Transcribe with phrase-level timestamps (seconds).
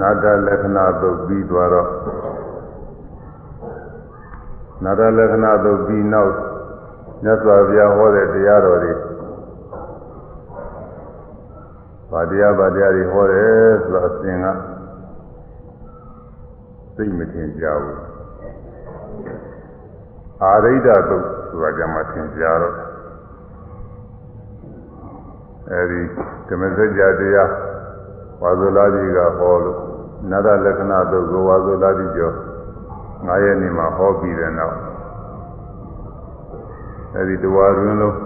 [0.00, 1.90] နာတလက္ခဏာသုတ်ပြီးသွားတော့
[4.84, 6.32] နာတလက္ခဏာသုတ်ပြီးနောက်
[7.24, 8.94] မြတ်စွာဘုရားဟောတဲ့တရားတော်တွေ
[12.12, 14.46] ဗာတရားဗာတရားတွေဟောတယ်ဆိုတော့အစဉ်က
[16.96, 18.00] သိမထင်ကြဘူး
[20.42, 22.76] အာရိဒသုတ်ဆိုတာကြမှာထင်ကြတော့
[25.70, 26.00] အဲဒီ
[26.48, 27.50] ဓမ္မစကြာတရား
[28.42, 29.78] ဝါဇုလာကြီးကဟောလို့
[30.30, 32.34] နတလက္ခဏာသုတ်ကိုဝါဇုလာကြီးကျော်
[33.26, 34.76] 9ရက်နေ့မှာဟောပြီးတဲ့နောက်
[37.16, 38.16] အဲဒီတဝါတွင်လုံး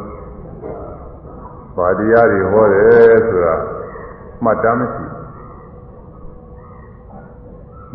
[1.77, 3.55] ဗာတရားတွေဟောတယ်ဆိုတာ
[4.45, 5.07] မှတ်တမ်းမရှိ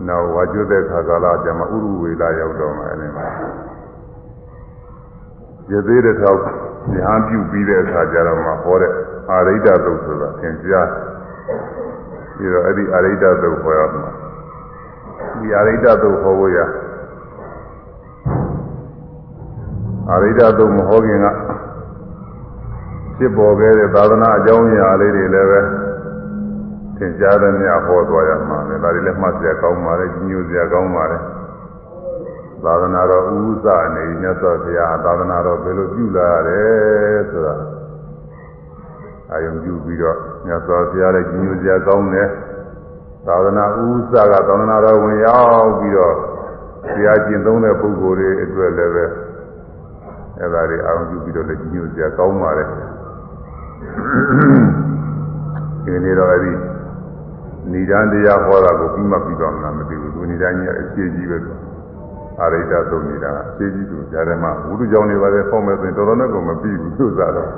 [0.07, 3.27] နောက်ဝါကျွတဲ့ခါကာလကျမှဥရုဝေလာရောက်တော့မှအဲဒီမှာ
[5.71, 6.41] ရသေးတဲ့ထောက်
[6.95, 8.93] ဉာဏ်ပြုပြီးတဲ့အခါကျတော့မှဟောတဲ့
[9.31, 10.87] အာရိဒသုတ်ဆိုတာသင်ကြား
[12.39, 14.11] ပြီးတော့အဲ့ဒီအာရိဒသုတ်ဟောရမှာ
[15.39, 16.59] ဒီအာရိဒသုတ်ဟောဖို့ရ
[20.11, 21.27] အာရိဒသုတ်မဟောခင်က
[23.17, 25.61] ဖြစ်ပေါ်ခဲ့တဲ့သာသနာအကြောင်းအရာလေးတွေလည်းပဲ
[26.97, 31.17] သင်ကြားတဲ့မြတ်ဟောသွားရမှာလေဒါတွေလည်းမှတ်စရာကောင်းပါလေညို့စရာကောင်းပါလေ
[32.63, 37.78] သာသနာတော်ဥဥစအနေမြတ်စွာဘုရားသာသနာတော်ဘယ်လိုပြုလာရတယ်ဆိုတာ
[39.31, 42.27] အာယုံပြုပြီးတော့မြတ်စွာဘုရားလည်းညို့စရာကောင်းတယ်
[43.27, 46.15] သာသနာဥဥစကသာသနာတော်ဝင်ရောက်ပြီးတော့
[46.83, 49.05] ဘုရားကျင့်သုံးတဲ့ပုဂ္ဂိုလ်တွေအတွက်လည်းပဲ
[50.39, 52.63] အဲ့ဒါတွေအာရုံပြုပြီးတော့လည်းညို့စရာကောင်းပါလေ
[55.83, 56.53] ဒီနေ့တော့အဲ့ဒီ
[57.71, 61.51] ဏိဒံတရားဟောတာကိုပြီးမှပြီးတော့မလားမသိဘူးသူဏိဒံကြီးအရှိကြီးပဲသူ
[62.41, 67.49] အာရိတသုံးနေတာအရှိကြီးသူကြားထဲမှာဝိတုကြောင့်နေပါလေဖောက်မဲ့ဆိုရင်တော်တော်နဲ့ကိုမပြီးဘူးသူစားတော့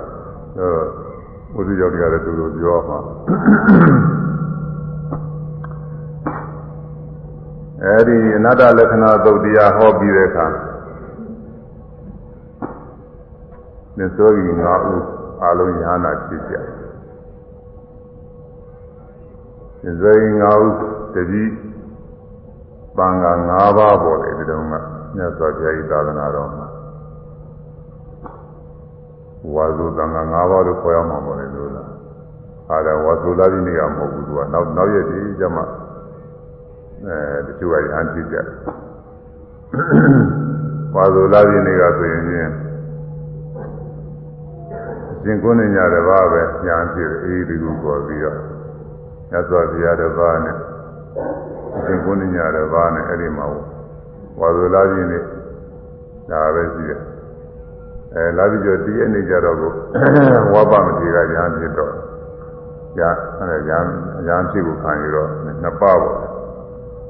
[0.59, 0.67] အဲ
[1.55, 2.97] ဝိတုကြောင့်တွေကလည်းသူတို့ပြောမှာ
[7.83, 10.45] အဲဒီအနတ္တလက္ခဏာသုတ်တရားဟောပြီးတဲ့အခါ
[13.98, 15.03] သစ္စောကြီး၅ဦး
[15.43, 16.65] အလုံးညာနာဖြစ်ကြတယ်
[20.02, 20.67] ဇိမ်ငါဟု
[21.15, 21.43] တတိ
[22.97, 24.73] ပံက၅ပါးပေါ်တယ်ဒီတုန်းက
[25.15, 26.67] မြတ်စွာဘုရားဤသာသနာတော်မှာ
[29.55, 31.89] ဝါစုတန်ခါ၅ပါးလို့ခေါ်ရမှာပေါ်တယ်လို့လား
[32.69, 35.61] အားဒါဝါစုလာပြီးနေရမဟုတ်ဘူးသူကနောက်နောက်ရက်ဒီကျမှ
[37.07, 38.47] အဲတချို့ကရဟန်းဖြစ်ကြတယ်
[40.95, 42.52] ဝါစုလာပြီးနေကဆိုရင်ချင်း
[45.23, 48.39] ရှင်ကုန်းနေကြတဲ့ဘာပဲညာဖြစ်အေးဒီလိုပေါ်ပြီးတော့
[49.29, 50.55] မြတ်စွာဘုရားတစ်ပါးနဲ့
[51.77, 53.45] အရှင်ကုဏ္ဏညာတစ်ပါးနဲ့အဲ့ဒီမှာ
[54.39, 55.23] ဝါဇုလာကြီးနဲ့
[56.31, 57.02] ဒါပဲရှိတယ်
[58.16, 59.72] အဲလာပြီးတော့ဒီအနေကြတော့ကို
[60.54, 61.94] ဝါပမတိကရဟန်းဖြစ်တော့
[62.99, 63.02] ရ
[63.39, 63.92] အဲရဟန်း
[64.27, 65.30] ရဟန်းဖြစ်ကိုခံရတော့
[65.61, 66.17] နှစ်ပါးပေါ့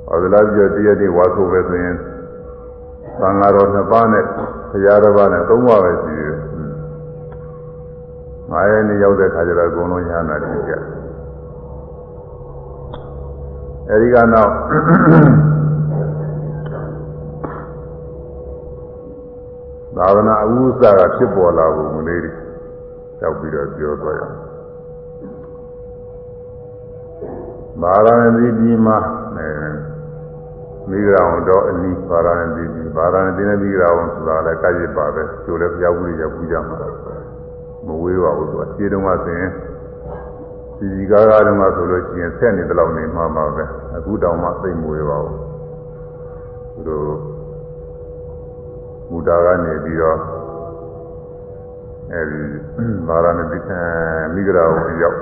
[0.07, 1.95] ဝါဇုလာပြီးတော့ဒီရတဲ့ဝါဆိုပဲဆိုရင်
[3.19, 4.23] သံဃာတော်နှစ်ပါးနဲ့
[4.71, 6.37] ဘုရားတစ်ပါးနဲ့သုံးပါးပဲရှိတယ်
[8.51, 10.81] ငါရဲ့နေရောက်တဲ့ခါကျတော့အကုန်လုံးရဟန္တာဖြစ်ကြတယ်
[13.89, 14.51] အဲဒီကနောက်
[19.97, 22.31] သာသနာအဝုစကဖြစ်ပေါ်လာပုံလေးတွေ
[23.19, 24.35] တောက်ပြီးတော့ပြောသွားရအောင်
[27.81, 28.97] ဘာရဏသီပြည်မှာ
[29.35, 29.49] အဲ
[30.89, 36.77] မိဂရာဝန်တော်အနီးဘာရဏသီပြည်ဘာရဏသီနဲ့မိဂရာဝန်ဆိုတာလည်းကကြစ်ပါပဲကျိုးလည်းဘုရားဘူးကြီးကပူကြမှာ
[37.85, 39.51] မဝေးပါဘူးသူကခြေတုံးကဆိုရင်
[40.77, 43.63] ဒီဒီကားကားတုန်းကဆိုလို့ရှိရင်ဆက်နေတလောက်နေမှာပါပဲ
[43.95, 45.37] အခုတောင်မှသိမ့်မွေးပါဘူး
[46.73, 47.40] သူတို့
[49.11, 50.17] မူတာကနေပြီးတော့
[52.13, 52.41] အဲဒီ
[53.07, 53.59] ဗာရာဏသီ
[54.33, 55.17] မိဂရာဝရောက်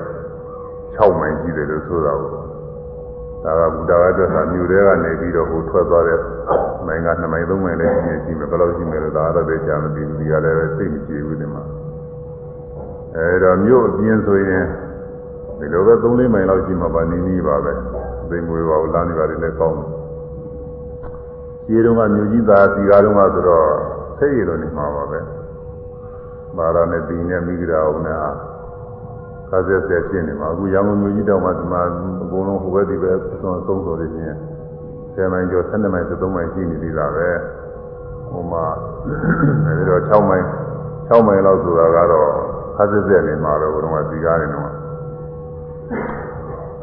[0.96, 2.30] 6မိုင်ရှိတယ်လို့ဆိုတာကို
[3.44, 6.20] ဒါကဘုရားအတွက်သာမြို့ထဲကနေပြီးတော့ဟိုထွက်သွားတဲ့
[6.86, 11.64] မိုင်က2မိုင်3မိုင်လည်းရှိနေရှိမယ်ဘယ်လိုရှိမယ်လို့ဒါကတော့သိချာမသိဘူးဒီကလည်းသိမကြည့်ဘူးဒီမှာ
[13.16, 14.66] အဲတော့မြို့အပြင်ဆိုရင်
[15.60, 17.74] ဒီလိုပဲ3လေးမိုင်လောက်ရှိမှာပါနီးနီးပါပဲ
[18.30, 19.99] သိမွေးပါဘူးလမ်းတွေပါလည်းကောင်းတယ်
[21.70, 23.68] ခြေတုံးကမြို့ကြီးသားစီကားတုံးကဆိုတော့
[24.18, 25.20] ဆိတ်ရလို့နေမှာပါပဲ
[26.58, 28.18] မာရနဲ့တီနဲ့မိဂရာအောင်နဲ့
[29.50, 31.82] ခါဆက်ဆက်ဖြစ်နေမှာအခုရန်ကုန်မြို့ကြီးတောင်မှဒီမှာ
[32.24, 34.36] အကုန်လုံးဟိုဘက်ဒီဘက်သုံးသုံးတော်နေချင်း
[35.16, 37.30] 10မိုင်ကျော်12မိုင်13မိုင်ရှိနေသေးတာပဲ
[38.30, 38.66] ဟိုမှာ
[39.66, 40.46] အဲဒီတော့6မိုင်
[41.10, 42.30] 6မိုင်လောက်ဆိုတာကတော့
[42.76, 44.70] ခါဆက်ဆက်နေမှာတော့ဘုရားစီကားနေတော့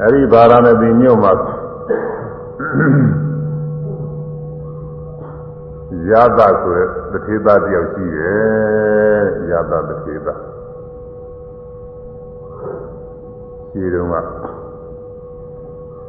[0.03, 1.32] အဲဒီဗာရာဏသီမြို့မှာ
[6.11, 10.41] ရသဆိုတဲ့တထေသားတယောက်ရှိတယ်ရသတထေသား
[13.70, 14.14] ရှိတုန်းက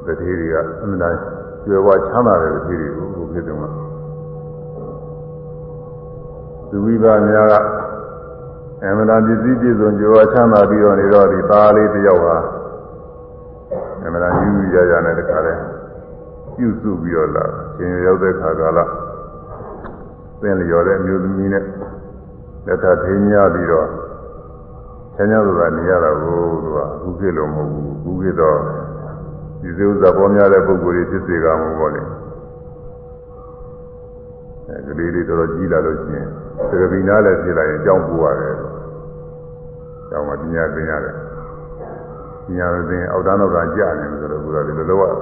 [0.05, 1.19] တတတိတွေကအမှန်တိုင်း
[1.65, 3.69] ကျွယ်ဝချမ်းသာတဲ့တတိတွေကိုဘုဖြစ်တယ်မှာ
[6.69, 7.53] သူဝိပါများက
[8.83, 12.35] အမှန်တိုင်းပစ္စည်းပြည့်စုံကျွယ်ဝချမ်းသာပြီးတော့နေတော့ဒီသားလေးတစ်ယောက်ဟာ
[14.03, 15.61] အမှန်တိုင်းယူယူရရနဲ့တခါတည်း
[16.55, 17.45] ပြုစုပြီးတော့လာ
[17.75, 18.79] ရှင်ရောက်တဲ့ခါကာလ
[20.41, 21.63] သင်လျော်တဲ့အမျိုးသမီးနဲ့
[22.65, 23.87] လက်ထထိန်းများပြီးတော့
[25.15, 28.57] ဆန်းရဆိုတာနေရတာကိုသူကအခုဖြစ်လို့မဟုတ်ဘူးအခုဖြစ်တော့
[29.61, 32.01] ဒီစဥစ္စာပေါ်များတဲ့ပုဂ္ဂိုလ်တွေဖြစ်စေကမှာပေါ့လေ
[34.67, 36.27] အဲဒီလေးလေးတော်တော်ကြီးလာလို့ရှိရင်
[36.69, 38.55] သကပိနာလည်းဖြစ်လာရင်ကြောင်းပူရတယ်
[40.09, 41.15] ကြောင်းမှာပညာသင်ရတယ်
[42.45, 45.13] ပညာသင်အောက်တန်းတော့ကကြာနေတယ်ဆိုတော့ဘုရားဒီလိုလုပ်ရ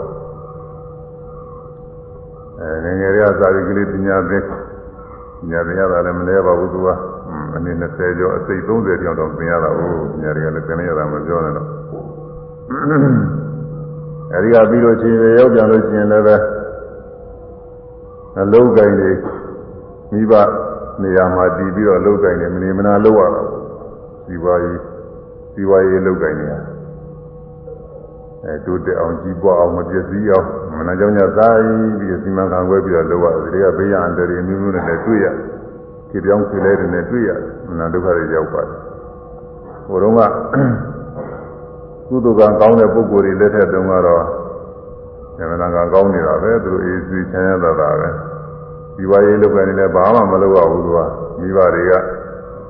[2.59, 4.74] အဲငယ်ငယ်လေးကသာဝိကလေးပညာသင်ပ
[5.49, 6.87] ညာသင်ရတာလည်းမလဲပါဘူးသူက
[7.55, 11.67] အနည်း20ကျော်အစိတ်30ကျော်တော့သင်ရတာဟုတ်ပညာတွေကလည်းသင်ရတာမပြောနဲ့တော့
[14.33, 16.35] အဲဒီကပြီးလို့ချင်းရောက်ပြန်လို့ရှိရင်လည်းပဲ
[18.41, 19.11] အလုံးကိုင်းတွေ
[20.11, 20.33] မိဘ
[21.01, 23.61] နေရာမှာတည်ပြီးတော့အလုံးကိုင်းတွေမနေမနာလုပ်ရတာပေါ့
[24.25, 24.79] စီပွားရေး
[25.53, 26.47] စီပွားရေးအလုံးကိုင်းတွေ
[28.45, 31.57] အဲတိုးတက်အောင်ကြီးပွားအောင်မပြည့်စည်အောင် မနာကြောင့်ညသား
[31.99, 35.35] ပြီးစီမံခန့်ခွဲပြီးတော့လုပ်ရတယ်ဒီကဘေးရန်တရီမျိုးမျိုးနဲ့လည်းတွေ့ရတယ်
[36.09, 38.79] ခြေပြောင်းခြေလဲတွေနဲ့တွေ့ရတယ်မနာဒုက္ခတွေရောက်ပါတယ်
[39.87, 40.21] ဟိုတုန်းက
[42.07, 44.23] ကုသိုလ်ကံကောင်းတဲ့ပုဂ္ဂိုလ်တွေလက်ထက်တုန်းကတော့
[45.37, 48.09] ဉာဏ်နာကကောင်းနေတာပဲသူတို့အေးစီချမ်းသာတာပဲ
[48.95, 50.99] ဒီဝါရေးလုပ်ကနေလည်းဘာမှမလုပ်ရဘူးသူက
[51.39, 51.93] မိဘတွေက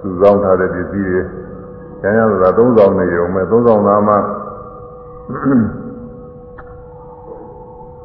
[0.02, 1.22] စုဆောင်းထားတဲ့ပစ္စည်းတွေ
[2.02, 4.16] ချမ်းသာတာသုံးဆောင်နေရုံပဲသုံးဆောင်သားမှ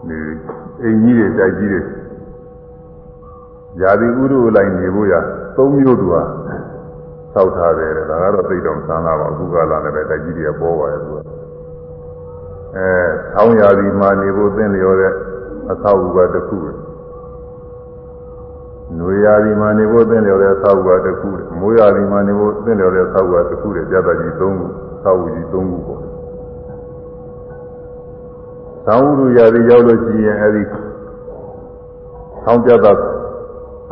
[0.08, 0.19] ဒီ
[0.82, 1.81] အိမ်ကြီးတွေတိုက်ကြီးတွေ
[3.81, 5.14] ຢာတိဥရုလိုက်နေဖို့ရ
[5.56, 6.23] သုံးမျိုးသူဟာ
[7.35, 11.19] စောက်ထားတယ်ဒါကတော့သိတော့မဆန်းလာပါဘူးအခုကလာလည်းပဲတိုက်ကြီးတွေကပေါ်ပါတယ်သူက
[12.76, 12.88] အဲ
[13.32, 15.12] ဆောင်းရာသီမှာနေဖို့သင့်လျော်တဲ့
[15.70, 16.73] အသောအုကတစ်ခုပဲ
[18.99, 21.29] နွေရာသီမှာနေဖို့သင့်လျော်တဲ့အသောအုကတစ်ခု
[21.61, 24.49] မိုးရာသီမှာနေဖို့သင့်လျော်တဲ့အသောအုကတစ်ခုတွေပြတ်တကြီး၃ခု
[25.05, 26.10] သောအုကြီး၃ခုပေါ့
[28.87, 30.62] သောဥရုရာသီရောက်လို့ရှိရင်အဲဒီ
[32.44, 32.97] ဆောင်းပြတ်တဲ့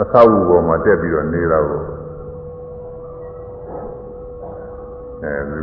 [0.00, 1.82] အသောအုပေါ်မှာတက်ပြီးတော့နေတာကို
[5.22, 5.58] အဲဒီ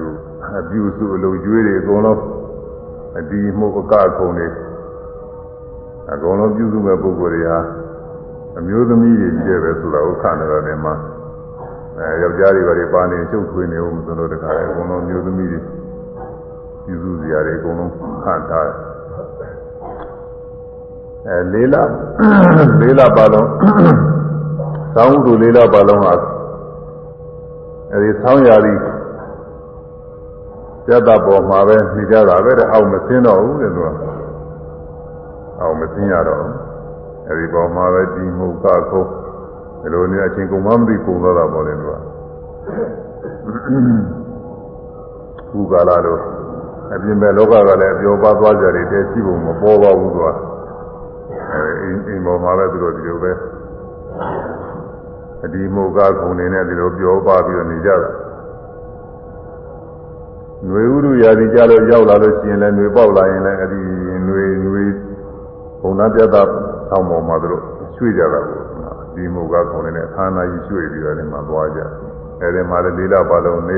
[0.58, 2.22] အပြူစုအလုံးကျွေးတွေအကုန်လုံး
[3.18, 4.48] အဒီမှုအကခုံတွေ
[6.14, 7.60] အကုန်လုံးပြုစုမဲ့ပုဂ္ဂိုလ်တွေဟာ
[8.58, 10.94] အမျိုးသမီးတွေကြည့်ပဲဆိုတာဥက္ခဏတော်တွေမှာ
[11.98, 15.60] အဲယောက်ျားတွေဘာတွေပါနေချုပ်ထွေးနေဦးမလို့တခါအကုန်လုံးမျိုးသမီးတွေ
[16.86, 17.92] ပြုစုစရာတွေအကုန်လုံး
[18.24, 18.95] ခန့်ထားတယ်
[21.28, 21.76] အဲလေးလ
[22.80, 23.50] လေးလပါလုံး
[24.96, 26.14] သောင်းဥဒုလေးလပါလုံးဟာ
[27.92, 28.74] အဲဒီဆောင်းရာသီ
[30.86, 33.90] ပြတ်တာပေါ်မှာပဲနေကြတာပဲတဲ့အောက်မစင်းတော့ဘူးတဲ့သူက
[35.62, 36.44] အောက်မစင်းရတော့
[37.28, 39.10] အဲဒီပေါ်မှာပဲဒီမှုကခုံး
[39.82, 41.96] ဒီလိုနေအချင်းကုန်မမသိကုန်တော့တာပေါ့လေသူက
[45.50, 46.22] ခုကာလတော့
[46.94, 50.28] အပြင်ပဲလောကကလည်းအပြောပါသွားကြတယ်တဲရှိဖို့မပေါ်ပါဘူးသူက
[51.85, 53.33] အဲအိမ်ပေါ်မှာပဲသူတို့ဒီလိုပဲ
[55.45, 58.11] အဒီမှုကခုံနေနဲ့ဒီလိုပြောပါပြီးတော့နေကြတာ
[60.67, 63.81] ຫນွေဥရုရာသီကြလို့ရောက်လာလို့ရှိရင်လည်းຫນွေပေါက်လာရင်လည်းအဲဒီ
[64.25, 64.85] ຫນွေຫນွေ
[65.83, 66.43] ဘုံနာပြတ်တာ
[66.91, 67.63] ဆောင်းပေါ်မှာတို့
[67.97, 68.61] ရွှေ့ကြတာကို
[69.15, 71.81] ဒီမုတ်ကခုံနေတဲ့အခါနာကြီးရွှေ့ပြီးတော့ဒီမှာသွားကြ
[72.43, 73.77] အဲဒီမှာလည်းလေးလပါလုံးနေ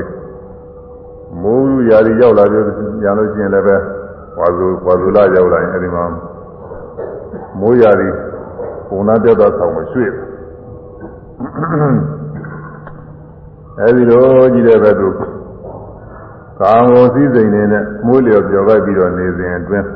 [1.41, 3.75] မိုးဥရာသီရောက်လာကြရလို့ရှိရင်လည်းပဲ
[4.39, 6.05] ဝါဇူဝါဇူလာရောက်လာရင်အဲဒီမှာ
[7.60, 8.08] မိုးရာသီ
[8.88, 10.10] ဘုံနာပြတ်တာဆောင်းကိုရွှေ့
[13.80, 15.14] အဲဒီလိုကြီးတဲ့ဘက်သို့
[16.60, 19.88] ကာမဂုဏ်စည်းစိမ်နေနဲ့မိုးလျော်ပြောလိုက်ပြီးတော့နေစဉ်အတွင်း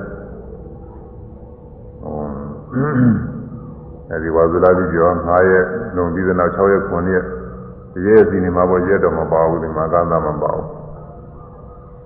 [4.11, 5.67] အဲဒီဝါဇလာတိပြော9ရက်
[5.97, 7.25] လုံပြီးတဲ့နောက်6ရက်9ရက်
[7.93, 10.69] ဒီရက်စီနေမှာပေါ့ရက်တော့မပါဘူးဒီမှာကသာမပါဘူး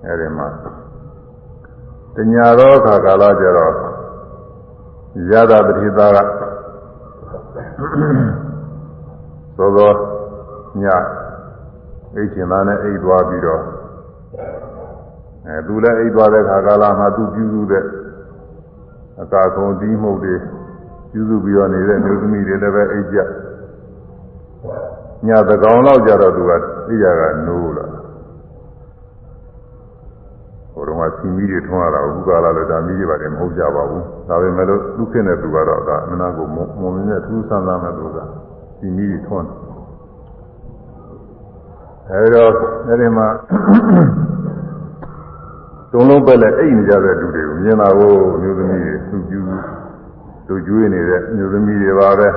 [0.05, 0.47] အဲဒီမှာ
[2.15, 3.96] တညာသောအခါကာလကျတော့
[5.31, 6.19] ရတာပတိသားက
[9.57, 9.91] သောသော
[10.81, 10.83] ည
[12.15, 13.61] အိတ်ချင်သားနဲ့အိတ်သွားပြီးတော့
[15.47, 17.83] အဲသူလည်းအိတ်သွားတဲ့ခါကာလမှာသူပြုစုတဲ့
[19.21, 20.35] အကာခုံဒီမှုတွေ
[21.11, 23.17] ပြုစုပြီးတော့နေတဲ့မျိုးသမီးတွေလည်းပဲအိတ်ကြ
[25.27, 26.51] ညသကောင်လောက်ကြတော့သူက
[26.89, 27.85] အိယာကနိုးလာ
[30.73, 38.17] ဟိုတော့ ကစီမီတွေထွန်းရတာအခုကာလလည်းဒါမီးတွေပါတယ်မဟုတ်ကြပါဘူးဒါပေမဲ့လို့သူခင်တဲ့သူကတော့ဒါအမနာကိုမုံမင်းနဲ့ထူးဆန်းဆန်းမဲ့သူက
[38.79, 39.49] စီမီတွေထွန်း
[42.09, 42.51] အဲဒီတော့
[42.87, 43.27] အဲဒီမှာ
[45.91, 49.45] တုံးလုံးပဲလဲအိတ်နေကြတဲ့လူတွေကိုမြင်တာကိုအမျိုးသမီးသမီးတွေသူကျူး
[50.47, 52.27] သူကျွေးနေတဲ့အမျိုးသမီးတွေပါပဲ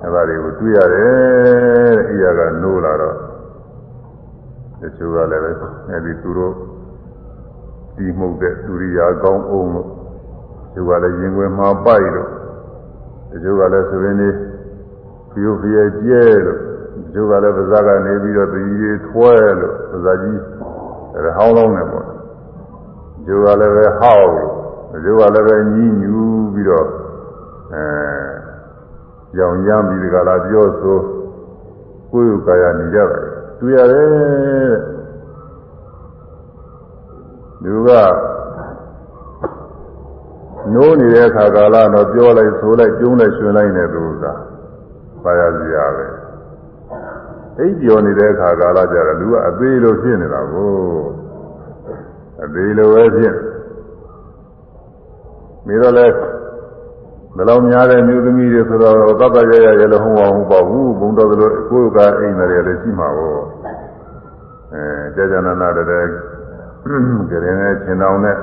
[0.00, 3.16] အဲ့ဒါတွေကိုတွေ့ရတယ်အိယာကနိုးလာတော့
[4.80, 5.50] တချို့ကလည်းပဲ
[5.88, 6.54] အဲ့ဒီသူတို့
[7.98, 12.30] တီးမှုတ်တဲ့ဒုရိယာကောင်းအောင်လို့တချို့ကလည်းရင်ွယ်မှာပိုက်လို့
[13.30, 14.28] တချို့ကလည်းဆိုရင်နေ
[15.32, 16.58] ဖျို့ဖျဲကျဲလို့
[17.04, 20.40] တချို့ကလည်းပါးစပ်ကနေပြီးတော့တည်ရည်ထွဲလို့ပါးစပ်ကြီး
[21.14, 22.06] အဲဟောင်းလုံးနေပေါ့
[23.26, 24.30] ကျိုးကလည်းပဲဟောက်
[25.04, 26.88] ကျိုးကလည်းပဲညည်းညူးပြီးတော့
[27.74, 27.84] အဲ
[29.36, 30.98] ကြောင်ရမ်းပြီးဒီကလာပြောဆို
[32.12, 33.24] ကိုယ်ကိုယ်ကာယနေကြတယ်
[33.60, 34.97] တွေ့ရတယ်
[37.64, 37.90] သူက
[40.74, 44.24] နိုးနေတဲ့အခါကာလတော့ပြောလိုက်ဆိုလိုက်ကျုံးလိုက်ရှင်လိုက်နေသူက
[45.22, 46.06] ပါရစရာပဲ
[47.58, 50.72] အိပ်ကျော်နေတဲ့အခါကာလကျတော့လူကအသေးလိုဖြစ်နေတာကို
[52.44, 53.34] အသေးလိုပဲဖြစ်
[55.64, 56.06] ပြီးတော့လဲ
[57.36, 63.42] ဘယ်လောက်များတဲ့မျိုးသမီးတွေဆိုတော့သတ်တရရရလည်းဟုတ်အောင်ပေါ့ဘူးဘုံတော်ကလေးကိုယ်ကအိမ်တယ်လည်းရှိမှာပေါ့
[64.72, 64.82] အဲ
[65.16, 66.10] ကြာကြာနာနာတည်း
[67.30, 68.36] ကြရင်နဲ့ခြင်တောင်နဲ့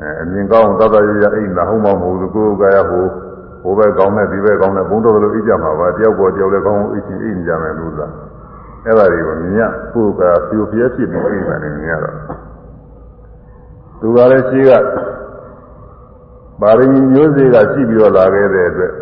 [0.00, 3.04] အဲအမြင်ကောင်းသတ်တရရအိမ်တာဟုတ်မှာမဟုတ်ဘူးကိုယ်ကရဟို
[3.62, 8.06] ဟိုဘက်ကောင်းတဲ့ဒီဘက်ကောင်းတဲ့ဘုံတော်ကလေးအိပ်ကြမှာပါတယောက်ပေါ်တယောက်လည်းကောင်းအိပ်ချင်အိပ်နေကြမယ်လို့သာ
[8.84, 9.62] အဲ့ဒါတွေကိုမြင်ရ
[9.94, 12.16] ကိုယ်ကဖြူပြဲဖြစ်ပြီးအိပ်တယ်မြင်ရတော့
[14.00, 14.70] သူကလည်းရှိက
[16.60, 18.92] ပါရမီမျိုးစေ့ကရှိပြီးတော့လာခဲ့တဲ့အတွက်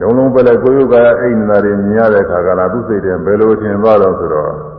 [0.00, 4.73] ဒုံလုံးပဲလေကိုယုတ်ကအိမ်နာတွေမြင်ရတဲ့ခါကလာသူ့စိတ်ထဲဘယ်လိုထင်သွားတော့ဆိုတော့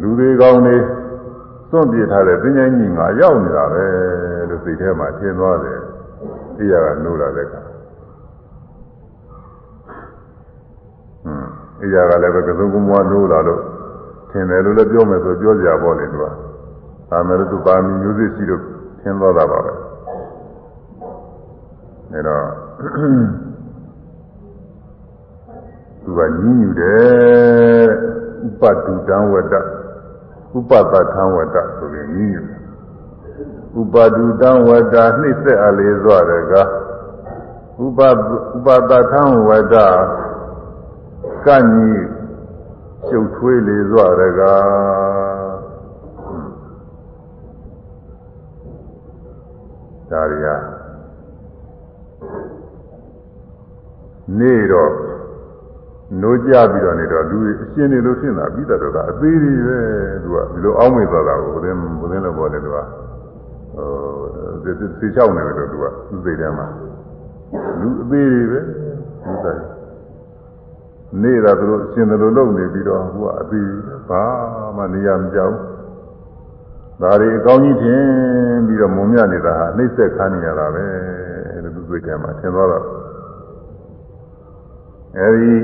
[0.00, 0.76] လူတွေကောင်းနေ
[1.70, 3.84] စွန့်ပြေးထားတဲ့ပညာကြီးငါရောက်နေတာပဲ
[4.48, 5.80] လို့စိတ်ထဲမှာထင်သွားတယ်
[6.58, 11.50] အိယာကနိုးလာတဲ့ခါဟွန်း
[11.82, 13.62] အိယာကလည်းပဲကစုံကမွားနိုးလာလို့
[14.30, 16.24] ထင်တယ်လို့လည်းပြောမယ်ဆိုပြောကြပါလေသူက
[17.10, 18.62] ဒါမဲ့သူပါမီမျိုးစေ့ရှိလို့
[19.00, 19.72] သင်သွားတာပါပဲ
[22.12, 22.44] အဲတော့
[26.04, 27.86] သူကညင်းညူတယ်
[28.46, 29.77] ဥပဒုတံဝတ္တ
[30.56, 32.60] ဥပပထံဝတ္တဆိုပြီးညင်းညူတယ်
[33.80, 36.54] ဥပဒုတံဝတ္တနှိမ့်ဆက်အလေးစွာတက
[37.84, 38.10] ဥပဥ
[38.66, 39.76] ပပထံဝတ္တ
[41.46, 41.92] ကညီ
[43.06, 45.38] ရှုပ်ထွေးလေးစွာတကား
[50.10, 50.48] ဒါတွေက
[54.38, 54.92] နေတော့
[56.22, 59.78] နိုးကြပြီးတော့နေတော့လူအရှင်းနေလို့ဖြစ်တာပြီးတော့ကအသေးသေးပဲ
[60.22, 62.84] သူကဒီလိုအောင်းမေသွားတာကိုဘုရင်ဘုရင်လည်းပေါ်တယ်သူကဟို
[65.00, 66.66] သေချောက်နေတယ်သူကသူစိတ်ထဲမှာ
[67.80, 68.60] လူအသေးသေးပဲ
[69.24, 69.60] သူဆိုင်
[71.22, 73.70] နေတာသူတို့အရှင်းတယ်လို့လုပ်နေပြီးတော့သူကအသေး
[74.08, 74.24] ဘာ
[74.76, 75.54] မှနေရမကြောက်
[77.02, 78.02] ဒါတွေအကောင်းကြီးထင်
[78.66, 80.86] ပြီးတော့မုံမြနေတာဟာနှိမ့်ဆက်ခါနေရတာပဲ
[81.64, 82.84] လို့သူတွေ့တယ်မှာသင်သွားတော့
[85.20, 85.54] အဲဒီ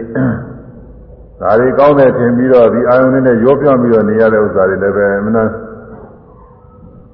[1.40, 5.44] ဒါတွေကောင်းတယ်ထင်ပြီးတော့ဒီအာယုန်နဲ့ရောပြပြီးတော့နေရတဲ့ဥစ္စာတွေလည်းပဲမနာ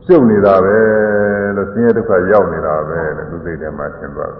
[0.06, 0.78] ပြုတ်နေတာပဲ
[1.56, 4.32] လို့ဆင်းရဲဒုက္ခရောက်နေတာပဲလို့သူသိတယ်မှာသင်သွား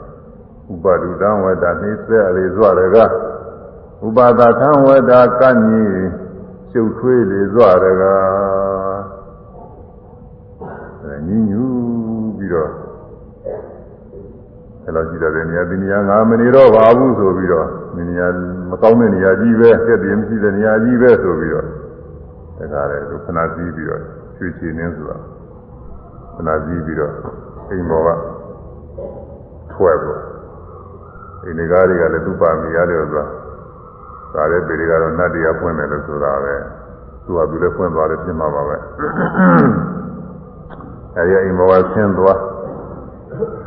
[0.73, 2.97] ဥပဒုတံဝတ္တနှိမ့်ဆက်အလေးစွာတက
[4.07, 5.85] ဥပါဒသံဝတ္တကညိ
[6.71, 11.65] ရှုပ်ထွေးလေစွာတကားညင်းညူ
[12.39, 12.71] ပြီးတော့
[14.85, 18.27] အဲ့လိုကြည့်တဲ့နေရာဒီနေရာငါမနေတော့ပါဘူးဆိုပြီးတော့ဒီ နေရာ
[18.71, 21.67] မကောင်းတဲ့နေရာကြီးပဲဆက်ပြီးမရှိတဲ့နေရာကြီးပဲဆိုပြီးတော့
[22.59, 24.03] တခါလေသူခဏစည်းပြီးတော့
[24.37, 25.17] ချွေချီနေဆိုတာ
[26.35, 27.13] ခဏစည်းပြီးတော့
[27.71, 28.09] အိမ်ပေါ်က
[29.73, 30.23] ထွက်ပေါ်
[31.43, 33.25] အိမ်နေကားတွေကလည်းသူ့ပါမီရတယ်ဆိုတာ
[34.35, 36.55] ဒါလည်းပေတွေကတော့နတ်တရားဖွင့်တယ်လို့ဆိုတာပဲ
[37.25, 38.77] သူကသူလည်းဖွင့်သွားတယ်ဖြစ်မှာပါပဲ
[41.17, 42.41] အဲဒီအိမ်မောကဆင်းသွား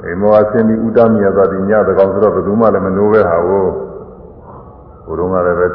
[0.06, 3.38] အိမ်မောကဆင်းပြီးဥဒ္ဒမြတ်သွားပြီးညတကောင်ဆိုတော့ဘယ်သူမှလည်းမနိုးပဲဟာ
[5.06, 5.68] ကိုဘုရုံးကလည်းပဲ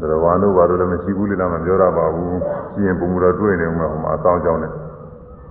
[0.00, 2.38] ဒရဝါတို့ဘာလို့လည်းမရှိဘူးလေလားမပြောရပါဘူး
[2.72, 4.72] ရှိရင်ဘုံတော်တွေ့နေမှာဟိုမှာအဆောင်ကြောင်းနဲ့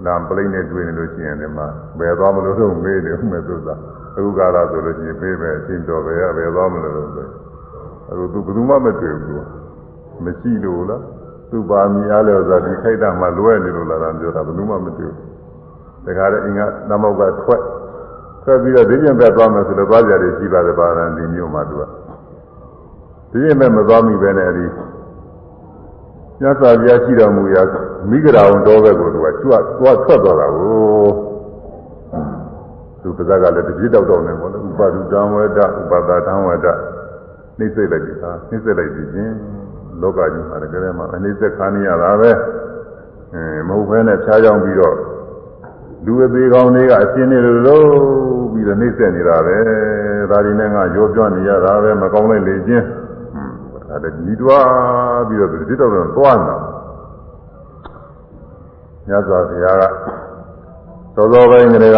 [0.05, 1.67] လမ်းပလိမ့်နဲ့တွေ့နေလို့ရှိရင်ဒီမှာ
[1.99, 3.75] ဘယ်သွားမလို့တော့မေးတယ်မဲ့သူသာ
[4.15, 7.07] အခုကာလဆိုလို့ရှိရင်ပြေးပဲအချင်းတော်ပဲဘယ်သွားမလို့တော့
[8.09, 9.45] အခုသူဘယ်သူမှမတွေ့ဘူး
[10.25, 11.01] မရှိလို့လား
[11.51, 15.31] သူ့ပါမီအားလည်းဆိုတာဒီခိုက်တာမှလွဲနေလို့လာတာပြောတာဘယ်သူမှမတွေ့ဘူး
[16.05, 17.61] ဒါကြတဲ့အင်္ဂါနမောကထွက်
[18.43, 21.83] ထွက်ပြီးတော့ဒီကျင်ဘက်သွားမယ်ဆိုတော့သွားကြတယ်ရှိပါတယ်ပါရန်ဒီမျိုးမှာသူက
[23.31, 24.65] ဒီကျင်ဘက်မသွားမိပဲနဲ့အဲဒီ
[26.41, 27.63] ညသာပြားရှိတော်မူရာ
[28.09, 31.09] မိဂရာဝန်တော်ဘက်ကိုသူကကြွသွားထွက်သွားတာကို
[33.01, 36.67] သူပါဇက်ကလည်းတပြည့်တောက်တောက်နေပေါ့လေဥပါဒုတံဝဒဥပါဒတံဝဒ
[37.57, 39.35] နှိမ့်စိတ်လိုက်ပြီဟာနှိမ့်စိတ်လိုက်ပြီချင်း
[40.01, 42.31] လောကကြီးမှာတကယ်မှအနိစ္စခါနေရတာပဲ
[43.33, 44.95] အဲမဟုတ်ဘဲနဲ့ဖြားကြောင်းပြီးတော့
[46.05, 47.87] လူအသေးကောင်းတွေကအရှင်းနေလို့လို့
[48.53, 49.57] ပြီးတော့နှိမ့်ဆက်နေတာပဲ
[50.31, 52.85] ဒါဒီနဲ့ငါရောပြောနေရတာပဲမကောင်းလိုက်လေချင်း
[53.89, 56.57] အဲဒါညီတွားပြီးတော့ဒီတော့တော့သွားနေတာ
[59.07, 59.83] မြတ်စွာဘုရားက
[61.15, 61.97] သောသောပိုင်းကလေးက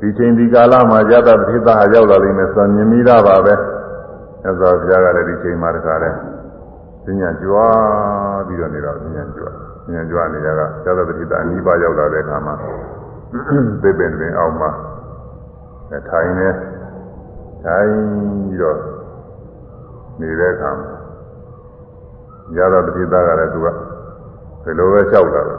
[0.00, 3.54] ဒီချိန်ဒီကာလမှာယတပတိသဟာရောက်လာလိမ့်မယ်ဆိုမြင်မိတာပါပဲ
[4.42, 6.10] မြတ်စွာဘုရားကလည်းဒီချိန်မှာတခါလဲ
[7.04, 12.54] ဉာဏ်ကြွားပြီးတော့နေတော့ဉာဏ်ကြွား ဉာဏ်ကြွားနေကြကယတပတိသအနိဗ္ဗာန်ရောက်လာတဲ့အခါမှာ
[13.82, 14.70] သိပင်တွင်အောက်မှာ
[16.08, 16.48] ထိုင်နေ
[17.64, 17.90] ထိုင်
[18.48, 18.78] ပြီးတော့
[20.20, 20.90] နေတဲ့အခါမှာ
[22.56, 23.66] ယတပတိသကလည်းသူက
[24.64, 25.56] ဘယ်လိုပဲလျှောက်တာလဲ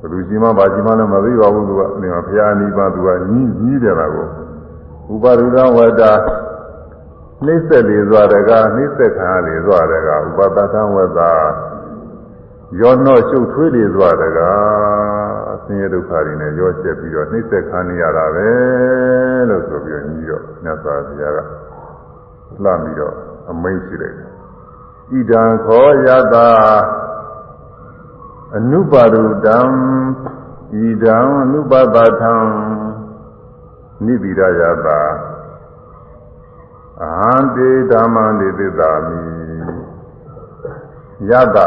[0.00, 4.26] ဘလူကြီးမဘာကြီးမလည်းမသိပါဘူးသူကနေမှာဘုရားအနိဗ္ဗာန်သူကညီးညီးတယ်လားကို
[5.12, 6.02] ဥပါရုဒဝတ္တ
[7.44, 11.20] နှိစ္စလေစွာတကနှိစ္စခံရလေစွာတကဥပတသံဝတ္တ
[12.80, 14.38] ရောနှော့ရှုပ်ထွေးလေစွာတက
[15.52, 18.50] အဆင်းရဲဒုက္ခတွေနဲ့ရောချက်ပြီးတော့နှိစ္စခံနေရတာပဲ
[19.48, 21.38] လို့ဆိုပြီးညီးတော့မြတ်စွာဘုရားက
[22.64, 23.14] လှမ်းပြီးတော့
[23.50, 24.30] အမိန့်ရှိလိုက်တယ်
[25.12, 26.48] ဣဒံခောယတာ
[28.56, 29.58] အနုပါရုတံ
[30.82, 32.34] ဤတံအနုပပထံ
[34.04, 35.00] နိဗိရယတာ
[37.02, 39.20] အဟံတေဓမ္မံတေသစ္စာမိ
[41.30, 41.58] ယတ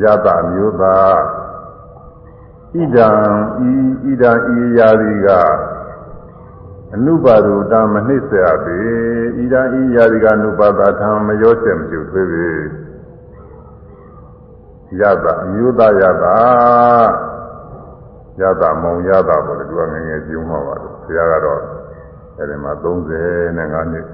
[0.00, 0.96] ယတမျိုးသာ
[2.72, 3.08] ဣဒံ
[3.68, 3.72] ဤ
[4.02, 5.28] ဣဒံဤရာတိက
[6.94, 8.78] အနုပါရုတံမနှိစ္စရပေ
[9.36, 12.48] ဣဒံဤရာတိကအနုပပထံမရောချက်မကျုပ်သေးပေ
[15.00, 16.36] ရတာအမျိုးသားရတာ
[18.40, 21.60] ရတာမောင်ရတာပေါ့လေသူကငယ်ငယ်ကျုံးမှာပါလို့ဆရာကတော့
[22.38, 24.06] အဲဒီမှာ35နှစ်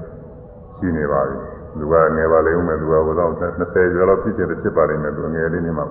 [0.77, 5.85] ရှိနေပါပြီ သူကငယ်ပါလိမ့်ဦးမယ်သူကဘုရား20ကျော်လောက်ဖြစ်ချင်တယ်ဖြစ်ပါလိမ့်မယ်သူငယ်လေးနေမှာ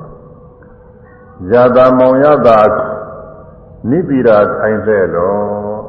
[1.52, 2.58] ရတာမောင်ရတာ
[3.90, 5.38] နိပိရာထိုင်တဲ့တော့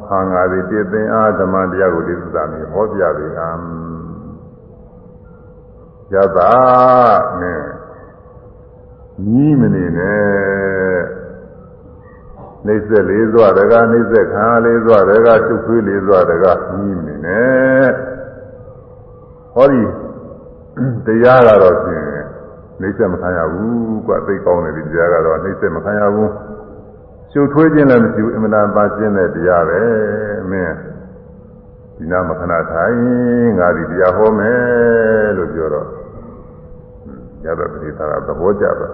[0.09, 3.49] ဟာငါသည်တည်သင်အားဓမ္မတရားကိုဒီသစ္စာမျိုးဟောပြပြီဟံ
[6.13, 6.51] ရတာ
[7.41, 7.63] နဲ့
[9.23, 10.99] ကြီးမနေနဲ့
[12.65, 18.08] နှိစ္စလေးစွာတကားနှိစ္စခံလေးစွာတကားချုပ်သွေးလေးစွာတကားကြီးမနေနဲ့
[19.55, 19.81] ဟောဒီ
[21.05, 22.05] တရားကတော့ဖြင့်
[22.81, 26.31] နှိစ္စမခံရဘူးကွသိကောင်းတယ်ဒီတရားကတော့နှိစ္စမခံရဘူး
[27.31, 29.81] ချုပ်ထွေးခြင်းလည်းမရှိဘူးအမှန်တန်ပါခြင်းတဲ့တရားပဲ
[30.51, 30.75] မင်း
[31.97, 35.87] ဒီနာမခဏထိုင်ငါဒီတရားဟောမယ်လို့ပြောတော့
[37.45, 38.87] ရတဲ့ပရိသတ်ကသဘောကျတာ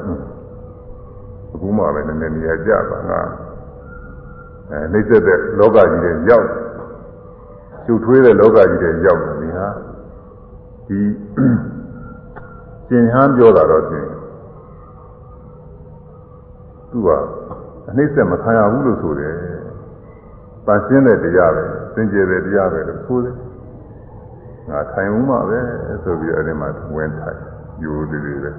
[1.54, 3.22] အခုမှပဲနည်းနည်းနေရာကျတာငါ
[4.70, 6.48] အဲနှိမ့်သက်တဲ့လောကကြီးတွေရောက်
[7.86, 9.68] ကျုပ်ထွေးတဲ့လောကကြီးတွေရောက်တယ်ဒီဟာ
[10.88, 11.00] ဒီ
[12.90, 14.06] ကျင်ဟန်းပြောတာတော့ကျင်
[16.90, 17.10] သူက
[17.90, 19.36] အနှိမ့်သက်မခံရဘူးလို့ဆိုတယ်
[20.66, 23.36] ပန်းရှင်းတဲ့တရားပဲစင်ကြယ်တဲ့တရားပဲလို့ဆိုတယ်
[24.70, 25.60] ငါထိုင်ဦးမှာပဲ
[26.04, 27.40] ဆိုပြီးအဲဒီမှာဝင်ထိုင်
[27.84, 28.52] ယူသေးသေးပဲ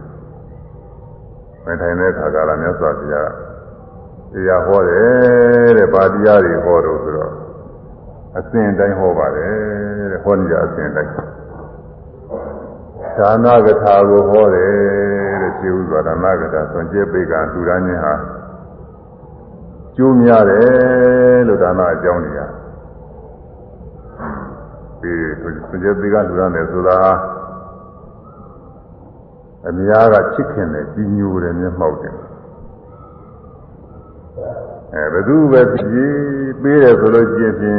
[1.65, 3.31] မထိုင်တဲ့အခါကလည်းမြတ်စွာဘုရား
[4.33, 7.33] တရားဟောတယ်တဲ့ဗာတရားတွေဟောတော့ဆိုတော့
[8.39, 9.53] အစဉ်တိုင်းဟောပါတယ်
[10.13, 11.13] တဲ့ဟောနေကြအစဉ်တိုင်း
[13.19, 18.15] ဒါနကထာကိုဟောတယ်တဲ့ခြေဥစွာဒါနကထာဆွန်ကျဲပိကလူရန်ချင်းဟာ
[19.97, 22.41] ကျိုးများတယ်လို့ဒါနအကြောင်းတွေက
[25.01, 26.99] ဒီဆွန်ကျဲပိကလူရန်တယ်ဆိုတာ
[29.69, 32.15] အများကချစ်ခင်တယ်ကြီးညိုတယ်မျက်မှောက်တယ်
[34.95, 36.15] အဲဘသူပဲပြည်
[36.63, 37.77] ပေးတယ်ဆိုလို့ကျင်ဖြင့်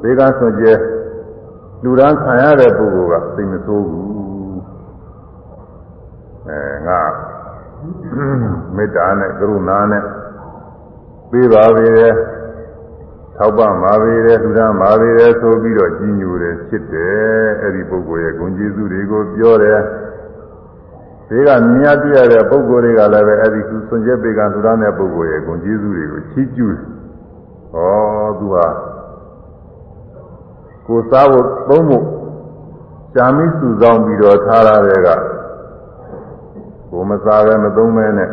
[0.00, 0.72] ဘေးကဆွကြဲ
[1.82, 4.06] လူရန်ခံရတဲ့ပုဂ္ဂိုလ်ကသိမဆိုးဘူး
[6.48, 7.00] အဲငါ
[8.76, 10.02] မေတ္တာနဲ့ကရုဏာနဲ့
[11.30, 12.14] ပေးပါပေတယ်
[13.36, 19.80] ထောက်ပံ့ပါပေတယ်လူရန်ပါပေတယ်ဆိုပြီးတော့ကြီးညိုတယ်ချစ်တယ်အဲ့ဒီပုဂ္ဂိုလ်ရဲ့ဂုဏ်ကျေးဇူးတွေကိုပြောတယ်
[21.28, 26.84] ဒီကမြင်ရတွေ့ရတဲ့ပုဂ္ဂိုလ်တွေကလည်းပဲအဲ့ဒီသူစွန့်ကြဲပေကလူသားတဲ့ပုဂ္ဂိုလ်ရဲ့ဂုဏ်ကျေးဇူးတွေကိုချီးကျူးတယ်။
[27.74, 27.86] ဩ
[28.38, 28.66] သူဟာ
[30.86, 32.04] ကိုစားဖို့သုံးဖို့
[33.12, 35.08] ရှာမိစုဆောင်ပြီးတော့ထားရတဲ့က
[36.90, 38.30] ကိုမစားပဲမသုံးမဲနဲ့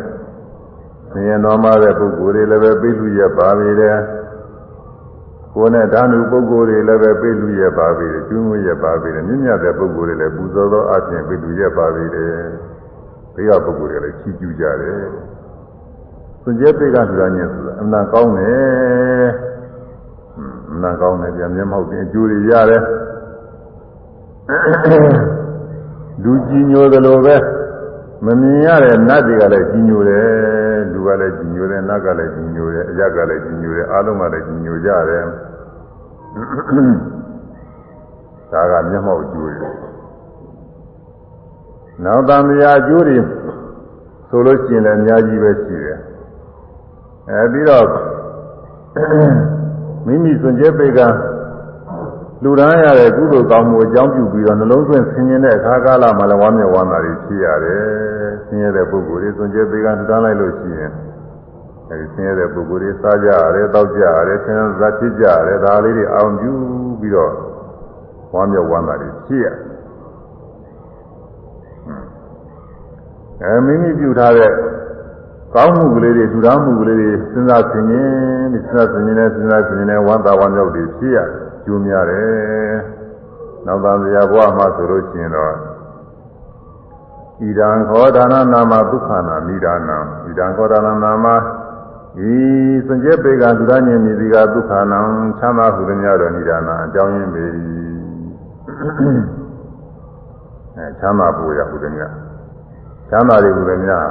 [1.12, 3.98] ဆင်းရဲတော်မှာတဲ့ပုဂ္ဂိုလ်တွေလည်းပဲပြည့်လူရပါပြီတဲ့။
[5.54, 12.34] ကိုယ်နဲ့ဓာနုပုဂ္ဂိုလ်တွေလည်းပဲပြည့်လူရပါပြီတဲ့။ကျွမ်းဝရပါပြီတဲ့။မြင့်မြတ်တဲ့ပုဂ္ဂိုလ်တွေလည်းပူဇော်သောအခြင်းပြည့်လူရပါပြီတဲ့။
[13.36, 15.02] ဘေးကပုဂ္ဂိုလ်တွေလည်းချီးကျူးကြတယ်။
[16.42, 19.53] စွန့်ကြဲပေကလူသားညင်ဆိုတာအမှန်ကောင်းတယ်။အမှ
[20.90, 22.82] န်ကောင်းတယ်ပြန်မျက်မှောက်တင်အကျိုးတွေရတယ်။
[26.24, 27.36] လူကြီးညိုသလိုပဲ
[28.26, 30.28] မမြင်ရတဲ့နတ်တွေကလည်းကြီးညိုတယ်
[30.94, 35.24] လူကလည်းကြီးညိုတယ်နတ်ကလည်းကြီးညိုတယ်အရက်ကလည်းကြီးညိုတယ်အားလုံးကလည်းကြီးညိုကြတယ်
[38.52, 39.70] ဒါကမျက်မှောက်အကျိုးတွေ
[42.04, 43.18] နောက်တန်တရားအကျိုးတွေ
[44.30, 46.00] ဆိုလို့ရှိရင်လည်းအများကြီးပဲရှိတယ်
[47.30, 47.86] အဲပြီးတော့
[50.06, 51.00] မိမိစွန့်ကြဲပေက
[52.44, 57.84] လူရန်ရတဲ့ကုသိုလ်ကောင်းမှုအကြောင်းပြုပြီးတော့နှလုံးသွင်းဆင်ခြင်တဲ့အခါကာလမှာလည်းဝမ်းမြောက်ဝမ်းသာတွေဖြစ်ရတယ်။
[58.48, 60.92] ဆင်းရဲတဲ့ပုဂ္ဂိုလ်တွေစွန့်ကြဲပေကထူထောင်လိုက်လို့ရှိရင်
[61.90, 66.54] အဲဒီဆင်းရဲတဲ့ပုဂ္ဂိုလ်တွေစားကြရတယ်၊တောက်ကြရတယ်၊ဆင်းရဲသာဖြစ်ကြရတယ်ဒါလေးတွေအောင်ပြု
[67.00, 67.32] ပြီးတော့
[68.34, 69.48] ဝမ်းမြောက်ဝမ်းသာတွေဖြစ်ရ။
[73.44, 74.52] အဲမိမိပြုထားတဲ့
[75.56, 78.08] ကောင်းမှုကလေးတွေထူထောင်မှုကလေးတွေစဉ်းစားဆင်ခြင်
[78.52, 81.30] ပြီးစဉ်းစားဆင်ခြင်နဲ့စဉ်းစားဆင်ခြင်နဲ့ဝမ်းသာဝမ်းမြောက်တွေဖြစ်ရတယ်။
[81.66, 83.04] ကျိုးများတယ်
[83.66, 85.54] နောက်သားဇာဘဝမှာဆိုလို့ရှိရင်တော့
[87.42, 91.26] ဣဒံခောဒါနနာမဒုက္ခနာနိဒာနံဣဒံခောဒါနနာမ
[92.28, 92.32] ဤ
[92.88, 95.00] စံကျက်ပေကလူသားညင်မြည်ဒီကဒုက္ခနာ
[95.40, 97.44] ချမ်းသာဟုသည်များတော့နိဒာနအကြောင်းရင်းပေ
[100.76, 102.14] အဲချမ်းသာပူရဟုသည်များ
[103.10, 104.08] ချမ်းသာတွေဟုသည်များ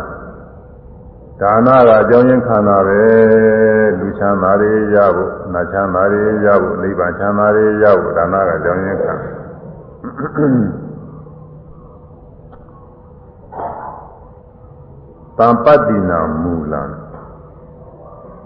[1.42, 3.00] ဒါနကအကြောင်းရင်းခန္ဓာပဲ
[3.98, 9.26] လူချမ်းသာတွေရဖို့နတ်ချမ်းသာတွေရဖို့နိဗ္ဗာန်ချမ်းသာတွေရဖို့ဒါနကအကြောင်းရင်းခန္ဓာ
[15.38, 16.82] သံပတ္တိနာမူလံ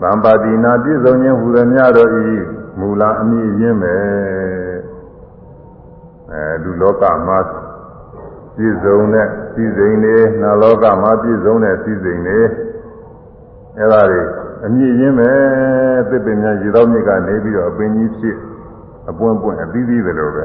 [0.00, 2.36] သံပတ္တိနာပြည့်စုံခြင်းဟူသည်များတို့ဤ
[2.78, 3.96] မူလအမည်ရင်းပဲ
[6.30, 7.38] အဲလူလောကမှာ
[8.56, 12.40] ပြည့်စုံတဲ့စည်းစိမ်တွေနာလောကမှာပြည့်စုံတဲ့စည်းစိမ်တွေ
[13.78, 14.22] အဲ့ဒါတွေ
[14.64, 15.30] အမြင့်ရင်းပဲ
[16.08, 18.36] သစ်ပင်များရေသောမြစ်ကနေပြီးတော့အပင်ကြီးဖြစ်
[19.10, 20.44] အပွင့်ပွင့်အသီးသီးပဲလို့ပဲ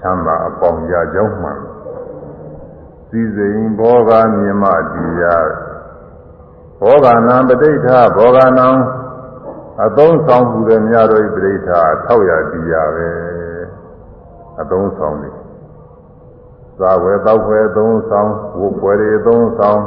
[0.00, 1.60] ချမ်းသာအပေါင်းရာကြောင်းမှန်
[3.08, 5.48] စည်းစိမ်ဘောဂမြင်မတရား
[6.80, 8.68] ဘောဂနာပဋိဋ္ဌဘောဂနံ
[9.84, 11.70] အသုံးဆောင်မှုတွေများတော့ပဋိဋ္ဌ
[12.04, 13.08] ထောက်ရတရားပဲ
[14.60, 15.35] အသုံးဆောင်တယ်
[16.80, 19.80] သာဝယ်တောက်ဝယ်သုံးဆောင်ဝတ်ပွဲတွေသုံးဆောင်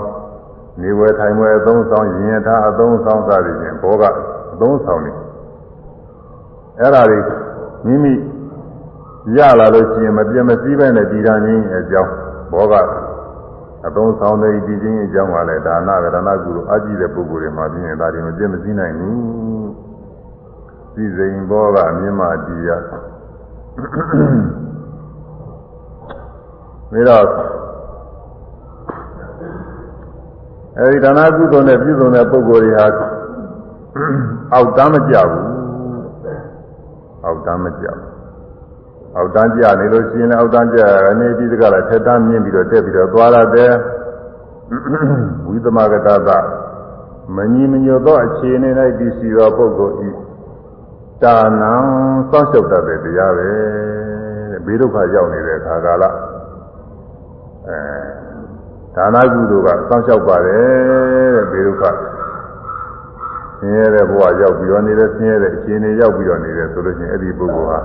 [0.81, 4.03] နေဝယ်ထိုင်ဝယ်သုံးဆောင်ရင်ရထားအသုံးဆောင်စသည်ဖြင့်ဘောက
[4.53, 5.11] အသုံးဆောင်နေ
[6.79, 7.19] အဲ့ဒါတွေ
[7.85, 8.13] မိမိ
[9.37, 12.11] ရလာလို့ရှိရင်မပြတ်မစည်းပဲနဲ့တည်တာချင်းအကြောင်း
[12.51, 12.73] ဘောက
[13.87, 19.19] အသုံးဆောင်တဲ့ဒီချင်းအကြောင်းကလည်းဒါနကရဏကုလိုအကြည့်တဲ့ပုဂ္ဂိုလ်တွေမှာပြင်းရင်ဒါတွေမပြတ်မစည်းနိုင်ဘူး
[20.93, 22.83] စည်းစိမ်ဘောကအမြင့်မတရား
[26.91, 27.25] ပြီးတော့
[30.77, 32.85] အဲဒီဒါနကုသိုလ်နဲ့ပြည့်စုံတဲ့ပုဂ္ဂိုလ်တွေဟာ
[34.53, 35.47] အောက်တမ်းမကြဘူး
[37.25, 38.09] အောက်တမ်းမကြဘူး
[39.15, 43.73] အောက်တန်းကြနေလို့ရှိရင်လည်းအောက်တန်းကြရနေပြီးတကလည်းထက်တန်းမြင့်ပြီးတော့တက်ပြီးတော့သွားရတယ်
[45.47, 46.29] ဝိသမဂတသ
[47.35, 50.09] မညီမညွတ်သောအခြေအနေ၌တည်ရှိသောပုဂ္ဂိုလ်ဤ
[51.23, 51.73] တာနံ
[52.29, 53.49] စောင့်ရှောက်တတ်တဲ့တရားပဲ
[54.51, 56.03] တဲ့ဘေးဒုက္ခရောက်နေတဲ့အခါကာလ
[57.69, 57.81] အဲ
[58.95, 61.83] ဒါနကုသိုလ်ကစောင့်ရှောက်ပါတယ်တဲ့ဘေဒုက္ခ
[63.59, 67.79] ဆင်းရဲတဲ့ဘဝရောက်ပြီးတော့နေတဲ့ဆင်းရဲတဲ့အခြေအနေရောက်ပြီးတော့နေတယ်ဆိုလို့ချင်းအဲ့ဒီပုဂ္ဂိုလ်ဟာ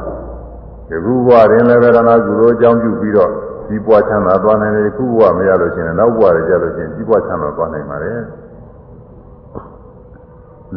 [0.89, 3.31] ဒီခုဘဝတွင်လည်းဗေဒနာကုသိုလ်အကြောင်းပြုပြီးတော့
[3.69, 8.21] ဒီပွားချမ်းသာသွားနိုင်တယ်ခုဘဝမရလို့ရှိရင်နောက်ဘဝတွေကြလို့ရှိရင်ဒီပွားချမ်းသာသွားနိုင်ပါတယ်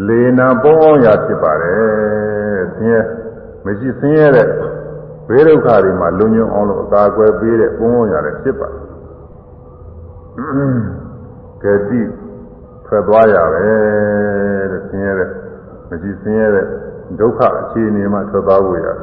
[0.08, 3.02] လေနာပေါင်းရာဖြစ်ပါတယ်ဆင်းရဲ
[3.66, 4.48] မရှိဆင်းရဲတဲ့
[5.30, 8.87] ဘေးဒုက္ခတွေမှာလုံညုံအောင်လို့အကာအကွယ်ပေးတဲ့ပုံပုံရတယ်ဖြစ်ပါတယ်
[10.38, 12.02] ကတိ
[12.86, 13.60] ထွက်သွားရပဲ
[14.72, 15.30] တဲ့ဆင်းရဲတဲ့
[15.90, 16.66] မရှိဆင်းရဲတဲ့
[17.20, 18.98] ဒုက္ခအခြေအနေမှာထွက်သွားဖို့ရတယ်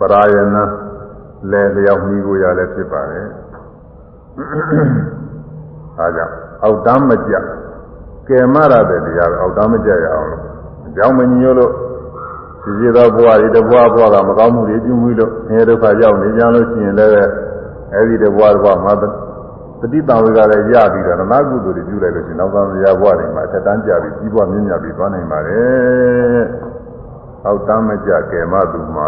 [0.00, 0.64] ပရာယနာ
[1.50, 3.26] လဲလျောက်မိကိုရလည်းဖြစ်ပါတယ်
[5.98, 7.34] အဲကြောင့်အောက်တမ်းမကြ
[8.28, 10.42] ကယ်မရတဲ့တရားအောက်တမ်းမကြရအောင်လို့
[10.86, 11.72] အကြောင်းမညို့လို့
[12.62, 17.12] ဒီစီသောဘဝတွေတဘဝဘဝကမကောင်းမှုတွေပြုမှုလို့ဆင်းရဲဒုက္ခရောက်နေကြလို့ရှိရင်လည်း
[17.94, 18.92] အဲဒီတဘဝတဘဝမှာ
[19.82, 26.42] တတိတံဝေကလည်းရပြီးတော့နာကုသိုလ်တွေပြုလိုက်လို့ရှိရင်နောက်သားရာဘဝတွေမှာထက်တန်းကြပြီးကြီးပွားမြင့်မြတ်ပြီးသွားနိုင်ပါတယ်။
[27.46, 29.06] အောက်တမ်းမကြကယ်မသူမှာ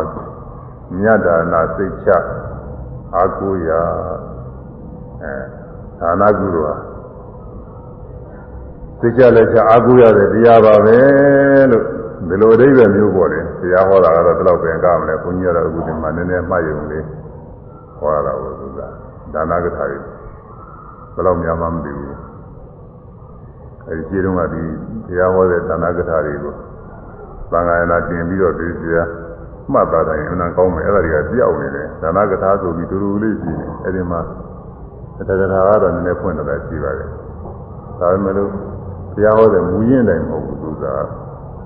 [0.99, 2.11] မြတ်ဒါနာစိတ်ချ
[3.15, 3.81] အာကိုရာ
[5.23, 5.35] အဲ
[6.01, 6.77] ဒါနာကုသိုလ်ဟာ
[9.01, 10.99] စိတ်ချလက်ချအာကိုရတဲ့တရားပါပဲ
[11.71, 11.85] လို့
[12.29, 17.05] ဒီလိုအဓိပ္ပာယ်မျိုးပေါ်တယ်တရားဟောတာကတော့ဒီလောက်ပဲကမလဲဘုန်းကြီးကတော့အခုဒီမှာနည်းနည်းမှတ်ရုံလေး
[17.99, 18.81] ဟောတာကိုသူက
[19.35, 20.13] ဒါနာကထာတွေ
[21.14, 22.16] ဘယ်တော့မှမသိဘူး
[23.88, 24.62] အဲဒီခြေတုံးကဒီ
[25.07, 26.55] တရားဟောတဲ့ဒါနာကထာတွေကို
[27.50, 29.03] သံဃာယနာတင်ပြီးတော့ဒီစရာ
[29.72, 34.20] မှတ်သားတိုင်းအနံကောင်းမယ်အဲ့ဒါတွေကပြောက်နေတယ်ဒါနကထာဆိုပြီးတူတူလေးရှိနေအဲ့ဒီမှာ
[35.29, 37.09] တက္ကထာကတော့နည်းနည်းဖွင့်တော့ရှိပါတယ်
[38.00, 38.50] ဒါပေမဲ့လို့
[39.14, 40.85] ဘုရားဟောတဲ့မူရင်းတိုင်းမဟုတ်ဘူးသူက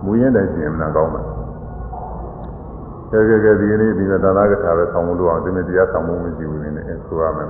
[0.04, 1.24] မူရင်းတိုင်းရှိရင်အနံကောင်းမယ်
[3.10, 7.48] ကဲကဲကဲဒီနေ့ဒီဒါနကထာပဲဆောင်းလို့အောင်ဒီနေ့တရားဆောင်းမှုမရှိဘူးနေနဲ့ဆိုရမယ်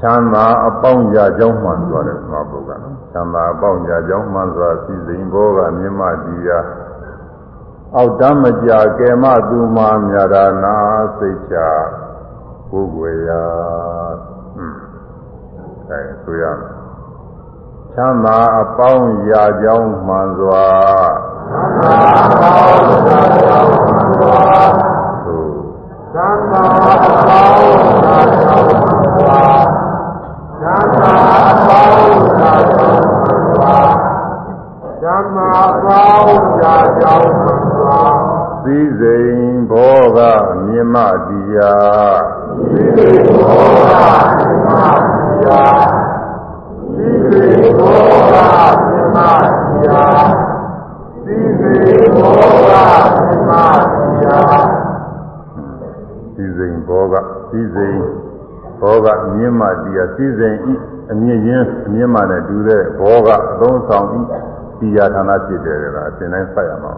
[0.00, 6.58] ချမ်းသာအပေါင်းရာကြောင်းမှန်သွားတယ်မှာပုဂ္ဂိုလ်ကချမ်းသာအပေါင်းရာကြောင်းမှန်စွာစီစဉ်ဘောကမြင့်မတီရာ
[7.96, 10.76] အောက်တမ်းမကြကဲမသူမာမြာဒါနာ
[11.18, 11.56] စိတ်ချ
[12.70, 13.42] ကိုယ်ွယ်ရာ
[14.54, 14.78] ဟွန်း
[15.88, 16.78] အဲဆိုရမယ်
[17.92, 20.66] ချမ်းသာအပေါင်းရာကြောင်းမှန်စွာ
[21.32, 24.40] ချမ်းသာအပေါင်းရာကြောင်းမှန်စွာ
[25.24, 25.52] သို့
[26.12, 29.77] ချမ်းသာအပေါင်းရာကြောင်းမှန်စွာချမ်း
[30.68, 31.12] သာ
[31.50, 33.76] အပေါင်းရာကြောင်းမှန်စွာ
[35.00, 38.00] ချမ်းသာအပေါင်းရာကြောင်းမှန်စွာ
[38.62, 40.18] စည်းစိမ်ဘောက
[40.64, 42.18] မြင်မတရား
[42.56, 43.94] စည်းစိမ်ဘောက
[44.38, 44.68] မြင်မ
[45.26, 45.86] တရား
[46.94, 48.00] စည်းစိမ်ဘော
[48.32, 48.34] က
[48.86, 49.18] မြင်မ
[49.68, 50.26] တရား
[51.24, 52.72] စည်းစိမ်ဘောက
[53.10, 53.52] မြင်မ
[54.00, 54.64] တရား
[56.34, 57.14] စည်းစိမ်ဘောက
[57.50, 58.00] စည်းစိမ်
[58.80, 60.74] ဘောကမြင့်မှတရားစည်းစိမ်ဤ
[61.12, 64.18] အမြင့်ချင်းအမြင့်မှနဲ့တူတဲ့ဘောကအသုံးဆောင်ဤ
[64.80, 66.94] တရားဌာနဖြစ်တယ်ကအစဉ်တိုင်းဖတ်ရမှာ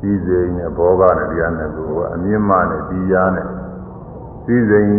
[0.00, 3.46] စည်းစိမ်နဲ့ဘောကနဲ့တရားနဲ့ကိုကအမြင့်မှနဲ့တရားနဲ့
[4.44, 4.92] စည်းစိမ်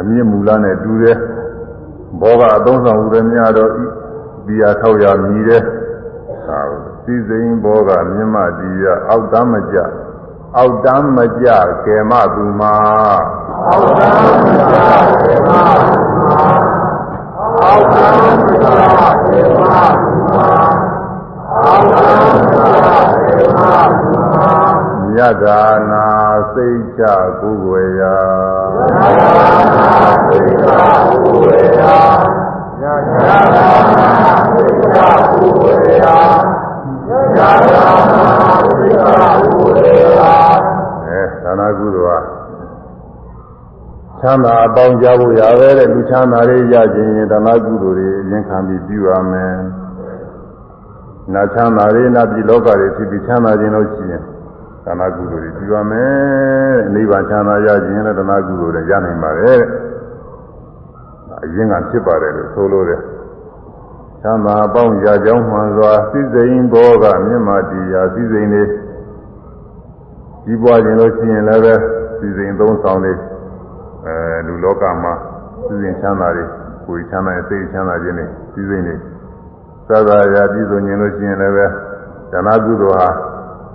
[0.00, 1.16] အမြင့်မူလနဲ့တူတဲ့
[2.20, 3.84] ဘောကအသုံးဆောင်ဥရမြတော်ဤ
[4.46, 5.62] တရားထောက်ရမြည်တဲ့
[6.46, 6.60] သာ
[7.04, 9.78] စည်းစိမ်ဘောကမြင့်မှတရားအောက်တမ်းမကြ
[10.56, 11.46] အောက်တမ်းမကြ
[11.86, 12.74] ကဲမသူမှာ
[13.66, 14.76] အောက်တမ်းမကြ
[15.20, 16.44] ကဲမသူမှာ
[17.38, 20.52] အောက်တမ်းမကြကဲမသူမှာ
[21.50, 24.62] အောက်တမ်းမကြကဲမသူမှာ
[25.06, 26.06] မြတ်ဒါနာ
[26.52, 27.02] စိတ်ချ
[27.40, 28.16] ကိုယ်ွယ်ရာ
[28.74, 29.94] မြတ်ဒါနာ
[30.26, 30.68] စိတ်ချ
[31.10, 31.98] ကိုယ်ွယ်ရာ
[32.78, 34.08] မြတ်ဒါနာ
[34.52, 34.98] စိတ်ချ
[35.30, 36.18] ကိုယ်ွယ်ရာ
[37.06, 38.26] မြတ်ဒါနာ
[38.64, 39.08] စိတ်ချ
[39.42, 40.34] ကိုယ်ွယ်ရာ
[41.06, 42.31] အဲဒါနာကုသိုလ်ဟာ
[44.24, 49.54] ချမ်းသာအပေါင်းကြဖို့ရပဲတဲ့လူချမ်းသာလေးရခြင်းရင်ဓမ္မကုသိုလ်တွေအရင်ခံပြီးပြုရမယ်။
[51.34, 54.22] နာချမ်းသာလေးနာပြည်လောကတွေဖြစ်ပြီးချမ်းသာခြင်းလို့ရှိရင်
[54.86, 59.60] ဓမ္မကုသိုလ်တွေပြုရမယ်။နိဗ္ဗာန်ချမ်းသာရခြင်းလည်းဓမ္မကုသိုလ်တွေရနိုင်ပါတယ်။
[61.44, 63.00] အရင်ကဖြစ်ပါတယ်လို့ဆိုလို့တဲ့။
[64.22, 68.68] ချမ်းသာအပေါင်းရကြောင်းမှန်စွာစိစိန်ဘောကမြင့်မာတရားစိစိန်လေး
[70.44, 71.74] ကြီးပွားခြင်းလို့ရှိရင်လည်းပဲ
[72.18, 73.31] စိစိန်သုံးဆောင်လေး
[74.06, 75.12] အဲလူလောကမှာ
[75.66, 76.44] စိစိန်ချမ်းသာတွေ
[76.86, 78.96] ကိုယ်ချမ်းသာရဲ့စိတ်ချမ်းသာခြင်းတွေစိစိန်တွေ
[79.88, 81.66] သာသာရာပြည့်စုံခြင်းလို့ရှိရင်လည်းပဲ
[82.32, 83.08] ဇာနာကုသိုလ်ဟာ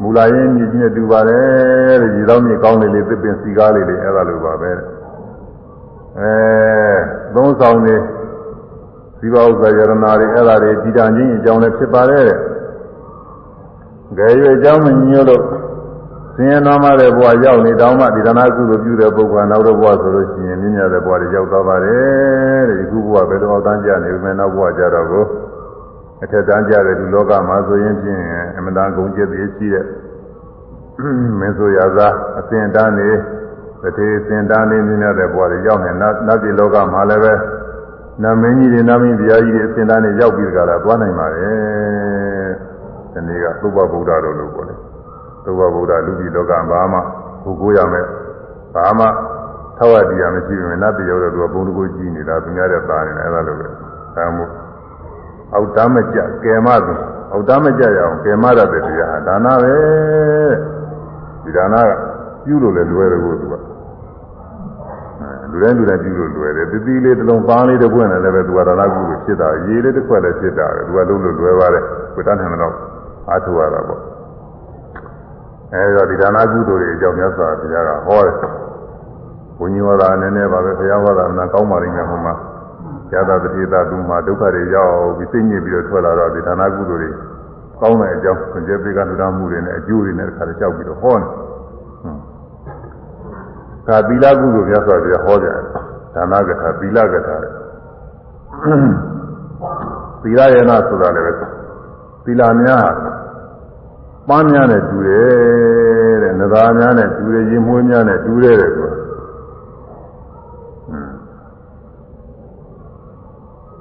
[0.02, 4.72] မူလာရင်းမြည်ကြီးနဲ့တူပါတယ်တဲ့ဒီတော့မြေကောင်းလေးလေးသစ်ပင်စီကားလေးလေးအဲ့ဒါလိုပါပဲ
[6.20, 6.32] အဲ
[7.36, 7.96] သုံးဆောင်နေ
[9.20, 12.40] ဇီဝဥစ္စာယရနာတွေအဲ့ဒါတွေတည်တံ့ခြင်းအကြောင်းလည်းဖြစ်ပါတယ်တဲ့။
[14.18, 15.44] ကြွေအကြောင်းမညို့လို့
[16.40, 25.26] ဆင်းရဲနာမတဲ့ဘဝရောက်နေတောင်းမှဒီဒါနကုသိုလ်ပြုတဲ့ပုဂ္ဂိုလ်နောက်တော့ဘဝဆိုလို့ရှိရင်မြင့်မြတ်တဲ့ဘဝတွေရောက်သွားပါတယ်တဲ့ဒီခုဘဝဘယ်လိုအောင်တန်းကြနေပြီမဲ့နောက်ဘဝကြတော့ကို
[26.24, 28.22] အထက်တန်းကြတဲ့ဒီလောကမှာဆိုရင်ဖြင့်
[28.58, 29.86] အမတန်ကုန်ကျက်သေးရှိတဲ့
[31.40, 32.08] မင်းဆိုရသာ
[32.40, 33.10] အစဉ်တန်းနေ
[33.82, 37.34] တထေအစဉ်တန်းနေမြင့်မြတ်တဲ့ဘဝတွေရောက်နေနောက်နောက်ဒီလောကမှာလည်းပဲ
[38.24, 42.50] နာမင်းကြီးတွေနာမင်းတရားကြီးတွေအစဉ်တန်းနေရောက်ပြီးကြတာသွားနိုင်ပါတယ်
[43.14, 44.77] ဒီနေ့ကသုဘဗုဒ္ဓတော်လို့ပြောတယ်
[45.48, 47.00] သုဘဗုဒ္ဓလူကြီးလောကဘာမှ
[47.44, 48.06] ကိုကိုရမယ်
[48.74, 49.06] ဘာမှ
[49.78, 53.68] ထောက်ရတရားမရှိဘူးနတ်တရားတော့သူကဘုံတကူကြည့်နေတာသူများတဲ့သားနေတယ်အဲ့ဒါလိုပဲ
[54.16, 54.52] ဒါမှမဟုတ်
[55.54, 56.94] အောက်တမ်းမကြကယ်မသူ
[57.32, 59.74] အောက်တမ်းမကြရအောင်ကယ်မရတဲ့တရားဒါနာပဲ
[61.44, 61.92] ဒီဒါနာက
[62.44, 63.56] ပြုလို့လည်းလွယ်တယ်ကိုသူက
[65.52, 71.84] လူတိုင်းလူတိုင်းပြုလို့လွယ်တယ်တတိလေးတစ်လုံးပန်းလေးတစ်ပွင့်လည်းပဲသူကဒါနာကုလို့ဖြစ်တာရေလေးတစ်ခွက်လည်းဖြစ်တာသူကလုံးလို့လွယ်ပါတယ်
[72.16, 72.74] ကိုတန်းတယ်တော့
[73.30, 74.17] အားထုတ်ရတာပေါ့
[75.74, 78.36] အဲဒါဒီဒါနာကုသိုလ်တွေအကြောင်းမြတ်စွာဘုရားကဟောတယ်
[79.58, 82.34] ဘုန်းကြီးဟောတာနည်းနည်းပါပဲဘုရားဟောတာအမှန်ကောင်းပါလိမ့်မယ်ဟိုမှာ
[83.12, 87.10] ဇာတာတတိတာသူမှာဒုက္ခတွေရောက်ပြီးသိညစ်ပြီးတော့ထွက်လာတော့ဒီဒါနာကုသိုလ်တွေ
[87.82, 91.26] ကောင်းတဲ့အကြောင်းခွင့်ကျေးပေးကလူသားမှုတွေနဲ့အကျိုးတွေနဲ့တစ်ခါတည်းကြောက်ပြီးတော့ဟောတယ်။
[93.88, 95.62] ဒါသီလကုသိုလ်မြတ်စွာဘုရားဟောကြတယ်။
[96.16, 97.54] ဒါနကထာသီလကထာတဲ့။
[100.22, 101.34] သီလယေနဆိုတာလည်းပဲ
[102.26, 102.90] သီလများ
[104.28, 108.92] ပန်းများနဲ့တူတယ်တဲ့။နဂါများနဲ့တူတယ်ရင်မွေးများနဲ့တူတယ်တဲ့ကွာ။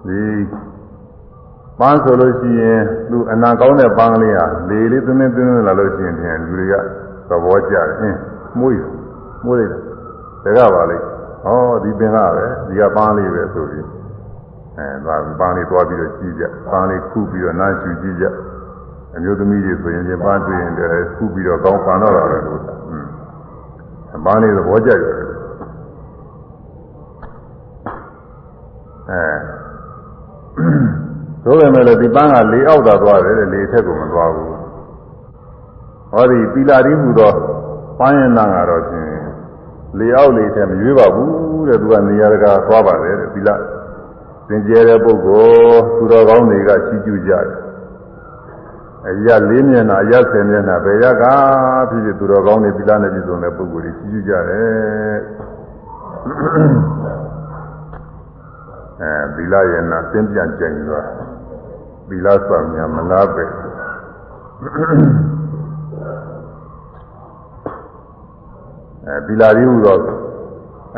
[0.06, 0.22] ဒီ
[1.80, 2.80] ပန်းဆိုလို့ရှိရင်
[3.10, 6.74] သူအနာကောင်းတဲ့ပန်းကလေးဟာလေလေးသွင်းသွင်းသွင်းလာလို့ရှိရင်ပြန်လူတွေက
[7.28, 8.18] သဘောကျတယ်အင်း
[8.58, 8.78] မှုရ
[9.44, 9.62] မှုရ
[10.44, 10.96] တကပါလေ
[11.44, 13.86] ဟောဒီပင်ကပဲဒီကပန်းလေးပဲဆိုပြီး
[14.76, 18.24] အဲသွားပန်းလေးသွားပြီးတော့ကြည့်ကြပန်းလေးခုပြီးတော့နားရှူကြည့်ကြ
[19.16, 23.06] အမျိုးသမီးတွေဆိုရင်ဒီပန်းတွေ့ရင်လည်းခုပြီးတော့ကောင်းပန်းတော့တာပဲလို့ဆိုတာอืม
[24.24, 25.12] ပန်းလေးသဘောကျတယ်
[29.10, 29.22] အဲ
[31.44, 34.48] သို့ပေမဲ့လည်းဒီပန်းကလေအောက်သာသွားတယ်လေထက်ကိုမသွားဘူး
[36.12, 37.32] ဟောဒီပီလာတိဟူသော
[37.98, 39.08] ပန်းရင်နာကတော့ရှင်
[39.98, 43.54] လေအောက်လေထက်မရွေးပါဘူးတဲ့သူကနေရာတကာသွားပါတယ်တဲ့ပီလာ
[44.48, 47.65] သင်ကျဲတဲ့ပုဂ္ဂိုလ်သူတော်ကောင်းတွေကချီးကျူးကြတယ်
[49.08, 51.24] အရာလေးမျက်နှာအရာဆယ်မျက်နှာဘယ်ရက
[51.90, 55.18] ဖြစ်ဖြစ်သူတော်ကောင်းတွေပီလာနဲ့ပြည်စုံတဲ့ပုဂ္ဂိုလ်တွေချီးကျူးကြတယ်
[59.00, 61.08] အဲသီလရဲ့နာသင်ပြန်ကြင်သွား
[62.08, 63.44] သီလဆောင်ညာမလားပဲ
[69.06, 69.98] အဲသီလရည်ဟူသော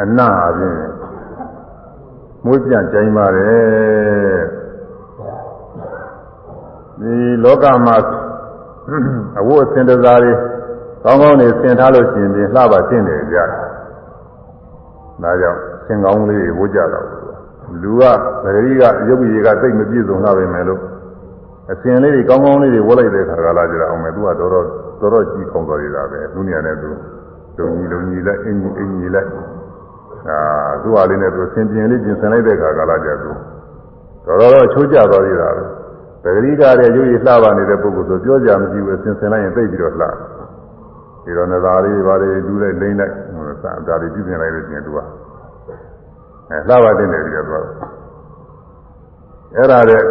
[0.00, 0.74] အနတ်အပြင်
[2.44, 4.57] မွေးပြန်ကြင်ပါတယ်
[7.00, 7.96] ဒီလောကမှာ
[9.40, 10.32] အဝတ်အစင်တစားတွေ
[11.04, 13.48] ကောင်းကောင်းနေဆင်ထားလို့ရှိရင်ပြင်လှပါတင့်တယ်ကြတယ်
[15.22, 17.06] ဒါကြောင့်ဆင်ကောင်းလေးဝတ်ကြတော့
[17.82, 18.02] လူက
[18.42, 20.80] သတိကရုပ်ရည်ကသိမပြည့်စုံလာပဲမယ်လို့
[21.72, 24.66] အစင်လေးတွေကောင်းကောင်းလေးတွေဝတ်လိုက်တဲ့ခါကလာကြတော့အောင်မယ်သူကတော်တော်
[25.00, 26.88] တော်တော်ကြီးခေါင်းတော်ရတာပဲသူနေရာနဲ့သူ
[27.58, 29.28] လုံကြီးလုံကြီးလိုက်အင်ကြီးအင်ကြီးလိုက်
[30.28, 30.38] အာ
[30.82, 33.30] သူ့ဟာလေးနဲ့သူဆင်ပြင်လေးပြင်ဆင်လိုက်တဲ့ခါကလာကြသူ
[34.26, 35.77] တော်တော်ချိုးကြသွားရတာပဲ
[36.22, 40.06] သတိကတဲ့ရုပ်ရည်လှပါနေတဲ့ပုဂ္ဂိုလ်ဆိုပြောကြမရှိဘူးအစင်ဆင်လိုက်ရင်သိပြီးတော့လှ
[41.24, 44.98] ဒီတော့နေသားလေးပါလေလူလိုက်လိမ့်လိုက်ဟိုစာဒါတွေပြုပြင်လိုက်လို့ရှိရင်သူက
[46.50, 47.64] အဲလှပါတင်တယ်ပြီးတော့
[49.56, 50.02] အဲ့ဒါတဲ့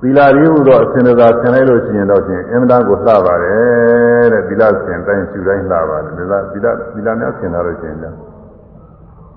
[0.00, 8.16] သီလရည်ဟူသောအစဉ်သာဆင်လိုက်လို့ရှိရင်တော့ချင်းအင်မတန်ကိုလှပါတယ်တဲ့သီလဆင်တိုင်းရှူတိုင်းလှပါတယ်ဒါသီလသီလနဲ့ဆင်လာလို့ရှိရင်လည်း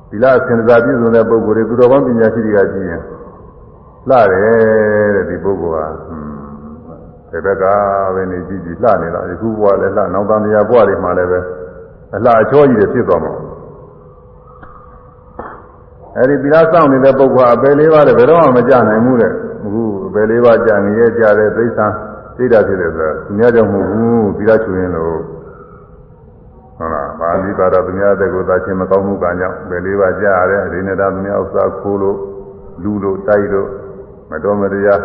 [0.09, 3.01] သီလအစဉ်သာပြည့်စုံတဲ့ပုဂ္ဂိုလ်တွေသူတော်ကောင်းပညာရှိတွေကကြည့်ရင်
[4.09, 5.87] လှတယ်တဲ့ဒီပုဂ္ဂိုလ်ဟာ
[7.31, 7.65] ဒီဘက်က
[8.15, 11.39] ပဲနေကြည့်ကြည့်လှနေတော့ယခုဘဝလည်းလှနောက်တန်တရားဘဝတွေမှာလည်းပဲ
[12.15, 13.33] အလှအချောကြီးတွေဖြစ်သွားမှာ
[16.17, 19.31] အဲဒီသီလစောင့်နေတဲ့ပုဂ္ဂိုလ်အပယ်လေးပါးလည်းဘယ်တော့မှမကြနိုင်ဘူးတဲ့
[19.63, 21.87] အခုအပယ်လေးပါးကြငရဲကြတဲ့သိစ္စာ
[22.37, 25.19] သိတာဖြစ်တယ်ဆိုတာသူများကြောင့်မဟုတ်ဘူးသီလချွေရင်လို့
[26.77, 32.17] ဟုတ်လားပါဠိပါတော့သူများတဲ့ကိုသာချင်းမကောင်းမှုကကြောင့်ပယ်လေးပါးကြရတယ်အရင်နဲ့ဒါသူများဥစ္စာခိုးလို့
[32.83, 33.69] လူလို့တိုက်လို့
[34.29, 35.01] မတော်မတရား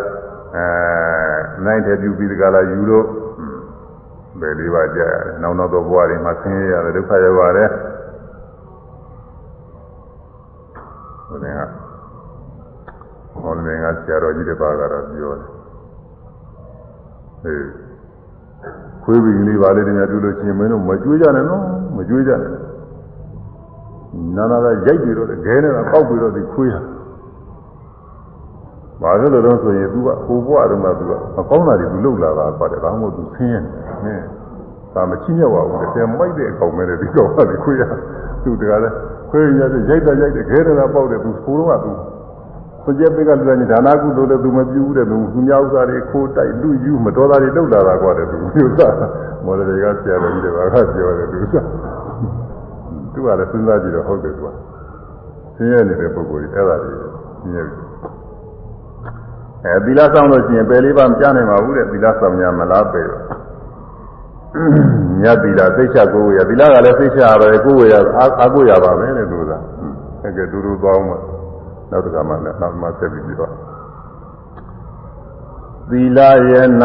[0.55, 0.65] အဲ
[1.65, 3.05] နိုင်တဲ့ပြုပြီးဒီကလာယူလို့
[4.39, 7.69] ပယ်လေးပါးကြရတယ်နောက်နောက်တော့ဘဝတွေမှာဆင်းရဲရတယ်ဒုက္ခရောက်ရတယ်
[11.27, 11.39] ဟိုက
[13.43, 15.49] ဟောလည်းငါဆရာတော်ကြီးတစ်ပါးကတော့ပြောတယ်
[17.45, 17.65] အေး
[19.03, 21.63] ခွေးပြီးလေးပါလေးတည်းများတွေ့လို့ရှိရင်မင်းတို့မကြွေးကြနဲ့နော်
[21.97, 22.51] မကြွေးကြနဲ့
[24.37, 26.81] နာနာကရိုက်ပြီးတော့ခဲနေတာပေါက်ပြီးတော့ဒီခွေးဟာ
[29.02, 33.70] ဘာလို့လဲတော့ဆိုရင် तू ကဟိုဘွားတုန်းက तू ကမကောင်းတာတွေ तू လှုပ်လာတာပါတယ်ဒါမှမဟုတ် तू ဆင်းရဲနေ
[34.04, 34.22] တယ်
[34.94, 37.96] ဒါမချင်းမြောက်ပါဘူးတကယ်မိုက်တဲ့အကောင်ပဲဒီကောင်ကဒီခွေးဟာ
[38.42, 38.88] तू တကယ်လဲ
[39.30, 41.90] ခွေးရတဲ့ရိုက်တာရိုက်တဲ့ခဲနေတာပေါက်တယ် तू ခိုးတော့က तू
[42.84, 48.94] စကြပိကလူတိုင်းဒါနာကုသိုလ်လည်းသူမပြုဘူးတဲ့သူသူများဥစ္စာတွေခိုးတိုက်လူယူမတော်တာတွေလုပ်လာတာကွာတဲ့သူမျိုးစား
[49.44, 51.66] မော်ဒယ်တွေကဆရာတော်ကြီးတွေဘာကပြောတယ်သူစား
[53.12, 54.48] သူကလည်းစဉ်းစားကြည့်တော့ဟုတ်တယ်သူက
[55.56, 56.92] ဆင်းရဲနေတဲ့ပုဂ္ဂိုလ်ကြီးအဲ့ဒါတွေ
[57.40, 57.74] ဆင်းရဲပြီ
[59.65, 63.23] အဲသီလဆောင်လို့ရှိရင်ပယ်လေးပါမကြားနိုင်ပါဘူးတဲ့သီလဆောင်ညာမလားပယ်တော့
[65.21, 67.95] မြတ်သီလသိချကိုယ်ဝေရသီလကလည်းသိချရတယ်ကိုယ်ဝေရ
[68.39, 69.51] အာကိုရပါပဲတဲ့သူက
[70.21, 71.21] အဲ့ကဲတူတူသွားအောင်
[71.91, 73.51] နောက်တစ်ခါမှလည်းနောက်မှဆက်ပြီးပြီးတော့
[75.89, 76.83] သီလယေန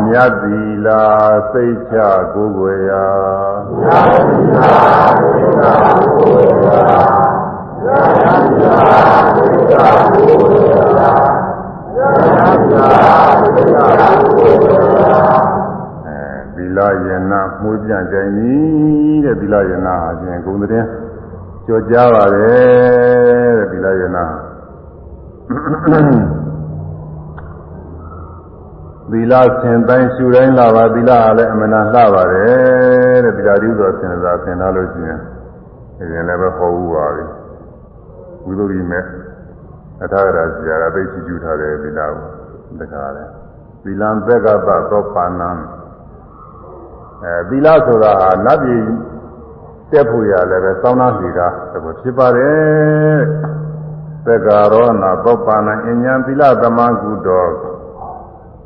[0.06, 1.04] မြတ်သီလာ
[1.52, 1.96] စိတ်ချ
[2.34, 3.06] ကိုယ်ွယ်ရာ
[3.70, 4.72] မြတ်သီလာ
[5.20, 5.66] စိတ်ချ
[6.00, 6.82] ကိုယ်ွယ်ရာ
[7.80, 8.78] မြတ်သီလာ
[9.34, 9.76] စိတ်ချ
[10.12, 11.12] ကိုယ်ွယ်ရာ
[11.94, 12.90] မြတ်သီလာ
[13.40, 13.90] စိတ်ချ
[14.22, 15.22] ကိုယ်ွယ်ရာ
[16.06, 16.20] အဲ
[16.56, 20.86] သီလယနာမှုပြန့်ကြင်ကြီးတဲ့သီလယနာအပြင်ဂုံတဲ့
[21.66, 24.26] ကြောကြားပါတယ်တဲ့သီလယနာ
[29.12, 35.20] သီလဆင်တိုင်းရှူတိုင်းလာပါသီလကလည်းအမှန်တရားလှပါတယ်တဲ့သီလဒီဥသောဆင်သာဆင်ထားလို့ရှိရင်
[35.98, 37.26] ဒီရင်လည်းပဲဟောဘူးပါပြီ
[38.46, 39.04] ဝိသုရိမဲ့
[40.04, 43.26] အထာရဆရာကသိချီကျူထားတယ်သီလကိုတခါလဲ
[43.84, 45.50] သီလံသက်ကပသောပါဏံ
[47.24, 48.84] အဲသီလဆိုတာဟာနတ်ပြည်
[49.92, 51.48] တက်ဖို့ရလည်းပဲစောင်းသားစီတာ
[52.02, 53.20] ဖြစ်ပါတယ်
[54.26, 57.46] သက္ကာရောနာသောပါဏံအញ្ញံသီလသမကုတော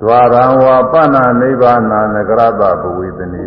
[0.01, 3.45] ဒွါရံဝါပဏနိဗ္ဗာနနဂရတဘဝေတနိ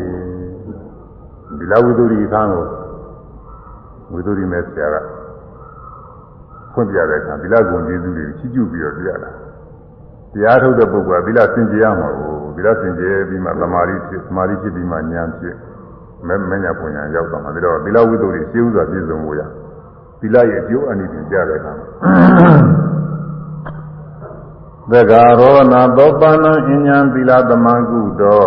[1.58, 2.66] ဒီလဝိသုရိခန်းကို
[4.12, 4.96] ဝိသုရိမဲ့ဆရာက
[6.72, 9.30] ဖွင့်ပြတဲ့အခါဒီလဂုံကျေးဇူးတွေချီးကျူးပြီးတော့ပြရတာ
[10.32, 15.56] တရားထုတ်တဲ့ပုဂ္ဂိုလ်ကဒီလစင်ကြယ်ရမှာကိုဒီလစင်ကြယ်ပြီးမှသမာဓိဖြစ်သမာဓိဖြစ်ပြီးမှဉာဏ်ဖြစ်
[16.26, 19.40] မဲမညာပုံညာရောက်တော့မှာပြီးတော့ဒီလဝိသုရိရှင်းဥစွာပြည့်စုံဖို့ရ
[20.20, 21.72] ဒီလရဲ့အကျိုးအနိသင်ကြတဲ့အခါ
[24.92, 28.44] သက္ကာရောနာသောပါဏံအဉ္ဉံသီလသမံကုတော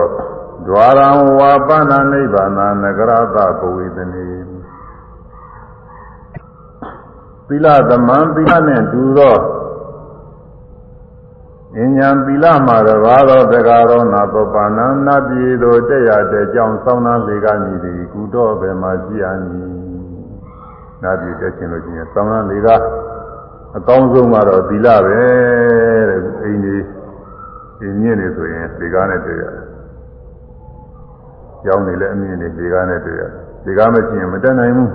[0.68, 4.24] ဒွါရံဝါပဏနိဗ္ဗာနနဂရတပဝေသနေ
[7.48, 9.38] သီလသမံသီလနဲ့တူသော
[11.78, 19.70] အဉ္ဉံသီလမှာတပါးသောသက္ကာရောနာသောပါဏံနတ်ပြည်သို့တက်ရတဲ့ကြောင့်ဆောင်းသားလေကမည်သည်ကုတောဘယ်မှာရှိအမည်
[21.04, 22.70] နတ်ပြည်တက်ခြင်းလို့ရှိရင်ဆောင်းသားလေက
[23.78, 25.20] အကောင်းဆုံးကတော့သီလပဲ
[26.10, 26.84] တဲ့အိမ်ကြီး
[27.80, 29.66] ဒီမြင့်နေဆိုရင်ဒီကားနဲ့တွေ့ရတယ်။
[31.64, 33.32] ကျောင်းနေလည်းအမြင့်နေဒီကားနဲ့တွေ့ရတယ်။
[33.66, 34.90] ဒီကားမရှိရင်မတက်နိုင်ဘူး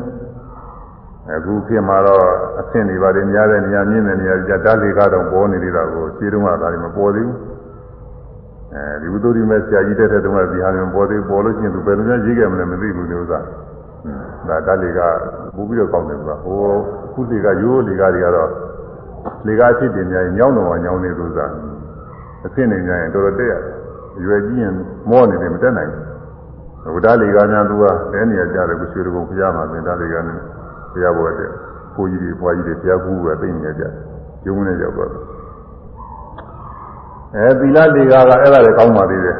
[1.37, 2.25] ။အခုဖြစ်မှာတော့
[2.61, 7.37] အဆင့်တွေပါတယ်များတဲ့နေရာမြင့်တဲ့နေရာကြတားလေကားတော့ပေါ်နေသေးတာကိုခြေတုံးကဒါတွေမပေါ်သေးဘူး။
[8.75, 13.41] အဲဒီဝိသုရိမဲ့ဆရာကြီးတက်တဲ့တုန်းကဒီဟာတွေမပေါ်သေးပေါ်လို့ရှိရင်သူဘယ်လိုများရေးခဲ့မလဲမသိဘူးလို့ဥစ္စာ။
[14.49, 15.01] ဒါတားလေက
[15.55, 16.57] ပို့ပြီးတော့ကောင်းတယ်ကွာ။ဟို
[17.13, 18.51] ခုလေကရိုးလေကတွေကတော့
[19.47, 21.47] လေကားဖြစ်တင်များညောင်းတော်ညောင်းနေလို့သာ
[22.47, 23.63] အဖြစ်နေကြရင်တော်တော်တက်ရတယ်
[24.19, 24.75] အရွယ်ကြီးရင်
[25.11, 30.39] မောနေတယ်မတက်နိုင်ဘူးဝဒလေကားများသူကတဲနေရကြတယ်ကိုရွှေတကုံဖျားမှာသင်တာလေကားနဲ့
[30.93, 31.51] ဖျားပေါ်တဲ့
[31.97, 33.93] ကိုကြီးတွေဘွားကြီးတွေဖျားကူးကသိနေကြတယ်
[34.45, 35.11] ကျုံနေရောက်တော့
[37.37, 39.37] အဲသီလလေကားကအဲ့ဒါလည်းကောင်းပါသေးတယ်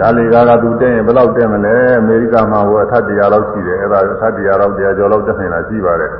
[0.00, 6.12] ဒါလေကားကသူတက်ရင်ဘယ်လောက်တက်မလဲအမေရိကန်မှာဟိုအထက်တရားလောက်ရှိတယ်အဲ့ဒါအထက်တရားလောက်တရားကျော်လောက်တက်နေတာရှိပါတယ်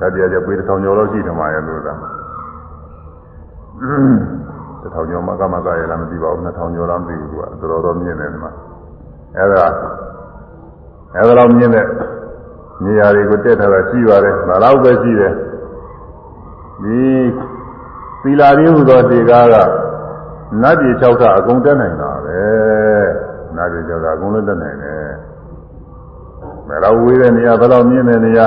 [0.00, 1.94] ဓာတ်တရားကျပေတစ်ထောင်ကျော်လောက်ရှိတယ်မှာရဲ့လို့သာ
[4.80, 8.52] တစ်ထောင်ကျော်မှကမကရလားမသိပါဘူးနှစ်ထောင်ကျော်လားမသိဘူးကွာတော်တော်တော့မြင့်တယ်ဒီမှာ
[9.36, 9.66] အဲ့ဒါ
[11.14, 11.86] အဲ့ဒါတော့မြင့်တဲ့
[12.84, 15.32] နေရာတွေကိုတက်ထားတာရှိပါတယ်ဒါတော့ပဲရှိတယ်
[16.82, 17.00] ဒီ
[18.22, 19.54] သီလာရင်းဟူသောဒီကားက
[20.62, 22.48] နတ်ပြည်၆ထအကုန်တက်နိုင်တာ ပဲ
[23.56, 25.10] နတ်ပြည်၆ထအကုန်လုံးတက်နိုင်တယ်
[26.68, 28.46] ဘယ်တော့ဝေးတဲ့နေရာဘယ်တော့မြင့်တဲ့နေရာ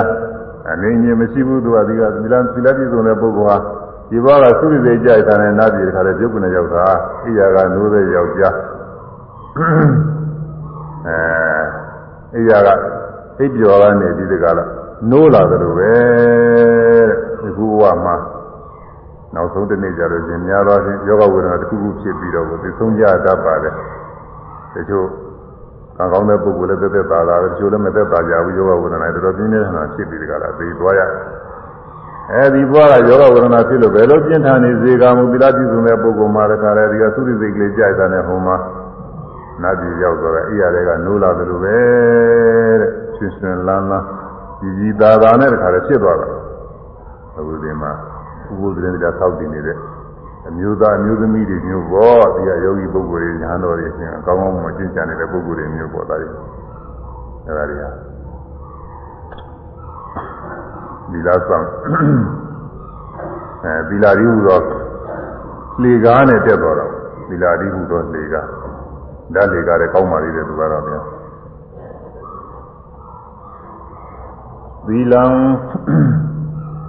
[0.70, 3.56] အနေငြင်းမရှိဘူးသူကဒီကသီလသီလပြည့်စုံတဲ့ပုဂ္ဂိုလ်ဟာ
[4.10, 6.86] ဒီဘောကသုရိစေကြိုက်တာနဲ့နာပြည်တခါလေပြုတ်ကနေရောက်တာ
[7.24, 8.56] အိယာကနိုးတဲ့ယောက်ျား
[11.06, 11.18] အဲ
[12.36, 12.68] အိယာက
[13.38, 14.68] အိပ်ပျော်ကနေဒီတကလား
[15.10, 15.94] နိုးလာတယ်လို့ပဲ
[17.40, 18.14] ဒီခုဘဝမှာ
[19.34, 23.74] နောက်ဆုံးတစ်နေ့ကျတော့ရှင်များသောဖြင့်ယောဂဝေဒနာတစ်ခုခုဖြစ်ပြီးတော့ကိုသိဆုံးကြတတ်ပါတယ်
[24.74, 25.06] တချို့
[25.96, 31.00] ကံကောင်းတဲ့ပုဂ္ဂိုလ်လည်းသက်သက်သာသာပဲတချို့လည်းမသက်သာကြဘူးယောဂဝေဒနာတော်တော်ပြင်းပြင်းထန်ထန်ဖြစ်ပြီးတကလားသိသွားရ
[32.32, 38.56] အဲဒီဘွားကယောဂဝေဒနာဖြစ်လို့ဘယ်လိုပြင်းထန်နေစေကမူသီလပြုစုတဲ့ပုဂ္ဂိုလ်မှာတခါလေဒီကသုတိစိတ်ကလေးကြိုက်တာနဲ့ဟိုမှာ
[39.62, 41.76] နတ်ပြည်ရောက်သွားတာအိယာတွေကနိုးလာတယ်လို့ပဲ
[42.80, 44.06] တဲ့ရှင်ရှင်လန်းလန်း
[44.60, 46.28] ကြီးကြီးသာသာနဲ့တခါလေဖြစ်သွားတာ
[47.36, 47.92] အခုဒီမှာ
[48.52, 49.76] ဥပုသ်တဲ့တရားဆောက်တည်နေတဲ့
[50.48, 56.28] အမျိုးသားအမျိုးသမီးတွေမျိုးပေါ့ဒီကယောဂီပုဂ္ဂိုလ်တွေညာတော်တွေအရှင်အကောင်းကောင်းမကျင့်ကြံနေတဲ့ပုဂ္ဂိုလ်တွေမျိုးပေါ့ဒါတွေ
[57.46, 57.90] အဲဒါတွေဟာ
[61.12, 61.66] ဒီလားဆောင်
[63.64, 64.60] အဲဒီလာရီဟူသော
[65.82, 66.90] လေကားနဲ့တက်တော်တော့
[67.28, 68.46] ဒီလာရီဟူသောလေကား
[69.34, 71.00] ဓာတ်လေကားလည်းကောင်းပါသေးတယ်သူကတော့ဗျာ
[74.86, 75.24] သီလံ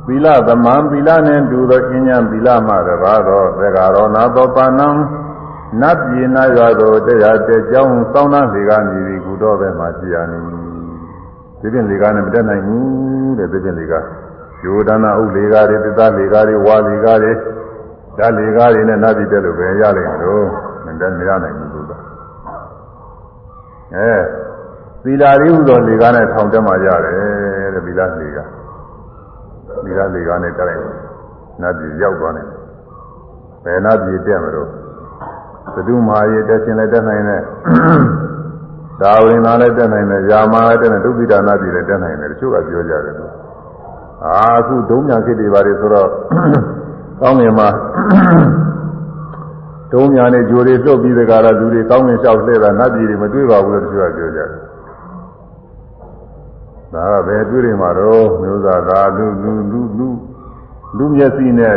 [0.07, 4.89] သီလသမံသီလနှင့်တူသောအញ្ញံသီလမှတပါသောသေကာရောနာသောပါဏံ
[5.81, 10.37] နတ်ပြည်နာရွာသို့တရားတဲ့ကြောင်းစောင်းသားလေကားမြည်ပြီးကုတော်ပဲမှရှိရနေ
[11.59, 14.05] ဒီပြင်လေကားနဲ့မတက်နိုင်ဘူးတဲ့ဒီပြင်လေကား
[14.63, 17.31] ယောဒနာဥလေကားတွေသစ္စာလေကားတွေဝါလေကားတွေ
[18.17, 20.45] ဓာတ်လေကားတွေနဲ့နတ်ပြည်တက်လို့ပဲရလိမ့်မယ်လို့
[20.85, 21.91] မတက်မရနိုင်ဘူးသူက
[23.95, 24.11] အဲ
[25.03, 28.60] သီလာရီဟူသောလေကားနဲ့ထောင်တက်မှရတယ်တဲ့သီလာလေကား
[29.83, 30.81] ဒီကလေကားနဲ့တက်လိုက်
[31.61, 32.47] နတ်ပြည်ရောက်သွားတယ်
[33.65, 34.69] ဘယ်နတ်ပြည်တက်မလို့
[35.75, 37.41] သတုမာရီတက်ခြင်းလည်းတက်နိုင်တယ်
[39.01, 43.31] ဒါဝင်သားလည်းတက်နိုင်တယ်ယာမာလည်းတက်နိုင်ဒုက္ခိဒါနာပြည်လည်းတက်နိုင်တယ်တချို့ကပြောကြတယ်လို့
[44.25, 46.09] အာအခုဒုံညာခေတ်တွေပါတယ်ဆိုတော့
[47.21, 47.69] ကောင်းငင်မှာ
[49.93, 54.49] ဒုံညာနဲ့ဂျိုတွေလွတ်ပြီးတကားလားလူတွေကောင်းငင်လျှောက်လှည့်တာနတ်ပြည်တွေမတွေ့ပါဘူးလို့တချို့ကပြောကြတယ်
[56.93, 60.07] ဒါကပဲတွေ့နေမှာတော့မျိုးသားကလူလူလူလူ
[60.97, 61.75] လူမျက်စိနဲ့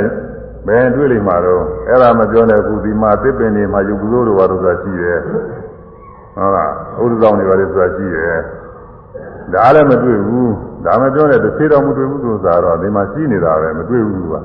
[0.67, 8.39] ဘယ်တွေ့လိမ့်မှာတော့အဲ့ဒါမပြောနဲ့အခုဒီမှာသစ်ပင်တွေမှာယူကုသိုလ်တွေဘာလို့ဆိုတာရှိတယ်ဟုတ်လားဥဒ္ဒဆောင်တွေဘာလို့ဆိုတာရှိတယ်
[9.53, 10.53] ဒါလည်းမတွေ့ဘူး
[10.85, 14.41] ဒါမပြောနဲ့တစ်သေးတော့မတွေ့ဘူးလို့ဆိုတော့ဒီမှာရှိနေတာပဲမတွေ့ဘူးကွာ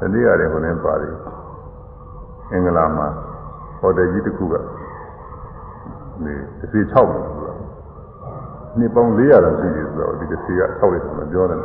[0.00, 1.14] တတိယရတယ်ဟိုလည်းပါတယ်
[2.52, 3.08] အင်္ဂလာမှာ
[3.80, 4.54] ဟိုတယ်ကြီးတစ်ခုက
[6.24, 7.31] ဒီတစ်သေး6ဘူးကွာ
[8.78, 11.60] နှစ်ပေါင်း400လောက်ရှိတယ်ဆိုတော့ဒီတစ်သေးက6ရက်ဆိုမပြောတယ်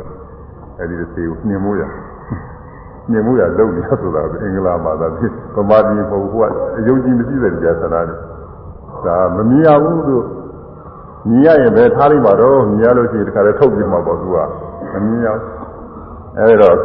[0.78, 1.82] အဲ့ဒီတစ်သေးကိုနှင်မိုးရ
[3.10, 6.34] မြင်မှုရလုံနေဆိုတာအင်္ဂလာဘာသာဖြစ်ဗမာပြည်ပုံက
[6.78, 8.16] အယုံကြည်မရှိတဲ့ကြာသနာတွေ
[9.06, 10.16] ဒါမမြင်ရဘူးသူ
[11.28, 14.36] မြင်ရရင်ပဲထားလိုက်ပါတော့မြင်ရလို့ရှိရင်တခါတည်းထုတ်ပြမှာပေါ့သူက
[14.92, 15.28] မမြင်ရ
[16.38, 16.76] အဲဒီတော့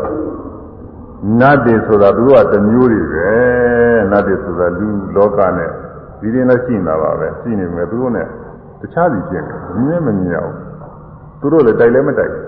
[1.40, 3.30] နတ်တွေဆိုတာသူကတမျိုးတွေပဲ
[4.12, 5.70] နတ်တွေဆိုတာလူလောကနဲ့
[6.20, 8.28] ဒီရင်လည်းရှိနေတာပါပဲရှိနေမယ်သူတို့နဲ့
[8.84, 10.56] တခြားစီကျင့်တယ်မြင်မမြင်ရဘူး
[11.40, 12.46] သူတို့လည်းတိုက်လည်းမတိုက်ဘူး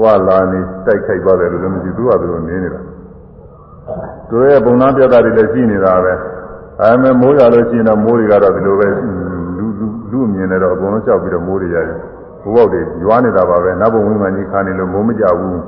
[0.00, 2.80] ဟွာလာနေတိုက်ခိုက်သွားတယ်လို့လည်းမရှိသူကသူတို့နေနေတာ
[4.28, 6.12] သူရဲ့ပုံနာပြတာတွေလည်းရှိနေတာပဲ
[6.80, 8.88] အဲမဲ့မိုးရလို့ရှိရင်တော့မိုးတွေကတော့ဒီလိုပဲ
[9.58, 11.98] လူလူလူမြင်နေတော့အကုန်လုံးကြောက်ပြီးတော့မိုးတွေရတယ်
[12.42, 15.60] ဘုဘောက်တွေရွာနေတာပါပဲနတ်ဘုံဝိမာန်ကြီးခါနေလို့မိုးမကြဘူး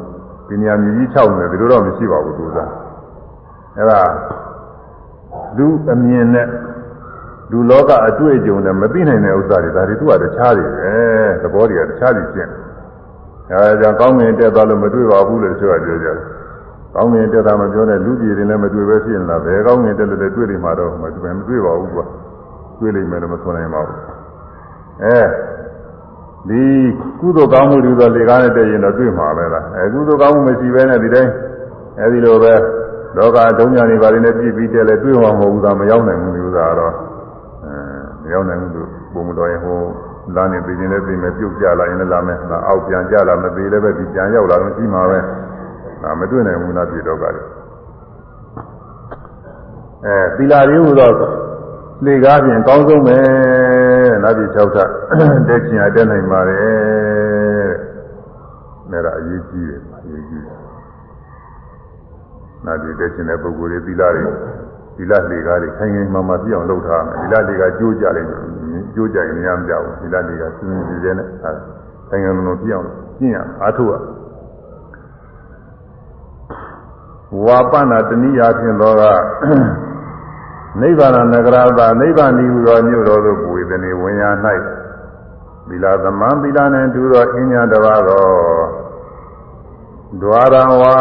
[0.48, 2.58] ဒီနေရာမြည်ကြီး၆နေဒီလိုတော့မရှိပါဘူးသူက
[3.78, 4.00] အဲဒါ
[5.56, 6.46] လူအမြင်နဲ့
[7.52, 10.94] လူလောကအတွေ့အကြုံနဲ့မသိနိုင်တဲ့ဥစ္စာတွေဒါတွေသူကတခြားတွေပဲ
[11.42, 12.72] သဘောတွေကတခြားတွေကျင့်တယ်
[13.50, 16.16] အဲဒါကြောင့်ကောင်းငင်တက်သွားလို့မတွေ့ပါဘူးလို့ဆိုရပြောကြတယ်။
[16.94, 22.04] ကောင်းငင်တက်တာမပြောနဲ့လူပြည်တွေလည်းမတွေ့ပဲဖြစ်နေတာဘယ်ကောင်းငင်တက်လို့လည်းတွေ့နေမှာတော့မတွေ့မတွေ့ပါဘူးကွာ။
[22.78, 23.98] တွေ့လိမ့်မယ်လို့မဆိုနိုင်ပါဘူး။
[25.04, 25.18] အဲ
[26.48, 26.62] ဒီ
[27.20, 31.32] ကုသိုလ်ကောင်းမှုတွေဆိုလေကားနဲ့တက်ရင်တော့တွေ့မှာပဲလား။အဲကုသိုလ်ကောင်းမှုမရှိဘဲနဲ့ဒီတိုင်း
[32.00, 32.54] အဲဒီလိုပဲ
[33.16, 37.11] လောကဒုံညာတွေပါနေပြည့်ပြီးတက်လဲတွေ့မှာမဟုတ်ဘူးသာမရောက်နိုင်ဘူးလို့သာတော့အဲမ
[38.32, 39.78] ရောက်နိုင်ဘူးလို့ပုံမတော်ရင်ဟို
[40.36, 45.18] လာနေပြည်ရင်လည်းပြည်မယ်ပြုတ်ကြလာရင်လည်းလာမယ်။အောက်ပြန်ကြလာမသေးလည်းပဲဒီပြန်ရောက်လာတော့ရှိမှာပဲ။
[46.02, 47.46] ဒါမတွေ့နိုင်ဘူးလားပြည်တော့ကလည်း။
[50.06, 51.14] အဲသီလာရင်းဟူတော့
[52.04, 53.18] လေကားပြင်အကောင်းဆုံးပဲ။
[54.22, 54.76] နောက်ပြီး၆ထ
[55.48, 56.58] တက်ချင်ရတက်နိုင်ပါလေ။
[58.90, 60.56] ဒါကအရေးကြီးတယ်အရေးကြီးတယ်။
[62.64, 64.32] နောက်ပြီးတက်ချင်တဲ့ပုဂ္ဂိုလ်တွေသီလာတွေသီ
[65.10, 68.28] လလေကားတွေခိုင်ခိုင်မာမာပြည့်အောင်လုပ်ထားမယ်သီလလေကားကြိုးကြလိုက်
[68.94, 71.52] ကြိုးကြရင်မရမကြဘူးသီလလေကားစဉ်းစဉ်းကြည့်နေအဲ
[72.08, 72.88] ခိုင်ခိုင်လုံလုံပြည့်အောင်
[73.18, 73.94] ကျင့်ရအားထုတ်ရ
[77.44, 79.02] ဝါပနာတဏိယာဖြင့်တော့က
[80.80, 84.24] နိဗ္ဗာန်နဂရသာနိဗ္ဗာန်ဒီဟူသောမြို့တော်သို့ပွေသည်နေဝင်ရ၌
[85.68, 88.26] သီလသမံသီလနှင့်တူသောအင်းညာတပါးသော
[90.22, 90.96] ဒွါရဝါ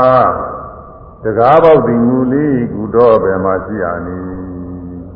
[1.26, 4.26] တကားပေါက်ဒီမူလေးကုတော့ဘယ်မှာရှိရနည်း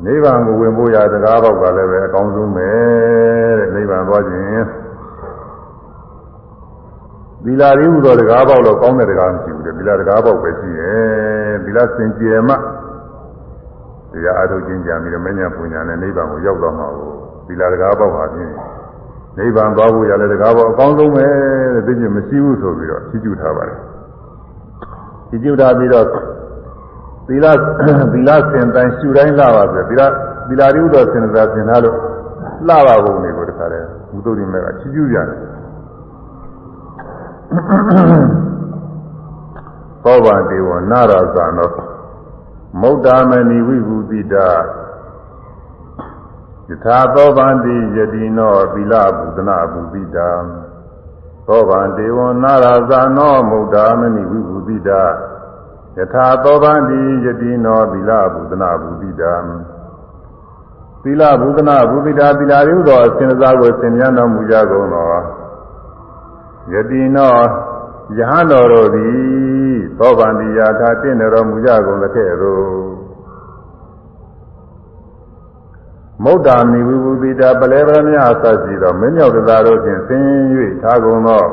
[0.05, 2.69] နိဗ္ဗာန်ကိုဝင်ဖို့ရတကားပေါက်ကလည်းပဲအကောင်းဆုံးပဲ
[3.57, 4.65] တဲ့နိဗ္ဗာန်သွားခြင်း
[7.43, 12.55] သီလရည်ဟူသောတကားပေါက်တော့ကောင်းတဲ့တကားမရှိဘူးတဲ့သီလတကားပေါက်ပဲရှိရဲ့သီလစင်ကြယ်မှ
[14.11, 17.11] တရားအထုတ်ခြင်းကြံပြီးတော့မဉ္ဇဉ်ပူညာနဲ့နိဗ္ဗာန်ကိုရောက်တော့မှာကို
[17.47, 18.51] သီလတကားပေါက်ပါဖြင့်
[19.37, 21.25] နိဗ္ဗာန်သွားဖို့ရလည်းတကားပေါက်အကောင်းဆုံးပဲ
[21.73, 23.79] တဲ့သိချင်းမရှိဘူးဆိုပြီးတော့ချီးကျူးထားပါတယ်
[25.35, 26.05] ဒီကျုပ်တာပြီးတော့
[27.27, 27.45] သီလ
[28.13, 30.01] သီလစင်တိုင်းရှူတိုင်းလှပါဆိုသီလ
[30.47, 31.97] သီလရိဥတော်စင်သာစင်ထားလို့
[32.67, 35.39] လှပါပုံတွေကိုတခါတည်းဘုသုတိမေကချီးကျူးကြတယ်
[40.03, 41.69] သောဘာဒေဝနာရဇာနော
[42.81, 44.47] မௌဒ္ဒမဏိဝိဘူတိတာ
[46.69, 50.29] ယထာသောဗန္တိယတိနောသီလဘုဒနာဘုတိတာ
[51.47, 55.03] သောဗံဒေဝနာရဇာနောမုဒ္ဒာမဏိဝိဘူတိတာ
[55.97, 59.33] ယထာသောဗံတိယတိနောသီလဘုဒနာဘုတိတာ
[61.03, 65.07] သီလဘုဒနာဘုတိတာသီလရုသောအစဉ်စားကိုသင်မြန်းတော်မူကြကုန်သော
[66.73, 67.35] ယတိနော
[68.17, 72.94] ယဟန်တော်တို့သည်သောဗံတိယာထာတင့်တော်မူကြကုန်သကဲ့သို့
[76.23, 80.25] မုဒ္ဒာမိဝိဝုတိတာပလဲပရမယအစရှိသောမင်းမြောက်တရားတို့ဖြင့်ဆင်း၍
[80.81, 81.43] ထားကုန်သော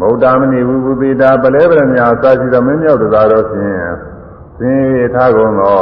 [0.00, 3.78] မုဒ္ဒာမဏိဝိဝုတိတာပလဲပရမယအစရှိသောမင်းမြောက်တရားတို့ဖြင့်
[4.58, 4.84] ဆင်း၍
[5.14, 5.80] ထားကုန်သော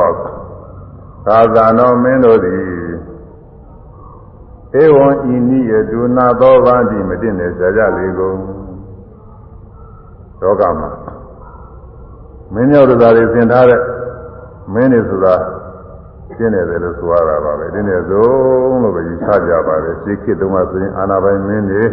[1.26, 2.84] သာသနောမင်းတို့သည်
[4.82, 8.38] ဧဝံဤနိယတုနာသောဗာတိမတင်နေကြကြလေကုန်
[10.40, 11.13] လောကမှာ
[12.54, 13.80] မင်းရောက်တာတွေသင်ထားတဲ့
[14.72, 15.34] မင်းတွေဆိုတာ
[16.36, 21.84] ကျင်းနေတယ်လို့ဆိုရတာပါပဲတင်းနေဆုံးလို့ပဲယူဆကြပါတယ်ရှေးခေတ်တုန်းကဆိုရင်အာနာပိုင်မင်းတွေ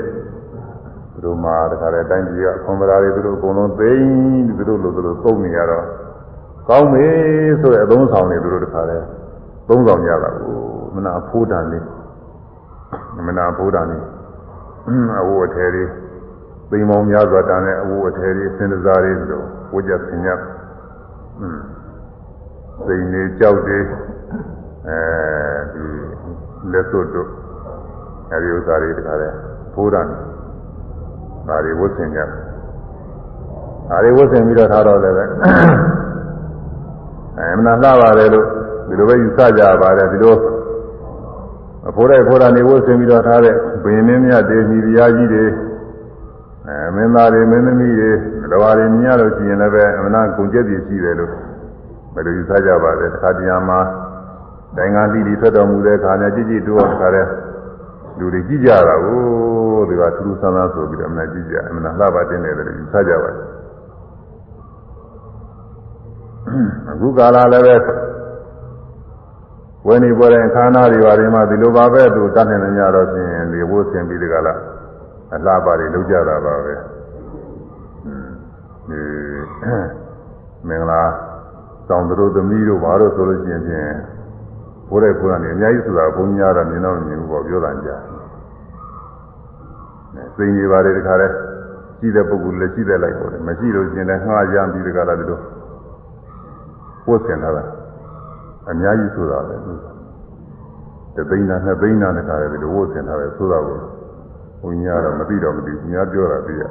[1.14, 5.86] သူတို့မှာတခါတည်းတိုင်းပြည်ကအခွန်ပရာတွေသူတို့အကုန်လုံးသိမ်းသူတို့လိုသူတို့သုံးနေရတော့
[6.70, 7.08] ကောင်းပြီ
[7.62, 9.06] ဆိုတဲ့အသုံးဆောင်တွေသူတို့တခါတည်း
[9.70, 10.56] သုံးဆောင်ကြတာကို
[10.96, 11.86] မနာဖိုးတန်လေး
[13.28, 14.04] မနာဖိုးတန်လေး
[15.20, 15.86] အဝတ်အထည်တွေ
[16.72, 20.30] သိမ်းပေါင်းများစွာတန်တဲ့အဝတ်အထည်တွေစင်စားတွေတို့ဝကြဆင်ရ
[21.42, 21.60] อืม
[22.86, 23.80] စိန်နေကြောက်တွေ
[24.88, 24.98] အဲ
[25.74, 25.86] ဒီ
[26.72, 27.30] လက်စွပ်တို့
[28.32, 29.36] အဲဒီဥစ္စာတွေတခါတည်း
[29.74, 30.08] ဖိုးတန်
[31.48, 35.26] ဒါတွေဝတ်ဆင်ကြဒါတွေဝတ်ဆင်ပြီးတော့ထားတော့လည်းပဲ
[37.38, 38.48] အဲမနာလှပါတယ်လို့
[38.88, 40.36] ဒီလိုပဲယူဆကြပါတယ်ဒီလို
[41.90, 45.44] အဖိုးတဲ့ဖိုးတာနေဝတ်ဆင်ပြီးတော့ထားတဲ့ဘယင်းမင်းမြတ်တွေမိဖုရားကြီးတွေ
[46.72, 48.12] အဲမင်းသားတွေမင်းသမီးတွေ
[48.52, 51.32] တော်ရီမြင်ရလို့ရှိရင်လည်းပဲအမနာကုန်ကျက်တည်ရှိတယ်လို့
[52.14, 53.80] ဘယ်လိုယူဆကြပါလဲတစ်ခါတည်းမှာ
[54.78, 57.26] တိုင်းကလိလိထွက်တော်မူတဲ့ခါနဲ့ကြည်ကြည်တိုးအောင်ခါတဲ့
[58.20, 59.20] လူတွေကြည့်ကြတာကို
[59.90, 63.48] ဒီကထူးထူးဆန်းဆန်းဆိုပြီးတော့အမနာကြည့်ကြအမနာလှပါတင်တယ်လို့ယူဆကြပါတယ်
[66.92, 67.76] အခုကာလလည်းပဲ
[69.88, 74.54] ဝယ်နေပေါ်တဲ့ခန္ဓာတွေပါတွေမှာဒီလိုပါပဲသူတတ်နေနေကြတော့ဖြင့်ဒီဘိုးဆင်ပြီးဒီကလာ
[75.34, 76.74] အလှပါတွေလောက်ကြတာပါပဲ
[78.90, 79.02] ဒီ
[80.68, 81.02] မင်္ဂလာ
[81.90, 83.92] တောင်တို့သမီးတို့ဘာလို့ဆိုလို့ရှိရင်ဖြင့်
[84.90, 87.98] ဘိုးတဲ့ဘုရားနေအများကြီးဆိုတာဘုန်းကြီးကတော့မြင်တော့မြင်ဘူးပေါ့ပြောတာကြာ
[90.36, 91.28] စိန်တွေပါတယ်တခါလဲ
[92.00, 95.40] ရှိတဲ့ပုဂ္ဂိုလ်လည်းရှိတဲ့လိုက်ပေါ့လေမရှိလို့ရှိရင်လည်းငှားကြမ်းပြီးတခါလာဒီလို
[97.06, 97.64] ပို့ဆင်လာတာ
[98.70, 99.56] အများကြီးဆိုတာပဲ
[101.16, 103.78] တသိန်းနာနှစ်သိန်းနာတခါလဲဒီလိုပို့ဆင်ထားတယ်ဆိုတာကို
[104.62, 106.64] ဘုန်းကြီးကတော့မသိတော့မသိဘူးညာပြောတာသိရ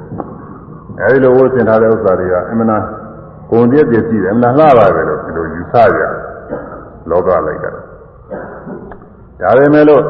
[0.99, 2.83] အဲဒီလိုဝတ်ဆင်ထားတဲ့ဥစ္စာတွေကအမှန်တရား
[3.49, 6.01] ဂုံတည်းပြည့်စည်တယ်အမှန်လှပါတယ်လို့ဒီလိုယူဆကြ
[7.09, 7.71] လောကလိုက်တာ
[9.39, 10.03] ဒါပေမဲ့လို့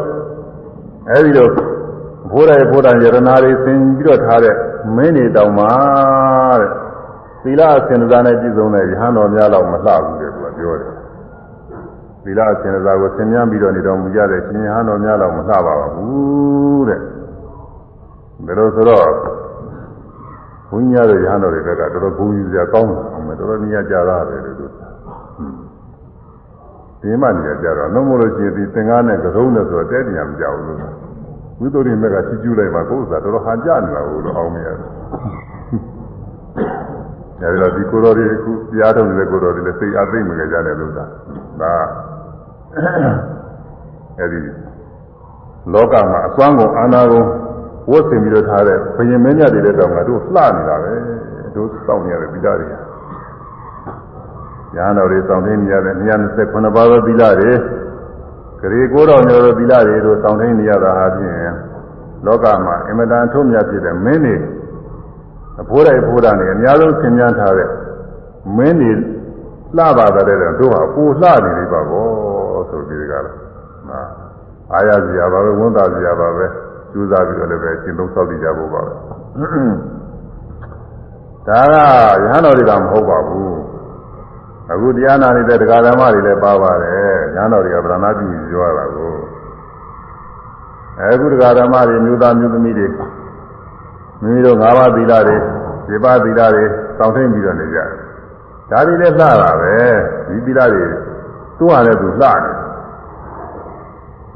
[1.09, 1.49] အဲဒီလို
[2.32, 4.55] ဘိုးတိုင်းဘိုးတိုင်းယရနာတွေဆင်ပြီးတော့ထားတဲ့
[4.95, 5.65] မင်းတွေတောင်မှ
[6.59, 6.69] တဲ့
[7.43, 10.93] သီလအစဉ်စားနဲ့ပြည့်စုံတဲ့ယဟန်တော်များတော့မလှဘူးတဲ့သူကပြောတယ်
[12.23, 17.01] သီလအစဉ်စားကိုဆင်မြန်းပြီးတော့နေတော်မူကြတဲ့ရှင်ယဟန်တော်များတော့မလှပါဘူးတဲ့
[18.46, 19.08] ဒါလို့ဆိုတော့
[20.70, 24.66] ဘုန်းကြီးရတဲ့ရဟန်းတော်တွေဘက်ကတော်တော်ဘုန်းကြီးစရာကောင်းတာအောင်မယ်တော်တော်နေရာကြတာပဲလို့သူ
[27.02, 30.80] ဒီမှနေရာကြတော့လုံးမလို့ရှိရင်ဒီသင်္ကားနဲ့ကစုံနဲ့ဆိုတော့တဲတရားမကြဘူးလို့
[31.60, 34.89] ဝိသုရိမက်ကချီကျူးလိုက်မှကိုယ်ဥစ္စာတော်တော်ဟန်ကြနေတာဘူးလို့အောင်မရတယ်
[37.42, 41.06] အဲဒီတော့ဒီကိုတော်တွေအခုတရားထုတ်နေတဲ့ကိုတော်တွေလည်းစိတ်အသိမကြကြတယ်လို့သာ
[41.62, 41.74] ဒါ
[44.20, 44.39] အဲဒီ
[45.74, 47.28] လောကမှာအစွမ်းကုန်အာနာကုန်
[47.89, 50.93] ဝတ်ဆင်ပြီးတော့ထားတဲ့ဘယင်မင်းညတွေတဲ့တောင်ကတို့လှနေတာပဲ
[51.55, 52.67] တို့စောင့်နေရတယ်သီလတွေ
[54.75, 55.95] ညာတော်တွေစောင့်နေနေရတယ်
[56.36, 57.51] 229ပါးသောသီလတွေ
[58.61, 61.36] ဂရေကိုတော်မျိုးသောသီလတွေတို့စောင့်နေနေရတာဟာဖြင့်
[62.25, 64.36] လောကမှာအင်မတန်ထုံးမြတ်ဖြစ်တဲ့မင်းတွေ
[65.61, 67.69] အဖိုးတိုင်းဖိုးတာနေအများဆုံးသင်များထားတဲ့
[68.57, 68.91] မင်းတွေ
[69.77, 72.07] လှပါတဲ့တို့ဟာကိုလှနေပြီပါဘော
[72.69, 74.01] ဆိုပြီးဒီကလာ
[74.73, 76.45] အာရစရာပါပဲဝန်သားစရာပါပဲ
[76.92, 79.00] ကျူးစားပြီးတော့လည်းပဲရှင်းသုံးဆောက်တည်ကြဖို့ပါပဲဒါ
[81.48, 81.76] က
[82.24, 83.56] ရဟန်းတော်တွေကမဟုတ်ပါဘူး
[84.72, 89.14] အခုတရားနာနေတဲ့တရားဓမ္မတွေလည်းပါပါတယ်ရဟန်းတော်တွေကဗရဏပြုပြောရတာကို
[91.00, 93.06] အခုတရားဓမ္မတွေမျိုးသားမျိုးသမီးတွေမိ
[94.24, 95.38] မိတို့၅ပါးသီလတွေ
[95.88, 96.64] ဒီပါးသီလတွေ
[96.98, 97.89] စောင့်ထိန်ပြီးတော့နေကြတယ်
[98.72, 99.76] ဒါတွေလည်းလှတာပဲ
[100.28, 100.86] ဒီသီလတွေ
[101.58, 102.39] သူ့ဟာလည်းသူလှတယ်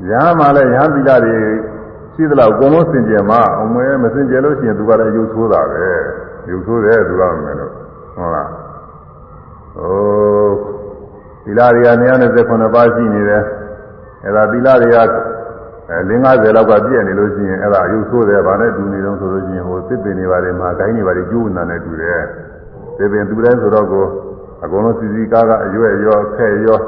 [0.10, 1.38] ရဟန်းမှလည်းရဟန်းသီလတွေ
[2.16, 5.86] ရှိသလားအကုန်လုံးစင်ကြယ်မှာအမွေမစင်ကြယ်လို့ရှိရင်သူကလည်းရုပ်ဆိုးတာပဲ
[6.50, 7.72] ရုပ်ဆိုးတယ်သူကမယ်လို့
[8.16, 8.50] ဟုတ်လား
[9.76, 10.50] ဟို
[11.44, 11.90] သီလတွေက
[12.32, 13.44] 129ပါးရှိနေတယ်
[14.26, 14.98] အဲဒါသီလတွေက
[15.92, 22.22] အဲ50လောက်ကပြည့်နေလို့ရှိရင်အဲဒါရုပ်ဆိုးတယ်ဗာနဲ့တူနေတော့ဆိုလို့ရှိရင်ဟိုသစ်ပင်တွေပါတယ်မှာဂိုင်းတွေပါတယ်ကျိုးနာနဲ့တူတယ်
[22.98, 24.06] သစ်ပင်သူတိုင်းဆိုတော့ကို
[24.64, 26.80] အကုန်လုံးစီစီကားကအရွယ်ရောဖဲ့ရော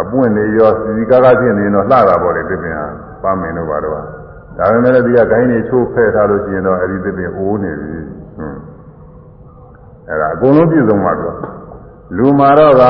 [0.00, 2.86] အပွင့်တွေရောစီစီကားကားဖြစ်နေတော့လှတာပေါ့လေသစ်ပင်ဟာ
[3.22, 4.19] ပါမင်တို့ပါတော့
[4.60, 7.98] ဒါပေမဲ့လည်းဒီကဂိုင်းတွေချိုးဖဲ့ထားလို့ရှိရင်တော့အဲဒီသစ်ပင်အိုးနေပြီ
[8.36, 8.60] ဟွန်း
[10.08, 11.36] အဲဒါအကုန်လုံးပြည့်စုံပါတော့
[12.16, 12.84] လူမာတော့က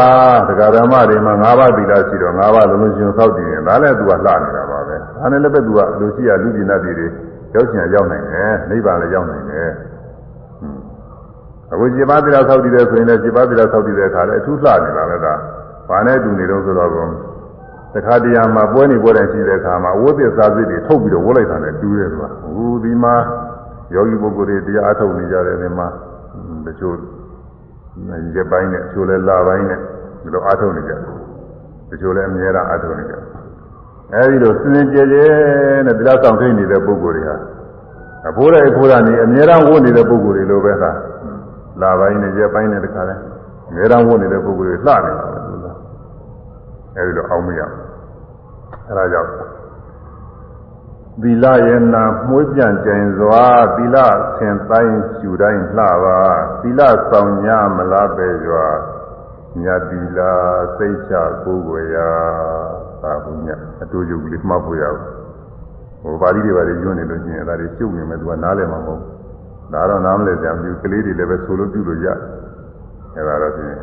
[0.48, 6.92] ဒကာဓမ္မတွေမှာ၅ပါးသီလရှိတော့၅ပါးလုံးလုံးရှင်သောက်တည်ရင်ဒါလည်းသူကလှနေတာပါပဲဒါနဲ့လည်းပဲသူကလူရှိရလူကျင်တတ်တွေ
[7.54, 9.70] ရောက်ချင်ရောက်နိုင်တယ်နိဗ္ဗာန်လည်းရောက်နိုင်တယ်
[11.72, 15.34] အခု7ပါးသီလသောက်တည်တယ်ဆိုရင်လည်း7ပါးသီလသောက်တည်တဲ့အခါလည်းအထူးလှနေတာလည်းဒါ
[15.88, 16.90] ဘာနဲ့တူနေတော့ဆိုတော့
[17.94, 23.14] တခါတရံမှာပွဲနေပွဲတိုင်းရှိတဲ့အခါမှာဝိသစ္စာစိတ်တွေထုတ်ပြီးတော့ဝှလိုက်တာနဲ့တူးတယ်ကွာအခုဒီမှာ
[23.94, 25.86] ယောဂီပုဂ္ဂိုလ်တွေတရားအထုတ်နေကြတယ်ဒီမှာ
[26.66, 26.94] တချို့
[28.34, 29.78] ရက်ပိုင်းနဲ့တချို့လဲလပိုင်းနဲ့
[30.22, 30.92] ဒီလိုအားထုတ်နေကြ
[31.90, 33.14] တချို့လဲအများအားအားထုတ်နေကြ
[34.14, 35.24] အဲဒီလိုစင်စင်ကြဲကြဲ
[35.86, 37.36] နဲ့တရားဆောင်ထိနေတဲ့ပုဂ္ဂိုလ်တွေဟာ
[38.28, 40.90] အဖိုးတဲ့အဖိုးကနေအများအားဝတ်နေတဲ့ပုဂ္ဂိုလ်တွေလိုပဲသာ
[41.80, 43.14] လာပိုင်းနဲ့ရက်ပိုင်းနဲ့တခါလဲ
[43.68, 45.39] အများအားဝတ်နေတဲ့ပုဂ္ဂိုလ်တွေလှနေတာပဲသူက
[47.00, 47.60] အဲဒီလိုအောင်းမရ
[48.88, 49.30] အဲဒါကြောင့်
[51.22, 53.44] သီလရဲ့နာမှုပြန်ကြင်စွာ
[53.76, 53.96] သီလ
[54.36, 56.20] ဆင်တိုင်းရှူတိုင်းလှပါ
[56.62, 56.80] သီလ
[57.10, 57.46] ဆောင်ည
[57.76, 58.66] မလားပဲကြွာ
[59.62, 60.18] ညသီလ
[60.76, 62.08] စိတ်ချကိုယ်ကိုယ်ရာ
[63.02, 63.48] သာဘုည
[63.82, 65.00] အတူတူလေးမှတ်ဖို့ရအောင်
[66.02, 69.02] ဟိုပါဠိတွေပါလေညွှန်းနေလို့ရှိရင်ဒါတွေရှုပ်နေမယ်သူကနားလည်မှာမဟုတ်
[69.72, 72.08] ဒါတော့နားမလည်ကြဘူးကလေးတွေလည်းပဲဆိုလို့ပြုလို့ရ
[73.16, 73.76] အဲဒါတော့ဖြင့်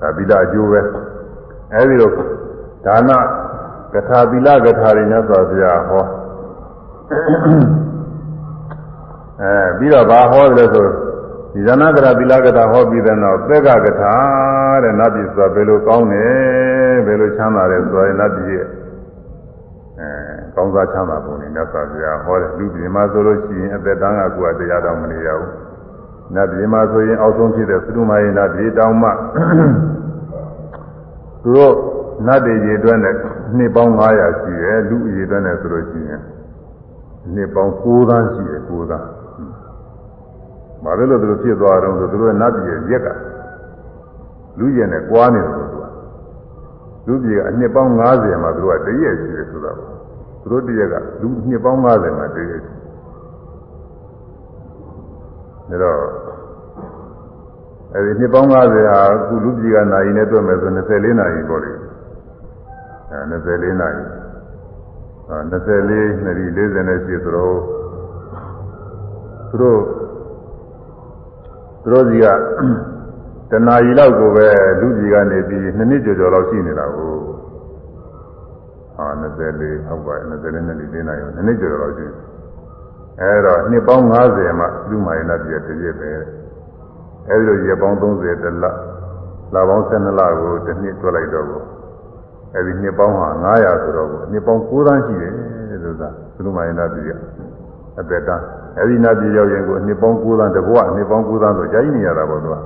[0.00, 0.80] ဒါသီလအကျိုးပဲ
[1.74, 2.12] အဲဒီတော့
[2.84, 3.10] ဒါန
[3.94, 6.04] ကထာသီလကထာတွေနဲ့ဆိုပြဟော
[9.40, 10.86] အဲပြီးတော့ဘာဟောတယ်ဆို
[11.52, 14.14] ဒီဇနကရသီလကထာဟောပြီးတဲ့နောက်သက်ကကထာ
[14.82, 18.66] တဲ့နတ်ပြည်ဆိုတာဘယ်လိုကောင်းတယ်ဘယ်လိုချမ်းသာတယ်ဆိုရင်နတ်ပြည်ရဲ့
[19.98, 20.08] အဲ
[20.54, 25.52] ကောင်းစားချမ်းသာပုံနဲ့မြတ်စွာဘုရားဟောတယ်လူပြည်မှာဆိုလို့ရှိရင်အသက်တန်းကကိုယ်တရားတော်မနေရဘူး
[26.34, 29.10] နတ်ပြည်မှာဆိုရင်အောက်ဆုံးဖြစ်တဲ့သုတမယေနတ်ပြည်တောင်းမှ
[31.42, 31.74] သူတို့
[32.26, 33.14] နတ်တွေရေအတွက်နဲ့
[33.56, 36.20] နှစ်ပေါင်း900ရှိတယ်လူရေအတွက်နဲ့ဆိုလို့ရှိရင်
[37.34, 39.06] နှစ်ပေါင်း9သန်းရှိတယ်9သန်း။
[40.84, 43.08] ဘာလို့လဲသူတို့ဖြစ်သွားတော့ဆိုသူတို့ရဲ့နတ်ပြည်ရဲ့ရက်က
[44.58, 45.84] လူကျင်နဲ့ကွာနေတယ်သူက
[47.06, 49.90] လူပြည်ကအနှစ်ပေါင်း90မှာသူတို့ကတရက်ရှိတယ်ဆိုတာပေါ့။
[50.42, 51.86] သူတို့တရက်ကလူနှစ်ပေါင်း90
[52.18, 52.74] မှာတရက်ရှိ
[55.68, 56.00] တယ်။ဒါတော့
[57.94, 61.81] အဲဒီနှစ်ပေါင်း90ဟာအခုလူပြည်ကနိုင်နေတွေ့မယ်ဆို24နာရီပေါ့လေ။အဲ
[63.12, 64.04] 24နာရီ
[65.28, 67.52] 24နှစ်40နဲ့ရှိသလို
[69.50, 69.80] သူတို့
[71.82, 72.26] သူတို့စီက
[73.50, 74.46] တဏှာကြီးလောက်ကိုပဲ
[74.80, 77.12] လူကြီးကနေပြီးနှစ်နှစ်ကျော်ကျော်လောက်ရှိနေတာကို
[78.96, 82.06] ဟာ24ဟုတ်ပါ24နှစ်၄နာရီနှစ်နှစ်ကျော်ကျော်လောက်ရှိ
[83.20, 86.10] အဲတော့နှစ်ပေါင်း90မှလူမိုင်နာပြည့်တပြည့်ပဲ
[87.28, 88.64] အဲဒီလိုရက်ပေါင်း30တလ
[89.54, 91.62] လပေါင်း12လကိုတစ်နှစ်တွက်လိုက်တော့ကို
[92.54, 95.32] အဲဒီနှစ်ပေါင်းဟာ900ဆိုတော့ကိုနှစ်ပေါင်း9သန်းရှိတယ်
[95.84, 96.08] ဆိုတာ
[96.44, 97.18] လူမိုင်နာပြည့်
[97.98, 98.44] အသက်တန်း
[98.78, 102.56] အဲဒီနာပြည်ရောက်ရင်ကိုနှစ်ပေါင်း9သန်းတဘဝနှစ်ပေါင်း9သန်းဆိုကြာကြီးနေရတာပေါ့သူက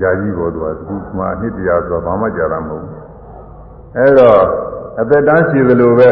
[0.00, 2.94] ကြာကြီးပေါ့သူကသူမှနှစ်တရားဆိုတော့ဘာမှကြာတာမဟုတ်ဘူး
[3.96, 4.38] အဲတော့
[5.00, 6.08] အသက်တန်းရှိသလိုပဲ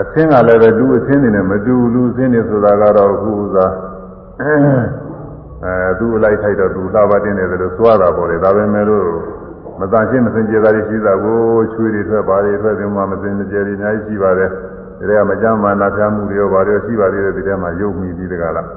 [0.00, 3.72] အသင်းကလည်းပဲလူအသင်းတွေနဲ့မတူလူအသင်းတွေဆိုတာကတော့အခုဥစား
[4.40, 9.06] အဲသူ့အလိုက်ထိုက်တော့သူလှပါတင်းတယ်လို့သွားတာပေါ့လေဒါပဲမဲ့လို့
[9.80, 11.40] မတန်ရှင်းမစင်ကြယ်တာရှိတာကို
[11.72, 14.50] ချွေးတွေထွက်ပါတွေထွက်တယ်မှမစင်ကြယ်တွေအများကြီးရှိပါတယ်
[14.98, 18.68] ဒီထဲကမကြမ်းမာနာဖျားမှုတွေရောဘာတွေရှိပါသေးတယ်ဒီထဲမှာရုပ်မိပြီးတကလား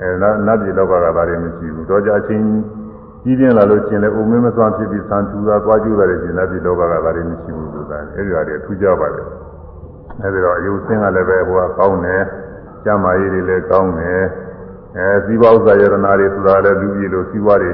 [0.00, 0.10] အဲ
[0.46, 2.44] နတ်ပြည်လောကကဘာတွေမရှိဘူးတော့ကြအချင်း
[3.22, 9.26] ကြီးပြင်းလာလို့ရှင်လေအုံမင်းမစွမ်းဖြစ်ပြီးဆန်ထူတာသွားကျူတာတွေရှင်နတ်ပြည်လောကကဘာတွေမရှိဘူးဆိုတာအဲဒီဟာတွေထူးကြပါတယ်
[10.22, 12.22] အဲဒီတော့အယုစင်းကလည်းပဲဟိုကကောင်းတယ်
[12.84, 14.22] ကျမ်းမာရေးတွေလည်းကောင်းတယ်
[14.96, 17.70] အဲစီးပွားဥစ္စာယရနာတွေဆိုတာလည်းလူကြီးလိုစီးပွားတွေ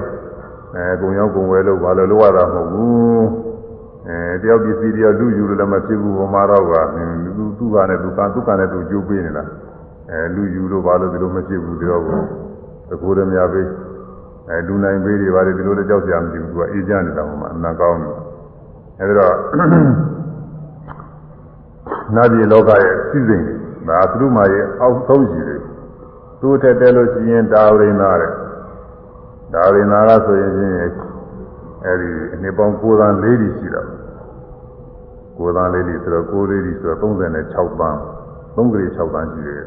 [0.76, 3.26] အဲကုံရောက်ကုံဝဲလို့ဘာလို့လိုရတာမဟုတ်ဘူး
[4.08, 6.72] အဲတယောက်ပစ္စည်းတယောက်လူယူလို့လည်းမဖြစ်ဘူးဘုမာတော့က
[7.36, 9.44] သူသူကနဲ့သူကသူကနဲ့သူကြိုးပေးနေတာ
[10.10, 12.18] အဲလူယူလို့ဘာလို့ဒီလိုမဖြစ်ဘူးဒီတော့ကို
[12.88, 13.68] သကိုးရမြပေး
[14.48, 18.16] အဲလူနိုင်ပေးတွေဘာတွေဒီလိုလည်းကြောက်ကြမရှိဘူးသူကအေးကြနေတာဟိုမှာအနာကောင်းတယ်
[19.00, 19.34] အဲဒီတော့
[22.14, 23.54] နာပြည်လောကရဲ့စီစဉ်တွေ
[23.88, 25.60] ဒါသူတို့မှရဲ့အောက်ဆုံးရှိတယ်
[26.40, 28.32] သူ့ထက်တဲလို့ရှိရင်ဒါဝိနာတဲ့
[29.54, 30.52] ဒါဝိနာကဆိုရင်
[31.86, 33.88] အဲဒီအနှစ်ပေါင်း9သန်း4ဒီရှိတော့
[35.36, 37.32] 9သန်း4ဒီဆိုတော့9လေးဒီဆိုတော့36သန်း
[38.56, 39.64] 3ကလေး6သန်းရှိတယ်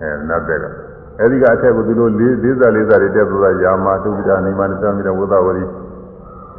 [0.00, 0.64] အဲနတ်တဲ့က
[1.20, 5.64] အဲဒီကအထက်ကိုသူတို့၄၄စား၄စားတွေတက်သွားရာမာတုပိတာနေမနတမိတဝသဝရီ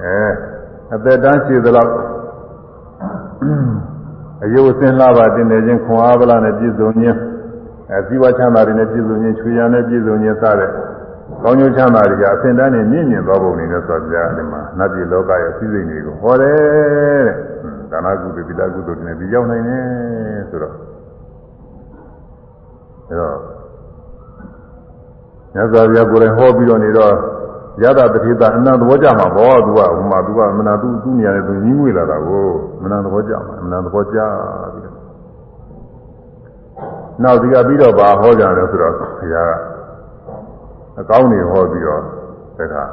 [0.04, 0.20] အဲ
[0.96, 1.92] အသက်တန်းရှိသလောက်
[4.44, 7.18] အယုအစင်လာပါတင်နေခြင်းခွန်အားဗလာနဲ့ပြည့်စုံခြင်း
[7.92, 10.72] အဲဇီဝချမ်းသာတွေနဲ့ပြည့်စုံခြင်းချွေရနဲ့ပြည့်စုံခြင်းစတဲ့
[11.44, 16.58] ကောင်းကျိုးချမ်းသာတွေကအစဉ်တန်းနဲ့မြင့်မြင့်သွားပုံနေနဲ့ဆိုပြအဲဒီမှာနတ်ပြည်လောကရဲ့အစည်းစိမ်တွေကိုဟောတယ်
[17.28, 17.36] တဲ့
[17.92, 19.84] ဒါနကုသိုလ်သီလကုသိုလ်တွေနဲ့ဒီရောက်နိုင်တယ်
[20.50, 20.76] ဆိုတော့
[23.10, 23.38] အဲတော့
[25.54, 27.14] မြတ်စွာဘုရားကိုယ်တိုင်ဟောပြီးတော့နေတော့
[27.84, 32.46] ရတာတတိတာအနန္တဘောကြမှာဘောသူကဟိုမှာသူကမနာသူသူ့နေရာနဲ့သူညီးငွေလာတာကို
[32.84, 34.20] မနာသဘောကြမှာမနာသဘောကြ
[34.74, 34.96] ပြီးတော့
[37.24, 39.69] နောက်ဒီကပြီးတော့ဘာဟောကြတယ်ဆိုတော့ဘုရားက
[41.00, 42.02] အကောင်းနေဟောပြီးတော့
[42.58, 42.84] တခါ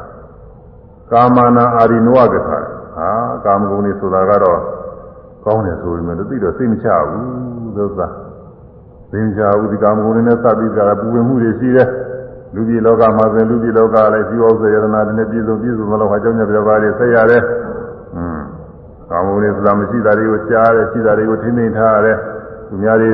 [1.13, 2.59] ကာမနာအာရိနဝကထာ
[2.97, 3.09] ဟာ
[3.45, 4.61] ကာမဂုဏ်နေဆိုတာကတော့
[5.45, 8.09] ကောင်းတယ်ဆိုပေမဲ့သိတော့စိတ်မချဘူးသုသာ
[9.11, 11.89] သိမချဘူးဒီကာမဂုဏ်နေနဲ့စပြီးကြတာပူပင်မှုတွေရှိတယ်
[12.55, 17.43] လူပြည်လောကမှာဆိုရင်လူပြည်လောကလည်းဇီဝဥစ္စာယရနာနဲ့ပြည့်စုံပြည့်စုံသလောက်ဟာကြောင့်ညပြပါလေဆက်ရတယ်
[18.17, 18.41] อืม
[19.11, 22.17] ကောင်းမှုတွေဆိုတာမရှိတာတွေကိုကြားရတယ်ရှိတာတွေကိုထိမ့်သိမ့်ထားရတယ်
[22.69, 23.11] သူများတွေ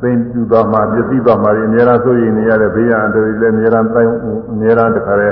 [0.00, 4.12] သိမ့်ပြသွားမှပြည့်စည်သွားမှအများအားဆိုရင်နေရတဲ့ဘေးရန်တွေလည်းအများအားတိုင်း
[4.52, 5.28] အများအားတခါလဲ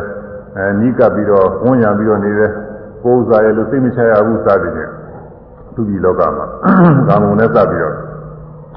[0.57, 2.51] အဲနီးကပ်ပြီးတော့ဝန်းရံပြီးတော့နေတဲ့
[3.03, 4.91] ကိုယ်ဥစ္စာရဲ့လို့သိမချရဘူးစသည်ဖြင့်
[5.75, 6.47] သူပြည်လောကမှာ
[7.09, 7.97] ကာမဂုဏ်နဲ့စပ်ပြီးတော့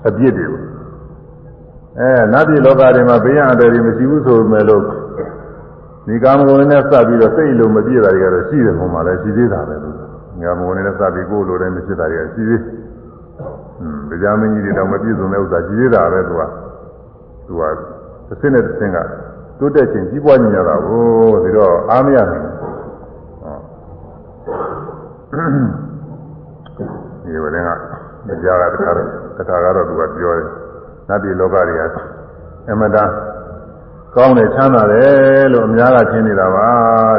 [0.08, 0.60] အပြစ်တွေကို
[2.00, 4.84] အဲနတ်ပြည်လောကတွေမှာဘေးရန်တွေမရှိဘူးဆိုပေမဲ့လို့
[6.08, 9.96] ဒီကာမဂုဏ်နဲ့စပ်ပြီးတော့စိတ်လုံးမပြည့်တာတွေကတော့ရှိတယ်ဘုံမှာလည်းရှိသေးတာပဲလို့
[10.44, 12.89] ကာမဂုဏ်နဲ့စပ်ပြီးကိုယ်လိုလည်းမဖြစ်တာတွေကရှိသေးอืม
[14.12, 16.42] တရားမင်းကြီးတွေတော့မပြည့်စုံတဲ့ဥစ္စာရှိသေးတာပဲသူက
[17.48, 17.64] သူက
[18.28, 18.98] တစ်စင်းနဲ့တစ်စင်းက
[19.60, 21.04] တိုးတက်ခြင်းကြီးပွားနေကြတာကို
[21.44, 22.60] ဒီတော့အားမရနိုင်ဘူး
[27.24, 27.64] ဒီဝရင်
[28.28, 29.08] ကကြားကတခါတော့
[29.38, 30.48] တခါကတော့သူကပြောတယ်
[31.10, 31.82] နတ်ပြည်လောကတွေက
[32.72, 33.10] အမတန်
[34.16, 36.68] ကောင်းတယ်ချမ်းသာတယ်လို့အများကထင်နေတာပါ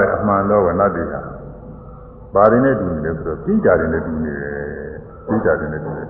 [0.00, 1.14] တဲ့အမှန်တော့ကနတ်ပြည်က
[2.34, 4.58] ဘာတွေနဲ့တူနေလဲဆိုတော့တိတာတွေနဲ့တူနေတယ်
[5.28, 6.09] တိတာတွေနဲ့တူနေတ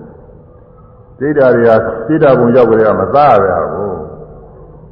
[1.21, 1.71] တိတာတွေက
[2.07, 3.97] တိတာဘုံရောက်ကြတဲ့ကမသားရပါဘူး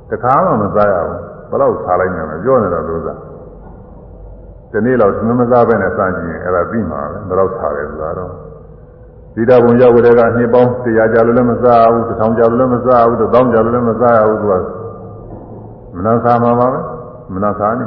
[0.10, 1.18] တခါမှမသားရဘူး
[1.50, 3.14] ဘယ်တော့စားလိုက်နေလဲပြောနေတာလို့သာ
[4.72, 8.32] ဒီနေ့တော့သမမသားပဲနဲ့စမ်းကြည့်ရင်အဲ့ဒါပြီးမှာပဲဘယ်တော့စားလဲဆိုတာတော့
[9.36, 14.54] ဒီတာဘုံရောက်ကြတဲ့ကနှစ်ပေါင်း100ကြာလို့လည်းမစားဘူး1000ကြာလို့လည်းမစားဘူး1000ကြာလို့လည်းမစားရဘူးသူက
[15.96, 16.80] မနာစားမှာပါပဲ
[17.34, 17.86] မနာစားနေ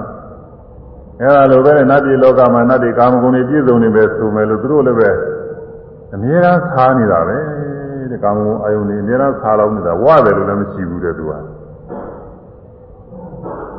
[1.21, 5.11] အဲ့ဒါလိုပဲနတ်ပြည်လောကမှာနတ်တွေကာမဂုဏ်တွေပြည့်စုံနေပဲဆိုမယ်လို့သူတို့လည်းပဲ
[6.15, 7.39] အများအားစားနေတာပဲ
[8.13, 11.33] တဲ့ကာမဂုဏ်အယုန်တွေအများအားစားလောက်နေတာဝတယ်လို့လည်းမရှိဘူးတဲ့သူက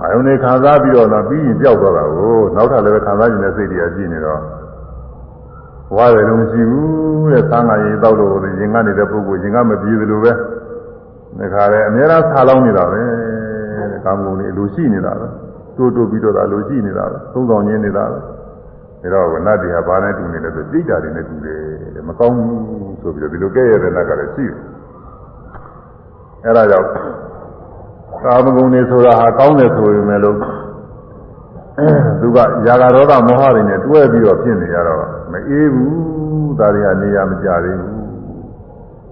[0.01, 4.39] အာယုန်တွေခံစားပြီးတော့တော့ပြီးရင်ပျောက်သွားတာကိုနောက်ထပ်လည်းခံစားခြင်းနဲ့စိတ်တွေကကြည့်နေတော့
[5.95, 10.31] ဝါတယ်လို့မရှိဘူးတဲ့သံဃာရေတောက်လို့ရင်ကနေတဲ့ပုဂ္ဂိုလ်ရင်ကမပြေသလိုပဲ
[11.39, 13.01] ဒါခါလဲအများအားဆာလောင်းနေတာပဲ
[13.91, 15.27] တဲ့ကာမဂုဏ်တွေအလိုရှိနေတာပဲ
[15.77, 18.17] တိုးတိုးပြီးတော့အလိုရှိနေတာပဲသုံးဆောင်ရင်းနေတာပဲ
[19.13, 21.59] ဒါတော့နတ်တွေဟာဘာနဲ့တူနေလဲဆိုစိတ်ဓာတ်တွေနဲ့တူတယ်
[21.95, 24.57] တဲ့မကောင်းဘူး ဆိုပြီးတော့ဒီလိုကဲရတဲ့နတ်ကလည်းရှိတယ်
[26.45, 26.87] အဲဒါကြောင့်
[28.23, 30.37] ကာမဂုဏ်တွေဆိုတာဟာကောင်းတယ်ဆိုပေမဲ့လို့
[32.21, 34.99] သူကຢာကရောဂမောဟတွေနဲ့တွဲပြီးတော့ဖြစ်နေကြတော့
[35.31, 38.03] မအေးဘူးဒါတွေကနေရာမကြသေးဘူး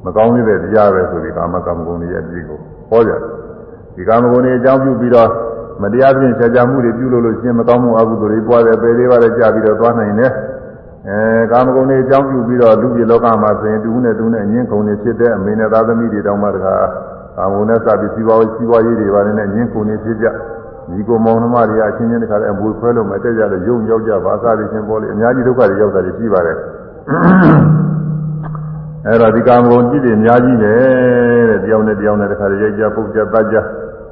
[0.06, 3.22] မကောင်းသေးတဲ့တရားပဲဆိုပြီးကာမကမ္မဂုဏ်တွေရဲ့အပြည့်ကိုဟောကြတယ်
[3.96, 5.30] ဒီကာမဂုဏ်တွေအကြောင်းပြုပြီးတော့
[5.82, 10.32] မတရားဖြင့်ဆရာကြမှုတွေပြုလို့လို့ရှင်းမကောင်းမှုအကုသိုလ်တွေပွားတယ်ပယ်လေးပါးလည်းကြာပြီးတော့သွားနိုင်တယ်
[11.08, 16.88] အဲကာမဂုဏ်တွေအကြောင်းပြုပြီးတော့လူပြည်လောကမှာဆိုရင်တူနဲ့တူနဲ့အငင်းခုန်တွေဖြစ်တဲ့အမေနဲ့သားသမီးတွေတောင်းမှတကား
[17.38, 20.28] ကာမဂုဏ်နဲ့စပြီးစီးပွားရေးစီးပွားရေးတွေပါနဲ့အငင်းခုန်တွေဖြစ်ကြ
[20.94, 26.58] ဒီကိုမောင်နှမတွေအချင်းချင်းတခါလည်းအမွေခွဲလို့မတက်ကြလို့ယုံရောက်ကြပါစားရခြင်းပေါ်လေအများကြီးဒုက္ခတွေရောက်တာတွေရှိပါတယ်
[29.06, 30.74] အဲ့တော့ဒီကာမဂုဏ်ကြည့်တယ်အများကြီးပဲ
[31.50, 33.56] တဲ့တယောက်နဲ့တယောက်နဲ့တခါလေရိုက်ကြပုတ်ကြတတ်ကြ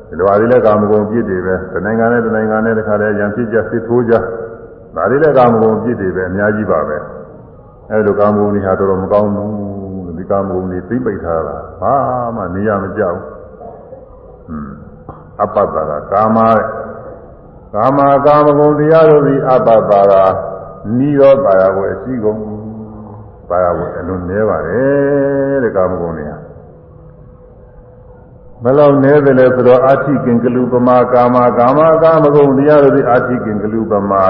[0.10, 4.14] ဒီလိုပါလေလည်းကာမဂုဏ်ပြည့်တယ်ပဲတနိုင်ငံနဲ့တနိုင်ငံနဲ့တခါလေရံဖြစ်ကြစစ်ထိုးကြ
[4.96, 6.98] ဒါတွေလည်းကာမဂုဏ်ပြည့်တယ်ပဲအများကြီးပါပဲ
[7.90, 11.96] အဲ့လိုကာမဂုဏ်တွေဟာတော်တော်မကောင်းဘူးဒီကာမဂုဏ်တွေသိမ့်ပိတ်ထားတာဘာ
[12.36, 13.18] မှနေရမကြောက်
[14.48, 14.72] ဘူး
[15.42, 16.66] အပ္ပတာကကာမတဲ့
[17.74, 20.14] ကာမကာမဂုဏ်တရားတို့သည်အပ္ပတာက
[20.98, 22.40] နိရောဓရာကိုအရှိကုန်
[23.50, 26.38] ပါရဖို့အလွန်နည်းပါတယ်တဲ့ကာမဂုဏ်တွေဟာ
[28.64, 34.24] ဘယ်လောက်နည်းတယ်လဲဆိုတော့အာထိကင်ကလူပမာကာမကာမကာမဂုဏ်တရားတို့သည်အာထိကင်ကလူပမာ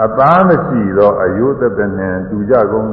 [0.00, 2.88] အသားမရှိသောအယုသက်တဲ့နဲ့တူကြကုန်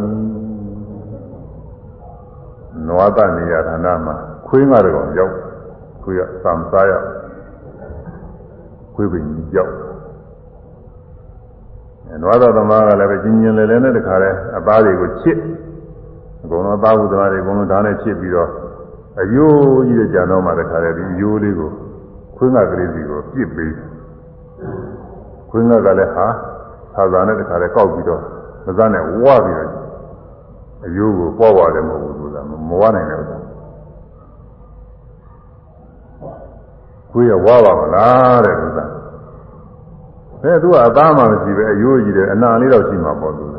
[2.88, 4.16] နဝတနေရဌာနမှာ
[4.48, 5.36] ခွေးငါတော်ရောက်
[6.04, 6.94] ခွေးကသံစားရ
[8.96, 9.74] ခွေးပင်ကြီးရောက်
[12.10, 15.38] အဲနဝတသမားကလည်းပဲကျင်ကျင်လဲလဲနဲ့တခါလဲအသားတွေကိုချစ်
[16.44, 18.50] အကုန်လုံးအသားဟုသမားတွေအကုန်လုံးဓာတ်နဲ့ချစ်ပြီးတော့
[19.22, 21.70] အယိုးကြီးတဲ့ကြံတော့မှတခါလဲဒီအယိုးလေးကို
[22.38, 23.74] ခွေးငါကလေးစီကိုပြစ်ပေး
[25.50, 26.28] ခွေးငါကလည်းဟာ
[27.00, 28.22] သာသာနဲ့တခါလဲကောက်ပြီးတော့
[28.66, 29.72] မစားနဲ့ဝါပြီးတော့
[30.86, 33.38] အယိုးကိုပွားပါတယ်မဟုတ်ဘူးဆိုတာမဝနိုင်တယ်ဥစ္စာ
[37.12, 38.86] ကိုယ်ရဝါပါမလားတဲ့ဥစ္စာ
[40.42, 43.58] ဘယ်သူကအသားမှမရှိပဲအယိုးကြီးတယ်အနာလေးတော့ရှိမှာပေါ့သူက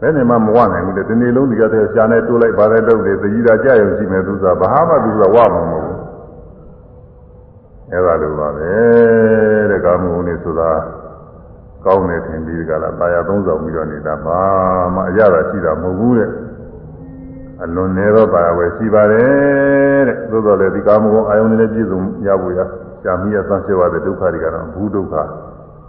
[0.00, 5.98] ဘယ်နဲ့မှမဝနိုင်ဘူးလေဒီနေ့လုံးဒီကတည်းကရှားနေတိုးလိုက်ပါတယ်တော့လေသကြီးသာကြာရုံရှိမယ်သူကဘာမှသူကဝမှာမဟုတ်ဘူး
[7.90, 8.70] အဲ့ဒါလိုပါပဲ
[9.70, 10.70] တဲ့ကာမဂုဏ်နေဆိုတာ
[11.86, 14.40] ကောင်းတယ်ထင်ပြီးကြလားတာယာသုံးဆောင်ပြီးတော့နေတာဘာ
[14.94, 16.30] မှအရသာရှိတာမဟုတ်ဘူးတဲ့
[17.62, 22.60] အလွန်နေတော့ပါပဲရှိပါတယ်တဲ့သို့တော်လည်းဒီကာမဂုဏ်အာယုန်နဲ့ပြည့်စုံရဖို့ရ
[23.02, 25.14] ရှာမိရသန့်ရှင်းရတဲ့ဒုက္ခတွေကတော့ဘူးဒုက္ခ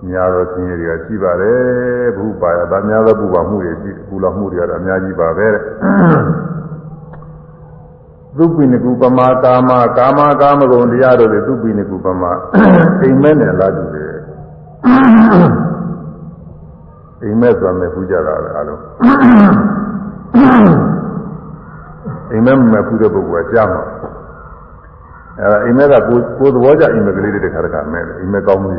[0.08, 5.64] များသောဆင်းရဲတွေကရှိပါတယ်ဘူးပါရဒါများသောပူပါမှုတွေရှိပူလောင်မှုတွေကတော့အများကြီးပါပဲတဲ့
[8.38, 12.32] သုပိနကုပမာကာမကာမကာမဂုဏ်တရားတို့တွေသုပိနကုပမာ
[13.02, 14.14] အိမ်မဲနဲ့လာကြည့်တယ်
[17.24, 18.82] အိမ်မဲဆိုမဲ့ပူကြတာပဲအလုံး
[22.32, 23.82] အိမ်မဲမပူတဲ့ပုဂ္ဂိုလ်ကကြားမှာ
[25.40, 28.72] အဲအိမ်မဲကကိုကိုသဘောကျအိမ်မဲကလေးတွေတခါတခါမဲအိမ်မဲကောင်းမှု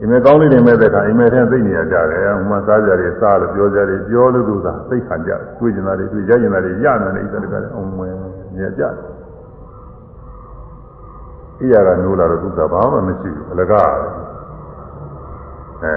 [0.00, 8.14] အိမ်မဲကောင်းလေးတွေမဲ့တဲ့ခါအိမ်မဲထဲသိနေရကြတယ်ဟိုမှာစားကြတယ်စားလို့ပြောကြတယ်ပြောလို့သူသာသိခံကြတယ်တွေ့ကျင်တာတွေတွေ့ရကျင်တာတွေရမယ်လေဣသတကလည်းအောင်ဝင်
[8.56, 8.92] နေကြတယ်
[11.58, 13.90] ဣရာကနိုးလာတော့သူသာဘာမှမရှိဘူးအလကား
[15.82, 15.94] အဲ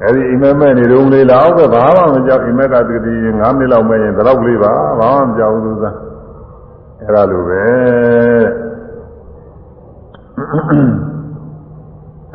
[0.00, 3.06] အဲဒီအိမ်မဲမဲ့နေတော့လေလောက်ပဲဘာမှမကြောက်အိမ်မဲကတည်းက
[3.40, 5.90] 9မိနစ်လောက်မဲ့ရင်တော့ကလေးပါဘာမှမကြောက်ဘူးသူသာ
[7.00, 7.62] အဲ့ဒါလိုပဲ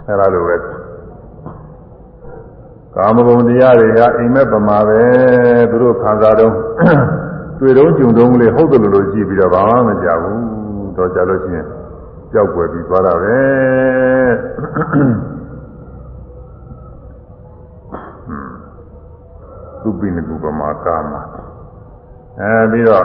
[0.06, 0.56] အဲ့ဒါလိုပဲ
[2.96, 5.02] ကာမဂုဏ်တရားတွေကအိမ်မက်ပမာပဲ
[5.70, 6.54] သူတို့ခံစားတော့
[7.60, 10.42] တွေ့တော့ကြုံတော့လေဟုတ်တယ်လို့လို့ကြည့်ပြီးတော့ဘာမှမကြဘူး
[10.98, 11.68] တော့ကြလို့ရှိရင်
[12.32, 13.38] ကြောက်ွယ်ပြီးသွားတာပဲ
[19.87, 21.13] သူပိနကုပမာကာမ
[22.41, 23.05] အဲပြီးတော့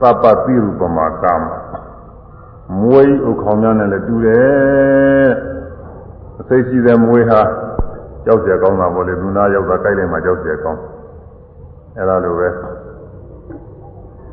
[0.00, 1.42] ပပတိရူပမာကာမ
[2.80, 5.30] မွေးဥခေါင်းများနဲ့လည်းတူတယ်
[6.40, 7.40] အသိရှိတဲ့မွေးဟာ
[8.24, 10.80] ကြောက်เสียကောင်းတာပေါ့လေလူနာရောက်တာကြိုက်လိုက်မှကြောက်เสียကောင်း
[11.96, 12.48] အဲဒါလိုပဲ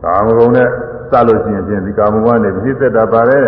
[0.05, 0.68] ကာမဂုဏ်နဲ့
[1.11, 3.46] စလို့ရှိရင်ဖြင့်ဒီကာမဂုဏ်ကနေပြည့်သက်တာပါတယ်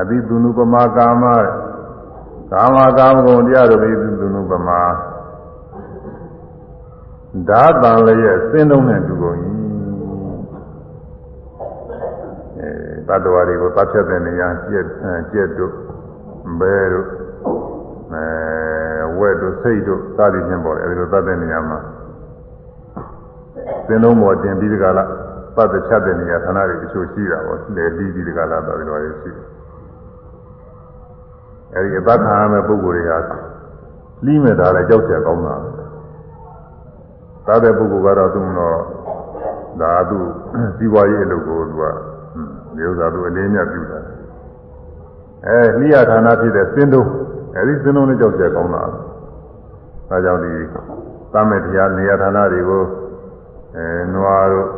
[0.00, 1.24] အဘိဓုနုပမာကာမ
[2.52, 4.80] ကာမကာမဂုဏ်တရားတို့ပြီးသူနုပမာ
[7.48, 9.36] ဓာတန်လည်းရဲ့စဉ်းလုံးနဲ့တူကုန်၏
[12.58, 12.70] အဲ
[13.08, 14.86] တတ္တဝါတွေကိုသတ်ဖြတ်တဲ့နေရာကျက်
[15.32, 15.72] ကျက်တို့
[16.60, 17.06] ဘဲတို့
[18.14, 18.24] အဲ
[19.18, 21.78] ဝက်တို့စိတ်တို့စသည်ဖြင့်ပေါ်တယ်အဲဒီလိုသတ်တဲ့နေရာမှာ
[23.86, 25.04] စဉ်းလုံးပေါ်တင်ပြီးဒီကလာ
[25.56, 29.46] ပတ်သက်ချက်တဲ့နေရာဌာနတွေတချို့ရှိတာပေါ့လေပြီးပြီးတကလာတော်တော်ရေးရှိတယ်
[31.74, 33.32] အဲဒီအပတ်ခံရမဲ့ပုံကိုယ်တွေက
[34.24, 35.68] လီးမဲ့တာလည်းကြောက်ရွံ့ကောင်းတာပဲ
[37.46, 38.78] သာတဲ့ပုဂ္ဂိုလ်ကတော့သူတော့
[39.80, 40.18] ဒါသူ
[40.76, 41.84] စီးပွားရေးအလုပ်ကိုသူက
[42.76, 43.98] မျိုးစားသူအလေးအမြတ်ပြုတာ
[45.46, 47.10] အဲလီးရဌာနဖြစ်တဲ့စင်းတုံး
[47.56, 48.92] အဲဒီစင်းတုံးလည်းကြောက်ရွံ့ကောင်းတာပဲ
[50.10, 50.52] ဒါကြောင့်ဒီ
[51.32, 52.82] သမေတရားနေရာဌာနတွေကို
[53.76, 54.68] အဲနွားတို့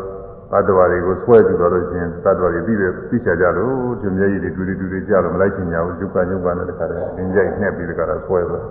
[0.51, 8.65] တတ္တဝါတွေကိုဆွဲကြည့်တော့လို့ရှိရင်တတ္တဝါတွေပြီးတယ်ပြီးချကြလို့သူမျက်ရည်တွေတူတူတူကြလို့မလိုက်ချင်ကြဘူးယုတ်ကယုတ်ကနဲ့တခါတည်းအင်းကြိုက်နှက်ပြီးတခါတော့ဆွဲသွား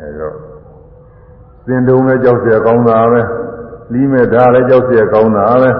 [0.00, 0.34] အဲတော့
[1.66, 3.20] စင်တုံလည်းကြောက်เสียကောင်းတာပဲ
[3.92, 5.70] လီးမဲ့ဓာလည်းကြောက်เสียကောင်းတာပဲ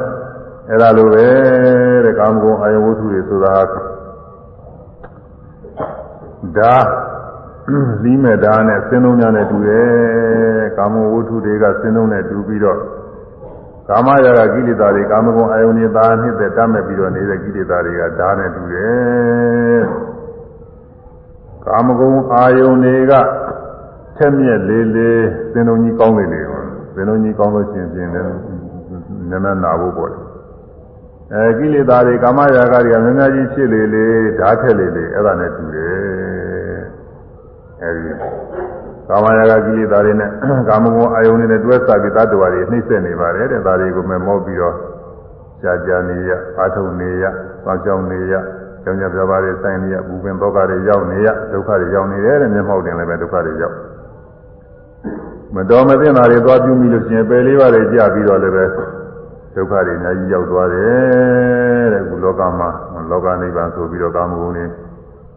[0.71, 1.27] အဲဒါလိုပဲ
[2.05, 3.57] တဲ့ကာမဂုဏ်အာယဝတ္ထုတွေဆိုတာ
[6.57, 6.77] ဓာ
[8.03, 12.79] လီးမဲ့ဓာနဲ့စင်တုံများနဲ့တူတယ်ကာမဝတ္ထုတွေကစင်တုံနဲ့တူပြီးတော့
[13.90, 19.84] ကာမရာဂကိလေသာတွေကာမဂုဏ်အာယုန်တွေသာနှစ်သက်တတ်မဲ့ပြီးတော့နေတဲ့ကိလေသာတွေကဓာတ်နဲ့တူတယ်
[21.66, 23.14] ကာမဂုဏ်အာယုန်တွေက
[24.18, 25.24] ထက်မြက်လေးလေး
[25.54, 26.46] သင်္တုံကြီးကောင်းနေတယ်
[26.96, 28.40] သင်္တုံကြီးကောင်းလို့ရှိရင်ပြင်တယ်နည်း
[29.30, 30.20] နည်းနာဖို့ပေါ့လေ
[31.34, 34.06] အဲကိလေသာတွေကာမရာဂတွေကများများကြီးဖြစ်လေလေ
[34.40, 36.80] ဓာတ်ထက်လေလေအဲ့ဒါနဲ့တူတယ်
[37.82, 38.12] အဲဒီ
[39.14, 40.30] ကာမရာဂကိလေသာတွေနဲ့
[40.68, 44.76] ကာမဂုဏ်အာယုန်တွေနဲ့တွဲစားပြီးသတ္တဝါတွေနှိမ့်ဆက်နေပါတယ်တဲ့ဒါတွေကိုမမောပြီးတော့
[45.62, 47.24] ကြာကြာနေရအာထုံနေရ
[47.66, 48.34] ပေါကြောင်နေရ
[48.84, 53.76] ကြောင်ကြပြပါးတွေဆိုင်နေရဘူပင်ဒုက္ခတွေရောက်နေရဒုက္ခတွေရောက်နေတယ်တဲ့မျက်မှောက်တင်လည်းပဲဒုက္ခတွေရောက်
[55.56, 58.66] မတော်မသင့်တာတွေသွားပြုမိလို့ရှိရင်ပယ်လေးပါးတွေကြာပြီးတော့လည်းပဲ
[59.56, 62.70] ဒုက္ခတွေအများကြီးရောက်သွားတယ်တဲ့အခုလောကမှာ
[63.12, 64.66] လောကနိဗ္ဗာန်ဆိုပြီးတော့ကာမဂုဏ်တွေ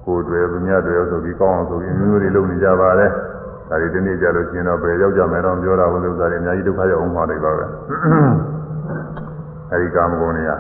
[0.05, 3.11] ကိုယ်တွေသူများတွေဆိုပြီးကောင်းအောင်ဆိုပြီးမျိုးတွေလုပ်နေကြပါတယ်
[3.69, 7.65] ဒါတွေဒီနေ့ကြလို့ရှိရင်တော့ပဲရောက်ကြမယ်တော့ပြောတာဘုလို့ဆိုတယ်အများကြီးဒုက္ခရောက်အောင်မှာလိုက်ပါပဲ
[9.71, 10.53] အဲဒီကာမဂုဏ်တွေက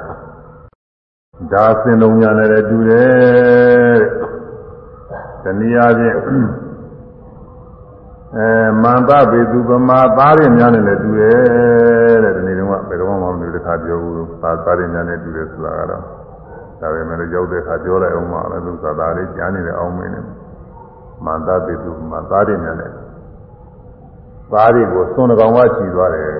[1.52, 3.98] ဒါစင်လုံးညာနဲ့တူတယ်
[5.42, 6.14] တနည်းအားဖြင့်
[8.36, 8.48] အဲ
[8.82, 16.02] မန္တပေသူပမာသားရများနဲ့လည်းတူတယ်တဲ့ဒီနေ့တော့ဘယ်တော့မှမလို့တခါပြောဘူးသားသားရများနဲ့တူတယ်ဆိုတာကတော့
[16.80, 20.24] ဒါပေမဲ့ရောက်တဲ့အခါပြောလိုက်အောင်ပါလဲသူသာသားလေးကြားနေတယ်အောင်မင်းနဲ့
[21.24, 22.94] မန္တပိတုမှာသားတွေနဲ့လည်း
[24.52, 26.30] သားတွေကိုသွန်ကောင်ကချီသွားတယ်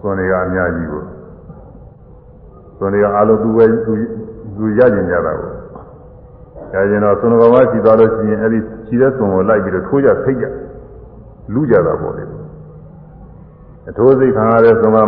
[0.00, 1.02] သွန်တွေကအများကြီးကို
[2.78, 3.92] သွန်တွေကအလုံးသူပဲသူ
[4.56, 5.50] သူရကျင်ကြတာကို
[6.74, 10.46] ရကျင်တော့သွန်ကောင်ကချီသွားလို့ရှိရင်အဲ့ဒီချီတဲ့သွန်ကိုလိုက်ပြီးတော့ထိုးကြဖိတ်ကြ
[11.54, 12.24] လူကြတာပေါ့လေ
[13.88, 14.98] အထိုးစိတ်ခံရတဲ့သွန်က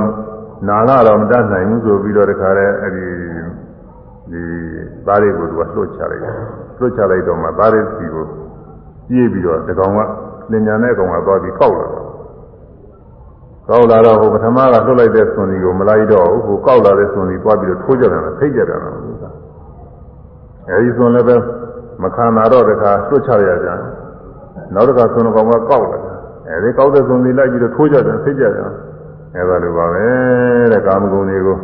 [0.68, 3.06] နာလာတော့မတတ်နိုင်ဘူးဆိုပြီးတော့တခါလဲအဲ့ဒီ
[4.30, 4.42] ဒီ
[5.06, 8.24] သားတွေကိုသူကလှုပ်ချလိုက်တယ် လွတ်ချလိုက်တော့မှသားရစီကို
[9.08, 10.00] ပြေးပြီးတော့တကောင်က
[10.50, 12.06] လင်ညာနဲ့ကောင်ကသွားပြီးကောက်လာတော့
[13.68, 18.96] ကောက်လာတော့ဟိုပထမကလွတ်လိုက်တဲ့ဆွန်ဒီကိုမလိုက်တော့ဘူးဟိုကောက်လာတဲ့ဆွန်ဒီသွားပြီးတော့ထိုးကြတယ်ဖိတ်ကြတယ်နော်
[20.68, 21.36] အဲဒီဆွန်လည်းပဲ
[22.02, 23.78] မခံနာတော့တခါလွတ်ချရကြတယ်
[24.74, 26.14] နောက်တစ်ခါဆွန်ကောင်ကကောက်လာတယ်
[26.48, 28.64] အဲဒီကောက်တဲ့ဆွန်ဒီလိုက်ပြီးတော့ထိုးကြတယ်ဖိတ်ကြတယ်
[29.36, 30.06] အဲဒါလိုပါပဲ
[30.72, 31.56] တဲ့ကာမဂုဏ်တွေကို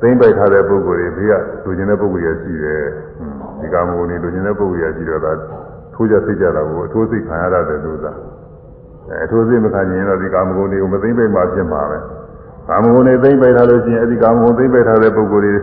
[0.00, 1.32] သိမ့်ပိုက်ထားတဲ့ပုဂ္ဂိုလ်တွေဘေးက
[1.64, 2.84] လူကျင်တဲ့ပုဂ္ဂိုလ်ရရှိတယ်
[3.60, 5.32] ဒီကာမဂုဏ်တွေလူကျင်တဲ့ပုဂ္ဂိုလ်ရရှိတော့ဒါ
[5.94, 8.16] ထိုးကြသိကြတာကိုအထိုးစိတ်ခံရတဲ့လူသား
[9.08, 11.98] အဲအထိုးစိတ်မခံရင်တော့ဒီကာမဂုဏ်တွေကိုမသိမ့်ပိုက်မှဖြစ်မှာပဲ
[12.68, 15.54] ကာမဂုဏ်တွေသိမ့်ပိုက်ထားလို့ရှိရင်အဲဒီကာမဂုဏ်သိမ့်ပိုက်ထားတဲ့ပုဂ္ဂိုလ်တွေ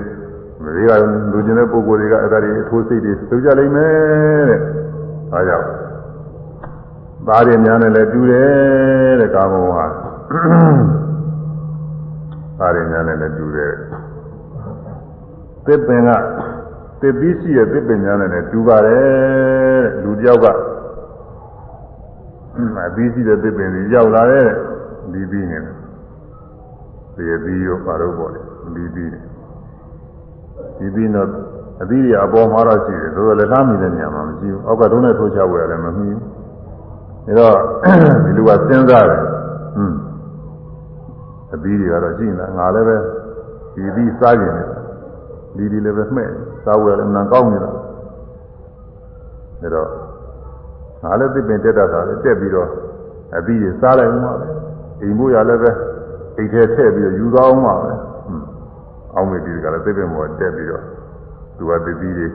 [0.76, 0.92] ဘေးက
[1.32, 4.60] လူကျင်တဲ့ပုဂ္ဂိုလ်တွေကအဲ့ဒါတွေအထိုးစိတ်တွေသိကြလိမ့်မယ်တဲ့
[5.32, 5.68] ဒါကြောင့်
[7.28, 9.86] သားတွေများနဲ့လည်းတူတယ်တဲ့ကာမဂုဏ်ဟာ
[12.60, 13.74] သားတွေများနဲ့လည်းတူတယ်
[15.66, 16.10] သစ်ပင်က
[17.06, 20.46] သစ်ပြီးရှိရဲ့သစ်ပင်များနဲ့လည်းတူပါတယ်တဲ့လူတယောက်က
[22.88, 24.48] အပြီးရှိတဲ့သစ်ပင်ကြီးရောက်လာတဲ့
[25.14, 25.76] ဒီပြီးနေတယ်
[27.16, 28.42] ဒီအပြီးရောပါတော့ပေါ့လေ
[28.76, 29.20] ဒီပြီးနေ
[30.78, 31.30] ဒီပြီးတော့
[31.82, 36.08] အပြီးရအပေါ်မှာတော့ရှိတယ်သို့တော်လည်းလားမိတဲ့နေရာမှာမရှိဘူးအောက်ကတုံးနဲ့ထိုးချဝယ်လည်းမမှီ
[37.26, 37.56] ဘူးဒါတော့
[38.26, 39.22] ဒီလူကစဉ်းစားတယ်
[39.76, 39.98] ဟွန်း
[41.56, 42.98] အပြီးတွေကတော့ရှိနေတာငါလည်းပဲ
[43.76, 44.70] ဒီပြီးစားကျင်တယ်
[45.58, 46.30] ဒီဒီလည်းပဲမှဲ့
[46.66, 47.82] စားဝယ်လည်းအမှန်ကောင်းနေတာဒါ
[49.74, 49.90] တော့
[51.04, 52.70] ငါလည်းသိပင်တက်တာကလည်းတက်ပြီးတော့
[53.38, 54.48] အပြီးတွေစားလိုက်မှပဲ
[55.02, 55.72] အိမ်မို့ရလည်းပဲ
[56.38, 57.92] အိမ်ထဲထည့်ပြီးတော့ယူသွားအောင်မှပဲ
[59.14, 60.84] အောင်းမေဒီကလည်းသိပင်ပေါ်တက်ပြီးတော့
[61.58, 62.26] သူကသတိတွေ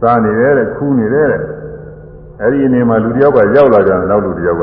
[0.00, 1.42] စားနေတယ်တဲ့ခူးနေတယ်တဲ့
[2.40, 4.62] အဲ့ဒီအနေမှာလူတယောက်ကရောက်လာကြတယ်နောက်လူတယောက်က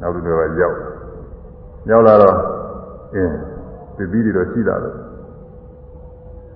[0.00, 0.76] နောက်လူတယောက်ကရောက်
[1.90, 2.36] ရောက်လာတော့
[3.14, 3.34] အင်း
[3.96, 4.88] သတိတွေတော့ရှိတာပဲ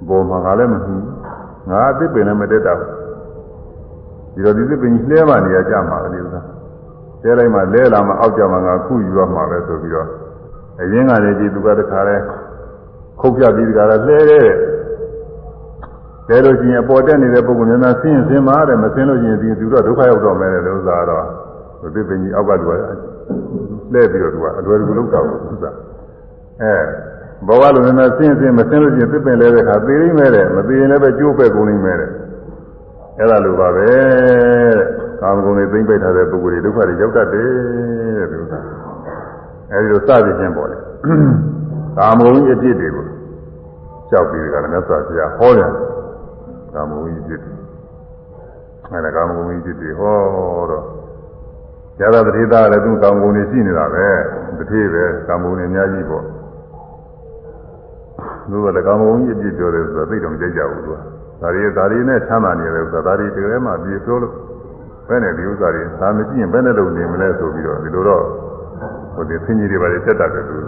[0.09, 1.05] ဘောမှာငါလည်းမဟုတ်
[1.71, 2.75] ငါအသစ်ပင်လည်းမတက်တာ
[4.35, 6.41] ဒီတော့ဒီသစ်ပင်ကြီးလှဲမှနေရကြမှာလေဥစ္စာ
[7.23, 10.09] တဲလိုက်မှလဲလာမှအောက်ကြမှာငါခုယူရမှာပဲဆိုပြီးတော့
[10.81, 12.17] အရင်ကလည်းကြည်သူကတခါလဲ
[13.21, 14.49] ခုတ်ပြပြီးတခါလဲလှဲတဲ့
[16.29, 21.25] တဲလို့ရှိရင်အပေါ်တက်နေတဲ့ပုဂ္ဂိုလ်များများဆင်းရင်ဆင်းပါတဲ့မဆင်းလို့ရှိရင်ဒီသူတော့ဒုက္ခရောက်တော့မယ်တဲ့ဥစ္စာတော့
[21.95, 22.73] သစ်ပင်ကြီးအောက်ကလူက
[23.93, 25.25] လှဲပြီးတော့သူကအလွယ်တကူလောက်တာဥ
[25.55, 25.71] စ္စာ
[26.63, 26.75] အဲ
[27.47, 32.11] ဘောကလိုနဲ့ဆင်းဆင်းမဆင်းလို့ချင်းသစ်ပင်လဲတဲ့ခါသေရင်းမဲ့တဲ့မသေရင်လည်းပဲကျိုးပဲကုန်နေမဲ့တဲ့
[33.19, 34.85] အဲ့ဒါလိုပါပဲတဲ့
[35.21, 37.49] ကာမဂုဏ်တွေသိမ့်ပိတ်ထားတဲ့ပုဂ္ဂိုလ်တွေဒုက္ခတွေရောက်တတ်တယ်
[38.19, 38.59] တဲ့ဒီဥစ္စာ
[39.71, 40.77] အဲ့ဒီလိုစသည်ချင်းပေါ့လေ
[41.99, 43.07] ကာမဂုဏ်ကြီးအပြစ်တွေကို
[44.11, 45.71] ကြောက်ပြီးကြတယ်မြတ်စွာဘုရားဟောတယ်
[46.75, 47.53] ကာမဂုဏ်ကြီးအပြစ်တွေ
[48.91, 50.19] အဲ့ဒါကာမဂုဏ်ကြီးအပြစ်တွေဟော
[50.71, 50.85] တော့
[51.99, 54.09] ဇာတာတတိသားလည်းသူကာမဂုဏ်တွေရှိနေတာပဲ
[54.59, 56.25] တတိပဲကာမဂုဏ်တွေအများကြီးပေါ့
[58.51, 60.97] သူကလည်းကာမဂုဏ်ကြီးအပြစ်ပြောတယ်ဆိုတာသိတော့မကြိုက်ကြဘူးသူက
[61.43, 64.33] ဒါရီဒါရီနဲ့ချမ်းသာနေတယ်ဆိုတာဒါရီတကယ်မှပြေပြောလို့
[65.09, 68.25] ဘယ်နဲ့ဒီဥစ္စာတွေဒါမရှိရင်ဘယ်နဲ့လုပ်နေမလဲဆိုပြီးတော့ဒီလိုတော့
[69.15, 70.65] ဟိုဒီဆင်းကြီးတွေပါလေတက်တတ်တယ်သူက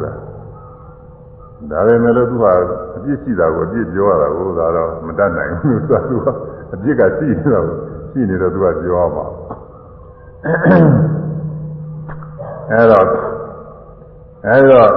[1.71, 2.45] ဒါပဲမဲ့လို့သူက
[2.97, 6.27] အပြစ်ရှိတာကိုအပြစ်ပြောရတာကိုဒါတော့မတတ်နိုင်ဘူးသူကသူက
[6.75, 7.77] အပြစ်ကရှိနေတာကို
[8.11, 9.27] ရှိနေတော့သူကပြောရမှာ
[12.71, 13.07] အဲတော့
[14.47, 14.91] အဲတော့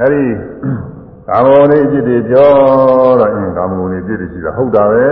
[0.00, 0.22] အဲဒီ
[1.30, 2.50] ကာမဂုဏ်တွေအဖြစ်တွေပြော
[3.20, 5.06] တော့အင်းကာမဂုဏ်တွေအဖြစ်တွေရှိတာဟုတ်တာပဲ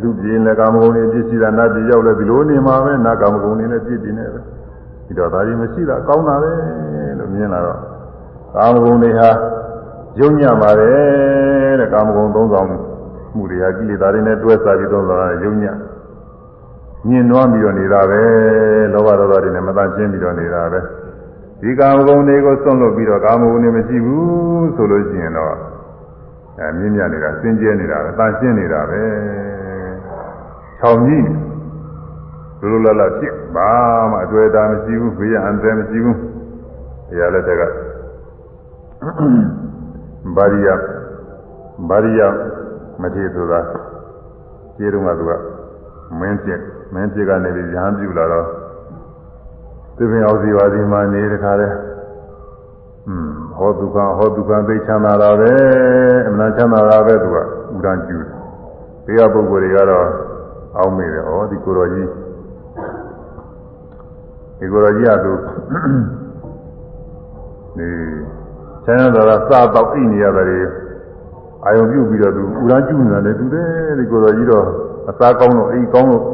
[0.00, 4.40] လူပြင်းလည်းကာမဂုဏ်တွေအဖြစ်ရှိတာနတ်ပြည်ရောက်လည်းဒီလိုနေမှာပဲနတ်ကာမဂုဏ်တွေလည်းပြည့်တည်နေပဲ
[5.06, 6.52] ဒီတော့ဒါကြီးမရှိတာကောင်းတာပဲ
[7.18, 7.80] လို့မြင်လာတော့
[8.54, 9.28] ကာမဂုဏ်တွေဟာ
[10.20, 15.76] ယုံညံ့ပါတယ်တဲ့ကာမဂုဏ်သုံးဆောင်မှုတွေဟာကိလေသာတွေနဲ့တွဲစားပြီးသုံးဆောင်တာယုံညံ့
[17.08, 18.22] ညင်နွားပြီးတော့နေတာပဲ
[18.92, 20.80] လောဘဒေါသတွေနဲ့မတန်ရှင်းပြီးတော့နေတာပဲ
[21.64, 25.54] ဒီကာမဂုဏ်တွေကိုစွန့်လွတ်ပြီးတော့ကာမဂုဏ်တွေမရှိဘူးဆိုလို့ရှိရင်တော့
[26.58, 29.02] အဲမြင့်မြတ်နေတာစင်ကြဲနေတာပဲတန်ရှင်းနေတာပဲ
[30.78, 31.26] ခြောင်ကြီး
[32.60, 33.70] လူလူလတ်လတ်ဖြစ်ဘာ
[34.10, 36.18] မှအတွေ့အတာမရှိဘူးဘေးရန်တယ်မရှိဘူး
[37.08, 37.62] တရားလက်ထက်က
[40.36, 40.68] ဘာရိယ
[41.88, 42.20] ဘာရိယ
[43.00, 43.60] မထေဆိုတာ
[44.76, 45.32] ခြေတုံးကသူက
[46.18, 46.50] မင်းပြ
[46.94, 48.46] မင်းပြကနေပြီးရဟန်းပြုလာတော့
[49.96, 51.68] သင်္အောင်စီဝါဒီမှာနေတခါလဲ
[53.08, 55.52] อืมဟောဒုက္ခဟောဒုက္ခသိချမ်းသာတာပဲ
[56.28, 57.42] အမှန်ချမ်းသာတာပဲသူကဥ
[57.84, 58.30] ဒန်းကျူတယ်
[59.06, 60.06] ဘေးကပုဂ္ဂိုလ်တွေကတော့
[60.76, 62.08] အောင်းမိတယ်ဩဒီကိုတော်ကြီး
[64.58, 65.32] ဒီကိုတော်ကြီးကသူ
[67.76, 67.88] ဒီ
[68.84, 70.66] ချမ်းသာတာစားတော့အိနေရတယ်
[71.64, 73.68] အာယုံပြုတ်ပြီးတော့သူဥဒန်းကျူနေတာလည်းတူတယ်
[73.98, 74.66] ဒီကိုတော်ကြီးတော့
[75.10, 76.24] အစားကောင်းလို့အိကောင်းလို့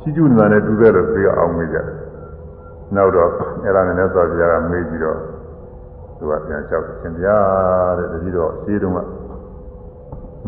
[0.00, 2.11] ချီးကျူးနေတာလည်းတူတယ်လို့ဘေးကအောင်းမိကြတယ်
[2.96, 3.30] နောက်တော့
[3.64, 5.18] အဲ့ဒါနဲ့လည်းသွားပြားကမေးကြည့်တော့
[6.18, 7.38] သူကပြန်လျှောက်ရှင်ဗျာ
[7.98, 9.00] တဲ့တတိတော့ရှင်းတုန်းက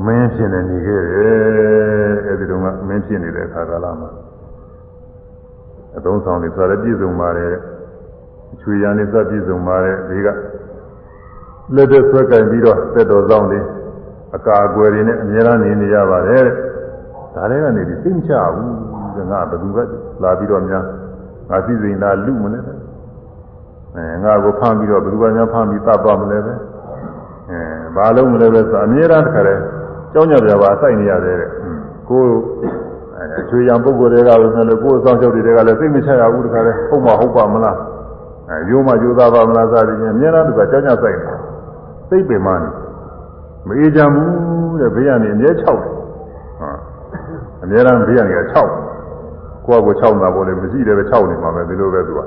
[0.05, 4.11] မင်းဖြစ်နေနေခဲ့တယ်အဲဒီတော့ကမင်းဖြစ်နေတဲ့အခါကာလမှာ
[5.97, 7.55] အသုံးဆောင်တွေဆိုရပြည့်စုံပါတယ်
[8.61, 10.29] ချွေရံနေစပြည့်စုံပါတယ်ဒီက
[11.75, 13.61] လက်သက်ဆွဲကင်ပြီးတော့သက်တော်ဆောင်တွေ
[14.37, 16.45] အကာအကွယ်တွေနဲ့အများအားနေနေရပါတယ်
[17.35, 19.83] ဒါတွေကနေဒီသိမချဘူးငါဘယ်သူပဲ
[20.23, 20.85] လာပြီးတော့များ
[21.51, 22.61] ငါစီစဉ်လာလူမလဲ
[23.97, 26.53] အဲငါကိုဖမ်းပြီးတော့ဘယ်သူကများဖမ်းပြီးတတ်သွားမလဲပဲ
[27.51, 27.59] အဲ
[27.97, 29.55] ဘာလုံးမလဲပဲဆိုအများအားတခါလဲ
[30.13, 31.51] ကြောင်းကြပြပါစိုက်နေရတယ်တဲ့
[32.09, 32.23] ကို
[33.17, 37.77] အဲချွေရံပုဂ္ဂိုလ်တွေကလည်းလည်းကိုယ်အဆောင်ချုပ်တွေကလည်းသိမချရဘူးတခါလဲဟုတ်မဟုတ်ပါမလား
[38.49, 41.35] အဲရိုးမကြိုးသားပါမလားစသည်ဖြင့်အများအားတခါကြောင်းကြစိုက်နေ
[42.09, 42.69] စိတ်ပင်မနေ
[43.67, 46.71] မအေးကြဘူးတဲ့ဘေးကနေအမြဲ၆တယ်ဟာ
[47.63, 48.35] အများအားဘေးကနေ
[49.67, 52.21] က6ကိုယ့်ကို6တာပေါ်လေမရှိတယ်ပဲ6နေမှာပဲဒီလိုပဲသူက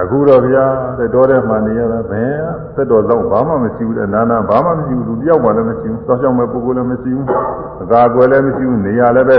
[0.00, 0.64] အခုတော့ဗျာ
[0.98, 2.34] တဲ့တော်တဲ့မှနေရတာဘယ်
[2.74, 7.26] သက်တော်တော့ဘာမှမရှိဘူးတဲ့နာနာဘာမှမရှိဘူးလူတယောက်မှလည်းမရှိဘူးစောက်ရှောက်မဲ့ပုဂ္ဂိုလ်လည်းမရှိဘူး
[7.82, 9.38] အကာအကွယ်လည်းမရှိဘူးနေရာလည်းပဲ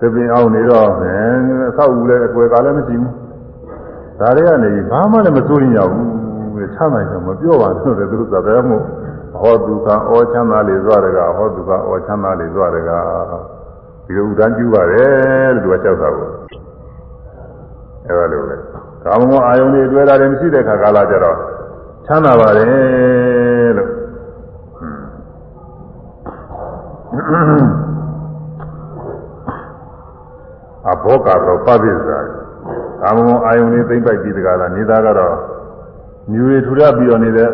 [0.00, 1.32] သပင်အောင်နေတော့ဘယ်
[1.68, 3.12] အဆောက်အဦလည်းအကွယ်ကလည်းမရှိဘူး
[4.20, 6.08] ဒါတွေကနေဘာမှလည်းမစိုးရင်ရဘူး
[6.56, 8.82] တဲ့ချမ်းသာတယ်မပြောပါနဲ့တဲ့သူတို့သဘောမို့
[9.40, 12.90] ဟောဒုက္ခဩချမ်းသာလေသွားတကဟောဒုက္ခဩချမ်းသာလေသွားတက
[14.06, 16.28] ဒီလိုဥဒန်းကျူပါတယ်လို့သူကကြောက်တာကို
[18.06, 18.56] အဲလိုပဲ
[19.04, 21.36] ကာမဂုဏ်အာယုန်တွေတွေ့တာတွေမရှိတဲ့ခါကာလကြတော့
[22.06, 23.90] ချမ်းသာပါတယ်လို့
[30.90, 32.18] အဘောကတော့ပပိစ္ဆာ
[33.02, 35.34] ကာမဂုဏ်အာယုန်တွေသိမ့်ပိုက်ပြီးတကားလားနေသားကတော့
[36.30, 37.50] မြူတွေထူထပ်ပြီးတော့နေတဲ့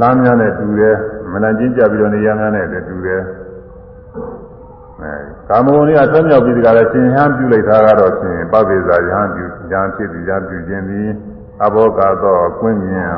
[0.00, 0.96] လမ်းများနဲ့တူတယ်
[1.32, 4.41] မနချင်းကြပြီးတော့နေရမ်းများနဲ့တူတယ်အဲ
[5.48, 11.08] ကာမဂုဏ်တွေကဆွဲမြောက်ပြီးဒီကလည်းရှင်ဟန်ပြုလိုက်တာကတော့ရှင်ပပိဇာယဟန်ပြုယဟန်ဖြစ်ပြီးယဟန်ပြုခြင်းသည်
[11.64, 13.16] အဘောကတော့ကွင်းမြင်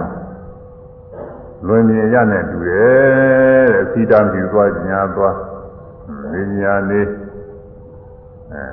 [1.66, 5.36] လွင်မြင်ရနဲ့တူတယ်တဲ့အစီတံပြုသွားညာသွား
[6.32, 7.00] နေညာနေ
[8.52, 8.64] အဲ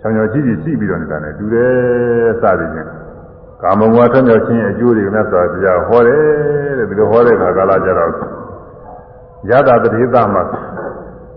[0.00, 2.88] ချောင်ချောင်ကြည့်ကြည့်ရှိပြီးတော့နေတာနဲ့တူတယ်စသည်ဖြင့်
[3.62, 6.22] ကာမဂုဏ်ဆွဲမြောက်ခြင်းအကျိုးတွေမြတ်စွာဘုရားဟောတယ်
[6.78, 8.10] တဲ့ဒီလိုဟောတဲ့အခါကာလကျတော့
[9.50, 10.42] ယတာတတိသမှာ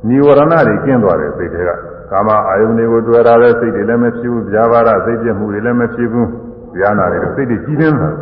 [0.07, 1.71] နိဝရဏတွေကင်းသွားတယ်စိတ်တွေက
[2.11, 6.27] ကာမအာယုန်တွေကိုတွေ့ရတဲ့စိတ်တွေလည်းမဖြစ်ဘူးဗျာပါဒစိတ်ပြမှုတွေလည်းမဖြစ်ဘူး
[6.77, 8.17] ဗျာနာတွေစိတ်တွေကြီးနေတာဟွန်း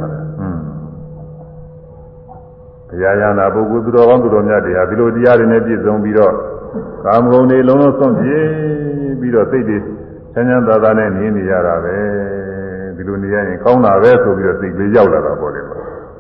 [2.90, 6.34] ဘုရားရနာပုဂ္ဂိုလ်သူတော်ကောင်းသူတော်မြတ်တွေဟာဒီလိုတရားတွေနဲ့ပြည့်စုံပြီးတော့
[7.06, 8.46] ကာမဂုဏ်တွေလုံးလုံးစွန့်ပြေး
[9.20, 9.78] ပြီးတော့စိတ်တွေ
[10.34, 11.98] ချမ်းချမ်းသာသာနဲ့နေနေရတာပဲ
[12.96, 15.62] ဒီလိုနေရရင်ကောင်းတာပဲဆိုပြီးတော့စိတ်လေးရောက်လာတာပေါ့လေ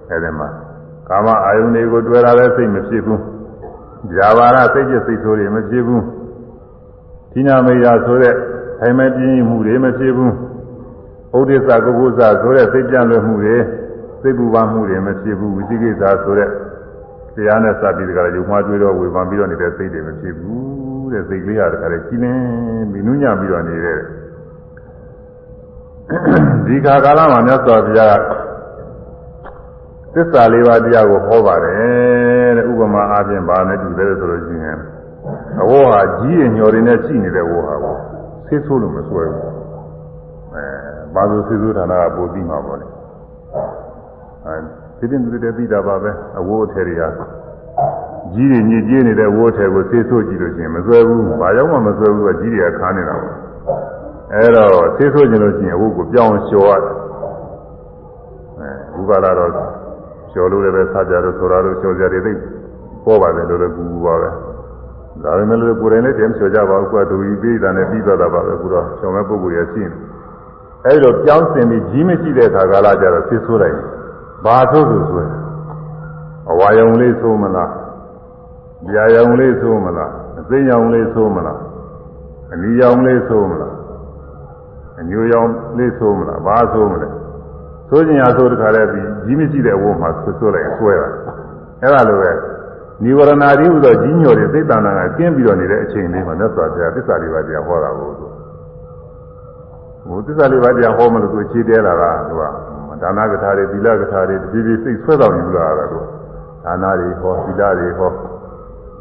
[0.10, 0.48] အဲဒီမှာ
[1.10, 3.22] ကာမအာယုန်တွေကိုတွေ့ရတဲ့စိတ်မဖြစ်ဘူး
[4.14, 6.03] ဇာဘာရစိတ်ကျစိတ်ဆိုးတွေမဖြစ်ဘူး
[7.32, 8.36] ဌိနာမိယာဆိုတဲ့
[8.80, 10.34] ထိုင်မဲ့ပြင်းမှုတွေမဖြစ်ဘူး
[11.38, 13.56] ဥဒိစ္စကုက္ကုဇဆိုတဲ့စိတ်ကြံလွယ်မှုတွေ
[14.22, 16.49] စိတ်ပူပန်မှုတွေမဖြစ်ဘူးဝိသိကိစ္စဆိုတဲ့
[17.36, 23.99] တရားနဲ့စပြီးတကယ်ရုံမှတွေးတော့ဝေဖန်ပြီးတော့နေတဲ့စိတ်တွေမဖြစ်ဘူးတဲ့စိတ်လေးရတခါလေကြီးလင်းပြီးနုညံ့ပြီးတော့နေတဲ့
[26.68, 28.18] ဒီခါကာလမှာမြတ်စွာဘုရား
[30.16, 34.80] သစ္စာလေးပါးတရားကိုဟောပါတယ်တဲ့ဥပမာအားဖြင့်ဗာနဲ့တူတယ်ဆိုလို့ရှိရင်
[35.62, 37.96] အဝေါ်ဟာကြီးရညော်တွေနဲ့ရှိနေတဲ့ဝေါ်ဟာကို
[38.48, 39.44] ဆေးဆိုးလို့မစွဲဘူး
[40.54, 40.66] အဲ
[41.14, 42.88] ဘာလို့ဆေးဆိုးဌာနကပိုပြီးမှာပေါ့လေ
[44.46, 44.56] အဲ
[44.98, 47.10] ဒီတင်တူတဲ့ပြီးတာပါပဲအဝေါ်အထည်တွေဟာ
[48.34, 53.36] ကြီးတွေညစ်ကြေးနေတဲ့ဝေါ်အထည်ကိုဆေးဆိုးကြည့်လို့ရှိရင်မစွဲဘူးဘာကြောင့်မှမစွဲဘူးကကြီးတွေကခါနေတာပေါ့
[54.34, 56.96] အဲတော့ဆေးဆိုးခြင်းလို့ရှိရင်အဝေါ်ကိုပြောင်းလျှော်ရတယ်
[58.94, 59.85] အဲဘုရားလာတော့ကျော်
[60.52, 62.34] လို့လည်းပဲစားကြလို့ဆိုတာလို့ကျော်ကြတယ်သိ
[63.06, 64.30] ပေါ်ပါတယ်လို့လည်းကူကူပါပဲ
[65.24, 69.98] ဒါပေမဲ့လို့ကိုယ်တိုင်လည်းတည်းမကျော်ကြပါဘူးကွာဒူကြီးပေးတာနဲ့ပြီးသွားတာပါပဲကူတော့ကျော်မဲ့ပုဂ္ဂိုလ်ရရှိနေ
[70.86, 73.78] အဲဒီတော့ပြောင်းစင်ပြီးကြီးမရှိတဲ့ခါကာလကျတော့ဖြစ်ဆိုးလိုက်
[74.45, 75.28] ဘာဆိုးဆိုဆို
[76.52, 77.72] အဝါယုံလေးဆိုးမလား
[78.91, 81.60] ကြာယုံလေးဆိုးမလားအသိယုံလေးဆိုးမလား
[82.53, 83.74] အနီယုံလေးဆိုးမလား
[84.99, 85.44] အညိုယုံ
[85.78, 87.10] လေးဆိုးမလားဘာဆိုးမလဲ
[87.90, 91.10] ဆိုးကျင်ရဆိုးတခါလဲပြီးကြီးမရှိတဲ့ဝုန်းမှာဆွဆွလိုက်ဆွဲတာ
[91.82, 92.32] အဲ့ဒါလိုပဲ
[93.03, 98.26] နိဝရဏတိဟူသောကြီးညိုတဲ့စိတ်တဏ္ဍာကကျင်းပြီးတော့နေတဲ့အချိန်လေးမှာမြတ်စွာဘုရားသစ္စာလေးပါးတရားဟောတာကိုသူ
[100.07, 102.44] ဟိုသစ္စာလေးပါးတရားဟောမလို့သူအခြေတဲလာတာသူက
[103.02, 105.99] ဒါနကထာတွေသီလကထာတွေတဖြည်းဖြည်းစိတ်ဆွဲတော်ယူလာတာသူ
[106.66, 108.12] ဒါနတွေဟောသီလတွေဟော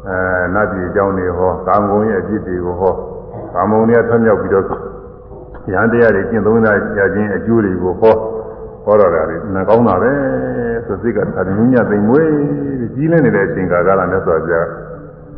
[0.07, 2.93] အဲနတ်ပြည်အကြောင်းတွေဟောကာမဂုဏ်ရဲ့အဖြစ်တွေကိုဟော
[3.53, 4.65] ကာမဂုဏ်တွေဆွမြောက်ပြီးတော့
[5.71, 8.15] ဉာဏ်တရားတွေကျင့်သုံးတာရခြင်းအကျိုးတွေကိုဟော
[8.85, 10.13] ဟောတော်တာလေနှကောင်းတာပဲ
[10.85, 12.31] ဆိုစိတ်ကသာညညသိမ်မွေး
[12.95, 14.53] ကြီးလင်းနေတဲ့အချိန်ကာလနဲ့ဆိုကြ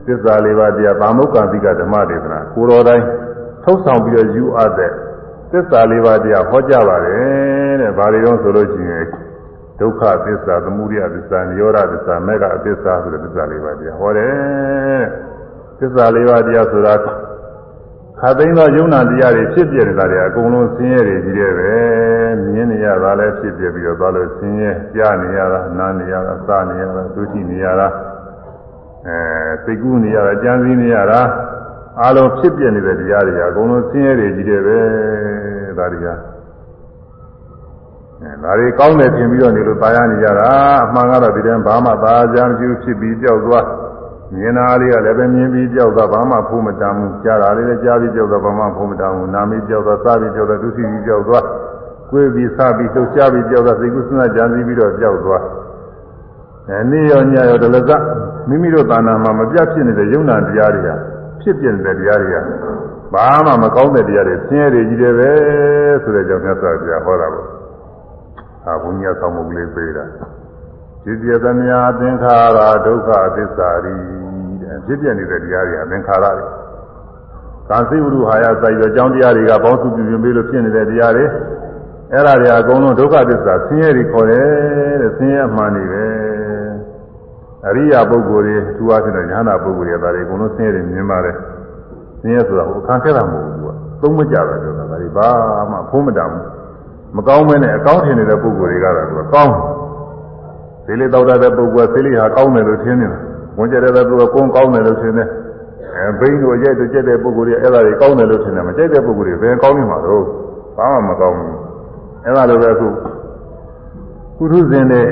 [0.05, 3.05] သစ္စာလေးပါးတရားသာမုတ်ကံတိကဓမ္မဒေသနာကိုတော်တိုင်း
[3.63, 4.91] ထုတ်ဆောင်ပြီးတော့ယူအပ်တဲ့
[5.51, 9.05] သစ္စာလေးပါးတရားဟောကြပါတယ်တဲ့ဘာတွေတော့ဆိုလို့ရှိရင်
[9.79, 15.03] ဒုက္ခသစ္စာသမုဒယသစ္စာនិရောဓသစ္စာမေဃသစ္စာဆိုတဲ့သစ္စာလေးပါးတရားဟောတယ်
[15.79, 16.93] သစ္စာလေးပါးတရားဆိုတာ
[18.20, 21.72] ခါသိမ်းသောယုံနာတရားတွေဖြစ်ပြနေတာတွေအကုန်လုံးဆင်းရဲတွေကြီးတယ်ပဲ
[22.52, 27.88] မြင်နေရတာလည်းဖြစ်ပြပြီးတော့သွားလို့ဆင်းရဲကြားနေရတာနားနေရတာစားနေရတာဒုတိနေရတာ
[29.06, 29.18] အဲ
[29.64, 31.20] စိတ်ကူးနေရတာကြံစည်နေရတာ
[32.04, 34.78] အလုံးဖြစ်ပြနေတဲ့တရားတွေအကုန်လုံးဆင်းရဲတွေကြီးတယ်ပဲ
[35.78, 36.08] ဒါတွေက
[38.22, 40.48] အဲဒါတွေကောင်းတယ်ထင်ပြီးတော့နေလို့ตายရနေကြတာ
[40.86, 43.66] အမှန်ကတော့ဒီတည်းဘာမှသာကြမ်းကျူးဖြစ်ပြီးကြောက်သွား
[44.35, 51.45] မြင်တာလေးကလည်းပဲမြင်ပြီးကြောက်သွားဘာမှဖုံးမတမ်းဘူးကြားတာလေးလည်းကြားပြီးကြောက်သွားဘာမှဖုံးမတမ်းဘူးနာမီကြောက်သွားစားပြီးကြောက်သွားဒုတိယကြောက်သွား
[52.09, 55.43] ကိုယ်ပြီးစားပြီးလှုပ်ရှားပြီးကြောက်သွားစိတ်ကူးစဉ်းစားကြံစည်ပြီးတော့ကြောက်သွား
[56.69, 57.91] အဲနေ့ရောညရောဒလဇ
[58.49, 60.89] မိမိတို့သာနာမှာမပြတ်ဖြစ်နေတဲ့ယုံနာတရားတွေက
[61.41, 62.37] ဖြစ်ပြနေတဲ့တရားတွေက
[63.13, 65.31] ဘာမှမကောင်းတဲ့တရားတွေဆင်းရဲတွေကြီးတယ်ပဲ
[66.03, 67.47] ဆိုတဲ့ကြောင့်မြတ်စွာဘုရားဟောတာပေါ့
[68.67, 70.05] အာဘုညာဆောင်မှုလေးပေးတာ
[71.07, 73.95] ဖြစ်ပြသမျှသင်္ခါရဒုက္ခသစ္စာရီ
[74.61, 76.47] တဲ့ဖြစ်ပြနေတဲ့တရားတွေအသင်္ခါရတွေ
[77.69, 81.25] ကာသိဝရုဟာယစိုက်ရအကြောင်းတရားတွေကပေါင်းစုပြုပြင်ပေးလို့ဖြစ်နေတဲ့တရားတွေ
[82.13, 84.45] အဲ့ဒါတွေအကုန်လုံးဒုက္ခသစ္စာဆင်းရဲတွေခေါ်တယ်
[85.01, 86.05] တဲ့ဆင်းရဲမှန်နေပဲ
[87.67, 91.35] အရိယာပုဂ္ဂိုလ်တွေသူအားဖြင့်ညာနာပုဂ္ဂိုလ်တွေဒါတွေအကုန်လုံးဆင်းရဲတွေမြင်ပါတယ်
[92.21, 93.71] ဆင်းရဲဆိုတာဟိုခံခဲ့တာမဟုတ်ဘူးသူက
[94.01, 95.29] သုံးမကြတာပြောတာဒါတွေဘာ
[95.71, 96.45] မှဖုံးမတမ်းဘူး
[97.15, 99.53] မကောင်းမဲနဲ့အကောင်းထင်နေတဲ့ပုဂ္ဂိုလ်တွေကတော့သူကကောင်း
[100.87, 103.19] သေလေးတောက်တဲ့ပုဂ္ဂိုလ်ကသေလေးဟာကောင်းတယ်လို့ထင်နေတာ
[103.57, 105.27] ဝင်ကြတဲ့ပုဂ္ဂိုလ်ကကုန်းကောင်းတယ်လို့ထင်တယ်
[105.95, 110.23] အဲဘိန်းတို့ရိုက်တို့ကြက်တဲ့ပုဂ္ဂိုလ်တွေအဲ့ဒါတွေကောင်းတယ်လို့ထင်တယ်မကြိုက်တဲ့ပုဂ္ဂိုလ်တွေဘယ်ကောင်းနေမှာတော့
[110.77, 111.51] ဘာမှမကောင်းဘူး
[112.23, 112.87] အဲ့ဒါလိုပဲအခု
[114.37, 115.05] ကုထုဇင်နဲ့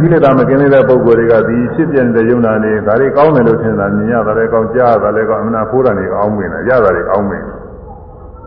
[0.00, 7.46] ကြီးလက်တာမကင်းတဲ့ပုဂ္ဂိုလ်တွေကဒီဖြစ်ပြနေတဲ့ယုံနာနေဒါတွေကောင်းတယ်လို့ထင်တာမြင်ရတာလည်းကောင်းကြားရတာလည်းကောင်းအမှန်ဖိုးတာတွေကောင်းမင်းတယ်ရတာတွေကောင်းမင်း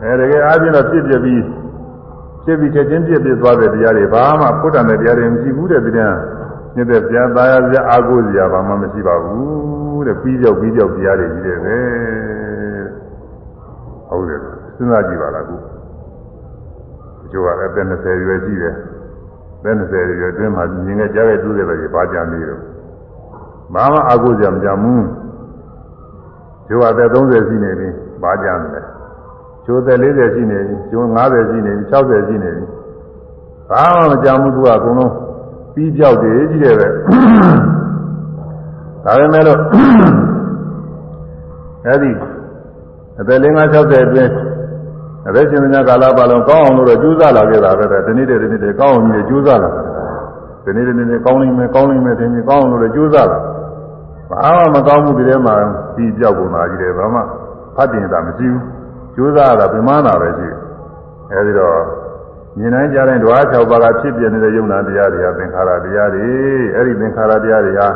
[0.02, 1.41] အဲတကယ်အားဖြင့်တော့ဖြစ်ပြပြီး
[2.45, 6.16] ဖြစ်ပြီးချက်ချင်းပြစ်ပြစ်သွားတဲ့တရားတွေဘာမှဖုတ်တန်တဲ့တရားတွေမရှိဘူးတဲ့တရား
[6.76, 11.77] ညတဲ့ဗျာသားရဗျာအာကိုစရာဘာမှမရှိပါဘူးတဲ့ပြီးကြောက်ပြီးကြောက်တရားတွေကြီးတယ်ပဲ
[14.10, 14.39] ဟုတ်တယ်
[14.76, 15.65] စဉ်းစားကြည့်ပါလားခုဒီ
[17.31, 18.76] လိုကအသက်20ရွယ်ရှိတယ်
[19.64, 22.61] သက်20ရွယ်အတွင်းမှာမြင်ခဲ့ကြားခဲ့တူးတယ်ပဲဘာကြံနေတော့
[23.73, 25.03] ဘာမှအာကိုစရာမကြဘူး
[26.68, 27.89] ဒီကအသက်30ရှိနေပြီ
[28.23, 28.81] ဘာကြံလဲ
[29.65, 32.65] ကျိုးသက်40ရှိနေပြီကျိုး50ရှိနေပြီ60ရှိနေပြီ
[33.69, 35.14] ဘာမှမကြဘူးသူကအကုန်လုံး
[35.76, 36.88] ပြီးပြောက်တယ်ကြီးတယ်ပဲ
[39.06, 39.60] ဒါပေမဲ့လို့
[41.85, 42.11] အဲဒီ
[43.19, 44.31] အသက်50 60အတွင်း
[45.27, 49.69] အသက်ရှင်တဲ့ကာလပတ်လုံးကောင်းအောင်လို့ကြိုးစားလာခဲ့တာပဲဒီနေ့တည်းဒီနေ့တည်းကောင်းအောင်ကြီးကြိုးစားလာ
[50.65, 53.39] ဒီနေ့တည်းဒီနေ့ကောင်းနိုင်မယ်ကောင်းနိုင်မယ်ထင်ရင်ကောင်းအောင်လို့ကြိုးစားလာ
[54.30, 55.56] ဘာမှမကောင်းမှုတွေထဲမှာ
[55.95, 57.22] ပြီးပြောက်ကုန်တာကြီးတယ်ဘာမှ
[57.76, 58.64] ဖတ်တင်တာမရှိဘူး
[59.15, 60.47] ကြိုးစားရတာပြမနာပဲရှိ
[61.31, 61.76] အဲဒီတော့
[62.57, 66.26] မြင်တိုင်းကြားတိုင်းဓဝါ6ပါးကဖြစ်ပြနေတဲ့ယုံနာတရားတွေဟာသင်္ခါရတရားတွေ
[66.76, 67.88] အဲဒီသင်္ခါရတရားတွေဟာ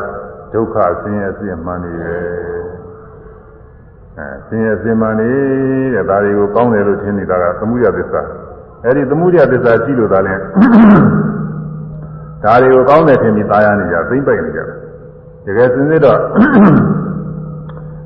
[0.52, 2.22] ဒုက္ခဆင်းရဲအစစ်မှန်နေတယ်
[4.18, 5.30] အဲဆင်းရဲအစစ်မှန်နေ
[5.94, 8.22] တဲ့ဒါတွေကိုကောင်းတယ်လို့ထင်နေတာကသမှုရသစ္စာ
[8.84, 10.34] အဲဒီသမှုရသစ္စာရှိလို့သာလဲ
[12.44, 14.76] ဒါတွေကိုကောင်းတယ်ထင်ပြီးသားရနေကြသိမ့်ပိုက်နေကြတယ်
[15.46, 16.18] တကယ်စင်စစ်တော့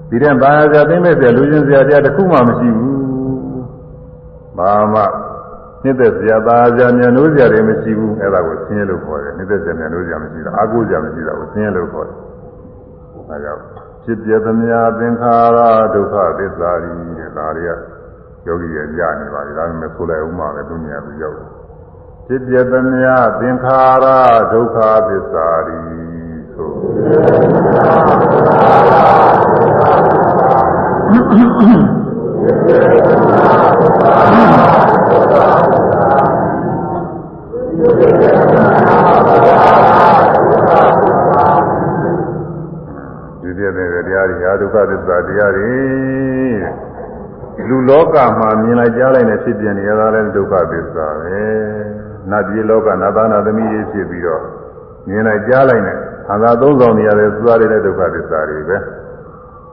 [0.09, 2.97] ဒီတဲ့ဘာသာသိမ့်မဲ့တဲ့လူချင်းစရာတရားတစ်ခုမှမရှိဘူး
[4.59, 5.03] ဘာမှ
[5.85, 12.17] နှစ်သက်စရာသာစရာမြန်လို့စရာတွေမရှိဘူးအဲ့ဒါကိုဆင်းရဲလို့ခေါ်တယ်နှစ်သက်စရာမြန်လို့စရာမရှိတာအာကိုစရာမရှိတာကိုဆင်းရဲလို့ခေါ်တယ်
[13.31, 13.63] အဲကြောင့်
[14.05, 15.59] ဖြစ်ပြသမျှသင်္ခါရ
[15.95, 17.71] ဒုက္ခသစ္စာရီတဲ့ဒါတွေက
[18.47, 21.49] ယောဂီရဲ့ကြားနေပါလေဒါပေမဲ့ဆိုလိုက်ဦးမှာပဲသူမြတ်ပြီးရောက်တယ်
[22.27, 24.07] ဖြစ်ပြသမျှသင်္ခါရ
[24.53, 24.79] ဒုက္ခ
[25.09, 25.81] သစ္စာရီ
[26.55, 26.71] ဆို
[45.35, 45.75] တရားတွေ
[47.69, 51.39] လူလောကမှာမြင်လိုက်ကြားလိုက်နဲ့ဖြစ်ပြနေရတာလည်းဒုက္ခသစ္စာပဲ
[52.31, 54.43] နတ်ပြည်လောကနတ်သားနာသမီးတွေဖြစ်ပြီးတော့
[55.09, 55.97] မြင်လိုက်ကြားလိုက်နဲ့
[56.27, 58.77] ခန္ဓာသုံးဆောင်နေရတဲ့သွားရတဲ့ဒုက္ခသစ္စာတွေပဲ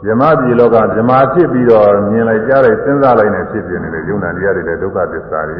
[0.06, 5.56] ဇမပြည်လောကဇမာဖြစ်ပြီးတော့မြင်လိုက်ကြားလိုက်စဉ်းစားလိုက်နဲ့ဖြစ်ပြနေတဲ့ယုံနာတရားတွေလည်းဒုက္ခသစ္စာတွေ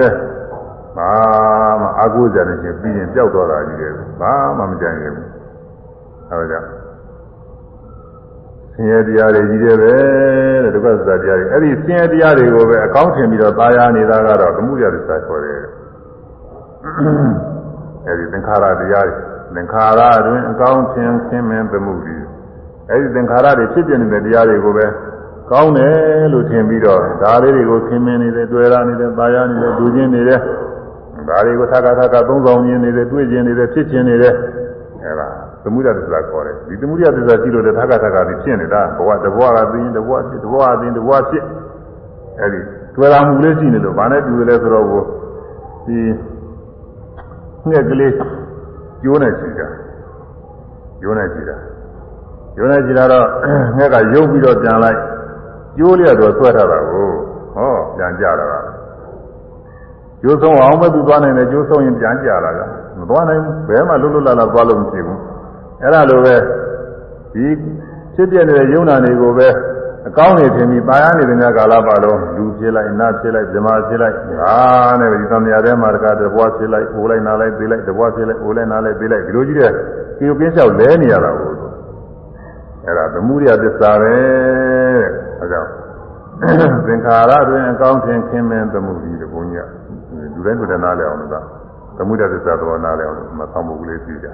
[0.00, 0.08] ပဲ
[0.96, 1.12] ဘာ
[1.80, 5.28] မှအာကိုးကြတဲ့ချင်းပြီးရင်ပျောက်သွားတာကြီးတယ်ဘာမှမကြံရဘူး
[6.30, 6.83] အဲဒါကြောင့်
[8.74, 9.94] ဆင်းရဲတရားတွေကြီးတယ်ပဲ
[10.64, 15.60] တဲ့ဒုက္ခသစ္စာတရားတွေအဲ့ဒီဆင်းရဲတရားတွေကိုပဲအကောင်းထင်ပြီးတော့သာယာနေတာကတော့ကမှုရသစ္စာခေါ်တယ်
[18.06, 19.16] အဲ့ဒီသင်္ခါရတရားတွေ
[19.54, 22.24] သင်္ခါရတွင်အကောင်းထင်ဆင်းမင်းသမှုပြီး
[22.90, 24.86] အဲ့ဒီသင်္ခါရတွေဖြစ်ပြနေတဲ့တရားတွေကိုပဲ
[25.50, 30.40] ကောင်းတယ်လို့ထင်ပြီးတော့ဒါလေးတွေကိုခင်မင်းနေတယ်တွေ့ရနေတယ်သာယာနေတယ်ဒူးချင်းနေတယ်
[31.28, 34.34] ဒါတွေကိုသက္ကသက္ကသုံးဆောင်နေတယ်တွေ့ချင်းနေတယ်ဖြစ်ချင်းနေတယ်
[35.02, 35.28] အဲ့ဒါ
[35.64, 41.44] သမုဒ္ဒသစ္စာခေါ်တယ်ဒီသမုဒ္ဒသစ္စာရှိလို့လည်းသက္ကသက္ကပြီးဖြစ်နေတာဘဝတဘဝကသိရင်တဘဝဖြစ်တဘဝသိရင်တဘဝဖြစ်
[42.40, 42.60] အဲဒီ
[42.94, 44.86] တွေ့တာမှုလေးရှိနေလို့ဘာနဲ့တူတယ်လဲဆိုတော့
[45.86, 45.98] ဒီ
[47.68, 48.12] ငှက်ကလေး
[49.02, 49.68] ကျိုးနေကြည့်တာ
[51.00, 51.56] ကျိုးနေကြည့်တာ
[52.56, 53.26] ကျိုးနေကြည့်တာတော့
[53.76, 54.98] ငှက်ကရုပ်ပြီးတော့ပြန်လိုက်
[55.78, 57.08] ကျိုးလျက်တော့ဆွဲထားတာကို
[57.54, 58.54] ဟောပြန်ကြတာက
[60.22, 62.66] ကျိုးဆုံးအောင်ပဲသူသွားနိုင်တယ်ကျိုးဆုံးရင်ပြန်ကြလာတာ
[62.98, 65.20] မသွားနိုင်ဘူးဘယ်မှလွတ်လွတ်လပ်လပ်သွားလို့မရှိဘူး
[65.84, 66.36] အဲ့ဒါလိုပဲ
[67.34, 67.46] ဒီ
[68.14, 69.48] ဖြစ်ပြနေတဲ့ယုံနာတွေကိုပဲ
[70.08, 74.56] အကောင်းနေထင်ပြီးပါရနေတဲ့ညကာလပါလုံးလူဖြစ်လိုက်နတ်ဖြစ်လိုက်ဇမာဖြစ်လိုက်ဟာ
[75.00, 79.72] နဲ့ဒီသံဃာထဲမှာတကားတဘွားဖြစ်လိုက်အိုးလိုက်နားလိုက်သေးလိုက်တဘွားဖြစ်လိုက်အိုးလိုက်နားလိုက်သေးလိုက်ဒီလိုကြီးတဲ့
[80.18, 81.52] ကိယကင်းလျှောက်လဲနေရတာကို
[82.84, 84.14] အဲ့ဒါသမှုရိယသစ္စာပဲ
[85.40, 85.70] အဲကြောင့်
[86.86, 89.68] သင်္ခါရတွင်အကောင်းထင်ခင်မင်းသမှုဒီတဘုံကြီး
[90.34, 91.36] လူတိုင်းကိုယ်တနားလဲအောင်လို့က
[91.98, 94.28] သမှုရိယသစ္စာတော်နားလဲအောင်မဆောင်းမှုကလေးသိကြ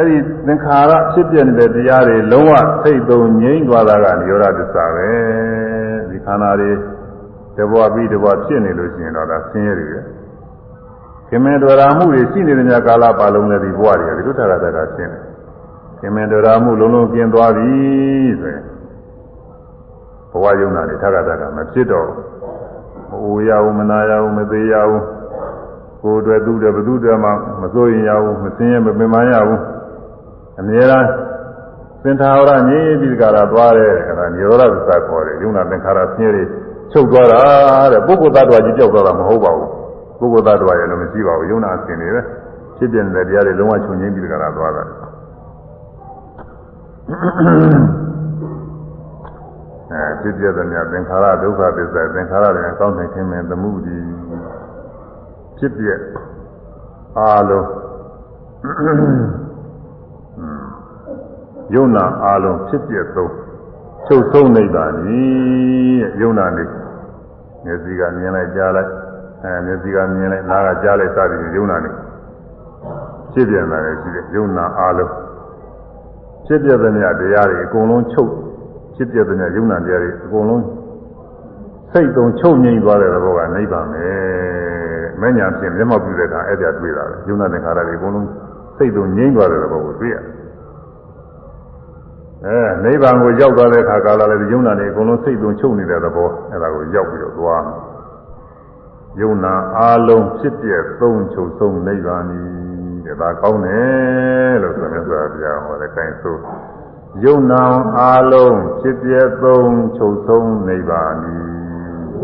[0.03, 0.16] အဲဒီ
[0.47, 5.11] သင်္ခါရဖြစ်ပြနေတဲ့တရားတွေလုံးဝစိတ်သုံးငြိမ့်သွားတာကនិရောဓသစ္စာပဲ
[6.11, 6.70] ဒီခန္ဓာတွေ
[7.57, 10.01] တဘွားပြီးတဘွားဖြစ်နေလို့ရှိရင်တော့ဒါဆင်းရဲတွေပဲ
[11.29, 15.23] ခင်မင်တော်ရာမှုတွေရှိနေတဲ့ညကာလပါလုံးလည်းဒီဘဝတွေဒီလိုထာဂတကရှင်းတယ်
[16.01, 17.70] ခင်မင်တော်ရာမှုလုံးလုံးကျင်းသွားပြီ
[18.41, 18.65] ဆိုရင်
[20.31, 22.09] ဘဝယုံနာတွေထာဂတကမဖြစ်တော့
[23.11, 25.05] မအိုရဘူးမနာရဘူးမသေးရဘူး
[26.03, 27.31] ကိုယ်အတွက်သူ့အတွက်ဘသူ့အတွက်မှ
[27.62, 29.61] မစိုးရင်ရဘူးမစင်းရမပင်မရဘူး
[30.61, 31.09] အမြဲတမ်း
[32.03, 36.43] သင်္ထာဝရငြိပြီးကြတာသွားတယ်အဲဒါនិရောဓသစ္စာခေါ်တယ်ယုံနာသင်္ခါရဆင်းရဲ
[36.93, 37.41] ချုပ်သွားတာ
[37.93, 39.53] တဲ့ပုဂ္ဂိုလ်သတ္တဝါကြီးကြောက်သွားတာမဟုတ်ပါ
[40.19, 42.20] ဘူးပုဂ္ဂိုလ်သတ္တဝါရဲ့လည်းမရှိပါဘူးယုံနာအစဉ်တွေပဲ
[42.77, 44.83] ဖြစ်ပြနေတဲ့တရားတွေလုံးဝချုပ်ငြိပြီးကြတာသွားတာ
[49.93, 53.97] အဲဖြစ်ပြတဲ့များသင်္ခါရဒုက္ခသစ္စာသင်္ခါရတွေအကောင်းနိုင်ခြင်းနဲ့သမှုဒီ
[55.59, 55.89] ဖြစ်ပြ
[57.19, 57.66] အားလုံး
[61.74, 63.32] ယုံနာအားလုံးဖြစ်ပြသုံး
[64.07, 66.65] ချုပ်ဆုံးနေတာနီးယုံနာနေ
[67.65, 68.90] မျက်စိကမြင်လိုက်ကြားလိုက်
[69.43, 71.90] အဲမျက်စိကမြင်လိုက်နားကကြားလိုက်စသည်ယုံနာနေ
[73.32, 75.12] ဖြစ်ပြန်လာတယ်ရှိတယ်ယုံနာအားလုံး
[76.47, 78.31] ဖြစ်ပြတဲ့မြတ်တရားတွေအကုန်လုံးချုပ်
[78.94, 80.65] ဖြစ်ပြတဲ့မြတ်ယုံနာတရားတွေအကုန်လုံး
[81.93, 84.07] စိတ်တုံချုပ်ငြိမ့်သွားတဲ့ဘောကနိဗ္ဗာန်ပဲ
[85.20, 88.28] မညာဖြင့်မျက်မှောက်ပြုတဲ့အခါအဲ့ဒါတွေ့တာပဲယုံနာသင်္ခါရတွေအကုန်လုံး
[88.77, 90.41] စိတ်တုံငြိမ့်သွားတဲ့ဘောကိုတွေ့ရတယ်
[92.47, 97.93] အဲနိဗ္ဗာန်ကိုရောက်သွားတဲ့အခါကာလလည်းယုံနာနေအကုန်လုံးစိတ်သွင်းချုပ်နေတဲ့သဘောအဲဒါကိုရောက်ပြီးတော့သွားမယ်
[99.20, 100.70] ယုံနာအာလုံးဖြစ်ပြ
[101.01, 102.40] သုံးချုပ်ဆုံးနိဗ္ဗာန်ဤ
[103.05, 106.36] တဲ့ဒါကောင်းတယ်လို့ဆိုမြတ်စွာဘုရားဟောတဲ့ခိုင်းဆို
[107.24, 107.64] ယုံနာ
[107.98, 109.12] အာလုံးဖြစ်ပြ
[109.43, 111.36] သုံးချုပ်ဆုံးနိဗ္ဗာန်ဤ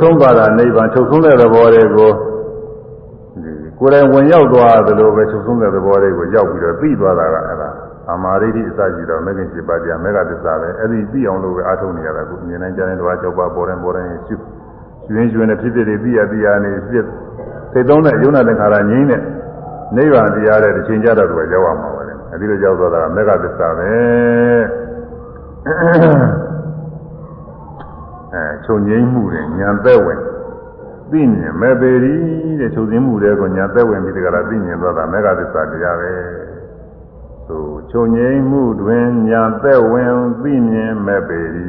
[0.02, 2.10] ဆုံးသွားတာနိဗ္ဗာန်ချုပ်ဆုံးတဲ့သဘောတွေကို
[3.78, 7.68] ကိုယ်တိုင်ဝင်ရောက်သွားသလိုပဲချုပ်ဆုံးတဲ့သဘောတွေကိုရောက်ပြီးတော့သိသွားတာကအဲ့ဒါ
[8.12, 14.34] အမာရိတိအစရှိတော့မဂ္ဂင်7ပါးတရားမေဃသစ္စာပဲအဲ့ဒီသိအောင်လို့ပဲအားထုတ်နေရတာခုမြင်နိုင်ကြတဲ့တော်၆ပါးပေါ်တယ်ပေါ်တယ်ရှု
[15.12, 17.04] ရွှင်ရွှင်နဲ့ဖြစ်ဖြစ်တွေသိရသိရနေဖြစ်
[17.72, 19.20] သိသုံးတဲ့ယုံနာသင်္ခါရငြိမ်းတဲ့
[19.96, 23.90] နိဗ္ဗာန်တရားတဲ့တစ်ချိန်ကြတော့သူကရောက်အောင်ပါပဲအဲ့ဒီလိုရောက်သွားတာကမေဃသစ္စာပဲ
[25.66, 26.41] အဲ
[28.66, 30.20] ချုပ်ငိမ့်မှုတွေညာသက်ဝင်
[31.10, 32.14] သိမြင်မဲ့ပေရီ
[32.60, 36.14] တဲ့ချုပ်ငိမ့်မှုတွေကိုညာသက်ဝင်ပြီးတကလားသိမြင်သွားတာမေဃသစ္စာတရားပဲ
[37.48, 41.68] သို့ချုပ်ငိမ့်မှုတွင်ညာသက်ဝင်သိမြင်မဲ့ပေရီ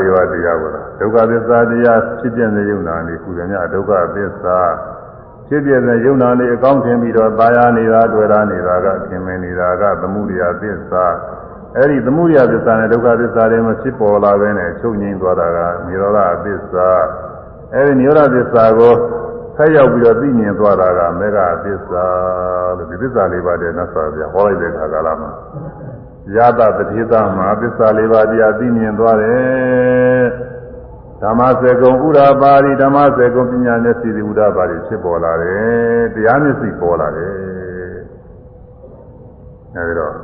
[0.00, 4.58] ၄ပါးတရားကိုဒုက္ခသစ္စာတရားဖြစ်ပြတဲ့ယုံနာနေကုသမြဒုက္ခသစ္စာ
[5.48, 11.04] ဖြစ်ပြတဲ့ယုံနာနေအကောင်းထင်ပြီးတော့ตายရနေတာတွေ့ရနေတာကခင်မင်နေတာကသမှုရိယာသစ္စာ
[11.76, 16.88] အဲ့ဒီသမှုရိယာသစ္စာနဲ့ဒုက္ခသစ္စာတွေမဖြစ်ပေါ်လာဘဲနဲ့ချုပ်ငြိမ်းသွားတာကနိရောဓသစ္စာ
[17.74, 18.94] အဲ့ဒီနိရောဓသစ္စာကို
[19.56, 22.04] ဆက်ရောက်ပြီးတော့သိမြင်သွားတာကမေဃသစ္စာ
[22.76, 25.30] လို့ဒီသစ္စာလေးပါးတဲ့နတ်စွာဘုရားဟောလိုက်တဲ့ခါကာလမှာ
[26.36, 30.24] ယတတတိသမှာသစ္စာလေးပါးတရားသိမြင်သွားတယ်
[31.22, 37.34] ဓမ္မစေကုံဥရာပါရီဓမ္မစေကုံပညာမျက်စိဥရာပါရီဖြစ်ပေါ်လာတယ်တရားမျက်စိပေါ်လာတယ်
[39.74, 40.14] အဲဒီတော့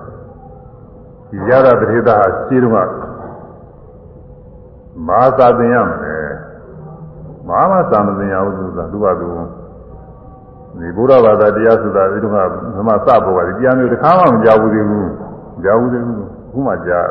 [1.30, 2.72] ဒီရတာတတိသဟာရှိတော့
[5.06, 6.30] မဟာသာသင်ရမယ်
[7.48, 9.28] မဟာမသာမသင်ရဘူးသူကသူကသူ
[10.78, 12.36] ဒီဘုရားဘာသာတရားဆိုတာဒီတော့က
[12.76, 15.08] သမစပေါ်ကဒီတရားမျိုးတစ်ခါမှမကြားဘူးသေးဘူး
[15.64, 17.08] ကြားဘူးသေးဘူးခုမှကြား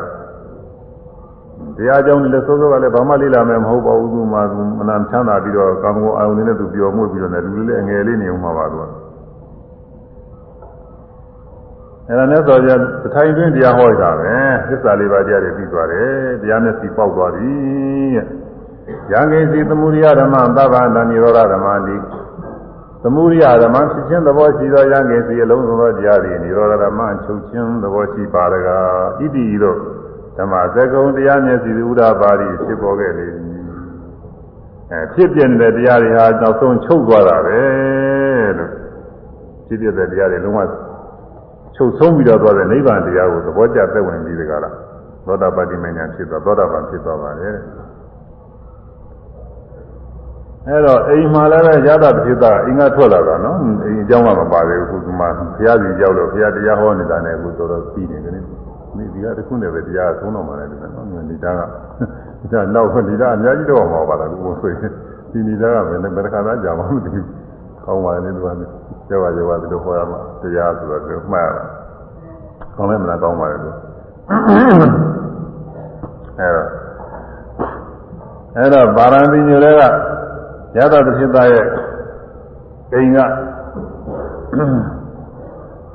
[1.76, 8.82] တရားကြောင့်လည်းစိုးစိုးကလည်းဘာမှလေ့လာမယ်မဟုတ်ပါဘူးသူမှသူမနာချမ်းသာပြီးတော့ကောင်းကောင်းအာရုံနဲ့သူပျော်မှုပြီးတော့လည်းလူလေးအငယ်လေးနေအောင်မှာပါသူက
[12.08, 12.70] အဲ့ဒါနဲ့ဆိုကြ
[13.14, 14.34] ထိုင်တွင်းတရားဟောတာပဲ
[14.68, 16.10] သစ္စာလေးပါးတရားတွေပြီးသွားတယ်
[16.42, 17.52] တရားနဲ့စီပေါက်သွားပြီ
[18.14, 18.26] တဲ့
[19.12, 21.96] ယံကိစီသမုဒိယဓမ္မသဗ္ဗန္တနိရောဓဓမ္မတိ
[23.02, 28.68] သမုဒိယဓမ္မဖြစ်ခြင်းသဘောရှိသောယံကိစီအလုံးစုံသောတရားတွေနိရောဓဓမ္မချုပ်ခြင်းသဘောရှိပါရက
[29.18, 29.78] ဣတိတို့
[30.38, 33.26] ဓမ္မစကုံတရားမျက်စိဥဒ္ဓပါရီဖြစ်ပေါ်ခဲ့လေ
[34.92, 37.60] အဲဖြစ်ပြနေတဲ့တရားတွေဟာနောက်ဆုံးချုပ်သွားတာပဲ
[38.58, 38.70] လို့
[39.66, 40.60] ဖြစ်ပြတဲ့တရားတွေလုံးဝ
[41.76, 44.74] ချုပ်ဆုံးပြီးတော့သွားတဲ့နိဗ္ဗာန်တရားကိုသဘောကျသက်ဝင်ပြီးဒီကလား
[45.26, 47.56] သောတာပတိမဉ္ဇဉ်ဖြစ်သွားသောတာပန်ဖြစ်သွားပါတယ်
[50.68, 61.60] အဲ့တော့အိမ်မှာလည်းပဲရတာဖြစ်တာအင်္ဂါထွက်လာတာနော်အိမ်အကြောင်းကမပါသေးဘူးခုမှဘုရားကြီးရောက်လို့ဘုရားတရားဟောနေတာနဲ့အခုတော်တော်ပြီးနေတယ်နိဒီကတခုနဲ့ပဲတရားသုံးတော့မှလည်းဒီနော်နိဒါက
[62.40, 64.90] ဒီကနောက်နိဒါအများကြီးတော့မှာပါလားကိုဆိုရင်
[65.32, 67.26] ဒီနိဒါကဘယ်နဲ့ဘယ်ခါသားကြာမှမသိဘူး
[67.84, 68.48] ကောင်းပါလေသူက
[69.08, 71.62] ကျောပါကျောပါဒီလိုဟောရမှာတရားဆိုတော့သူမှားတာ
[72.76, 73.70] ကောင်းလည်းမလားကောင်းပါလေသူ
[76.38, 76.66] အဲ့တော့
[78.56, 79.82] အဲ့တော့ဗာရဏသီညိုတွေက
[80.76, 81.66] ရသတဖြစ်သားရဲ့
[82.92, 83.18] အိမ်က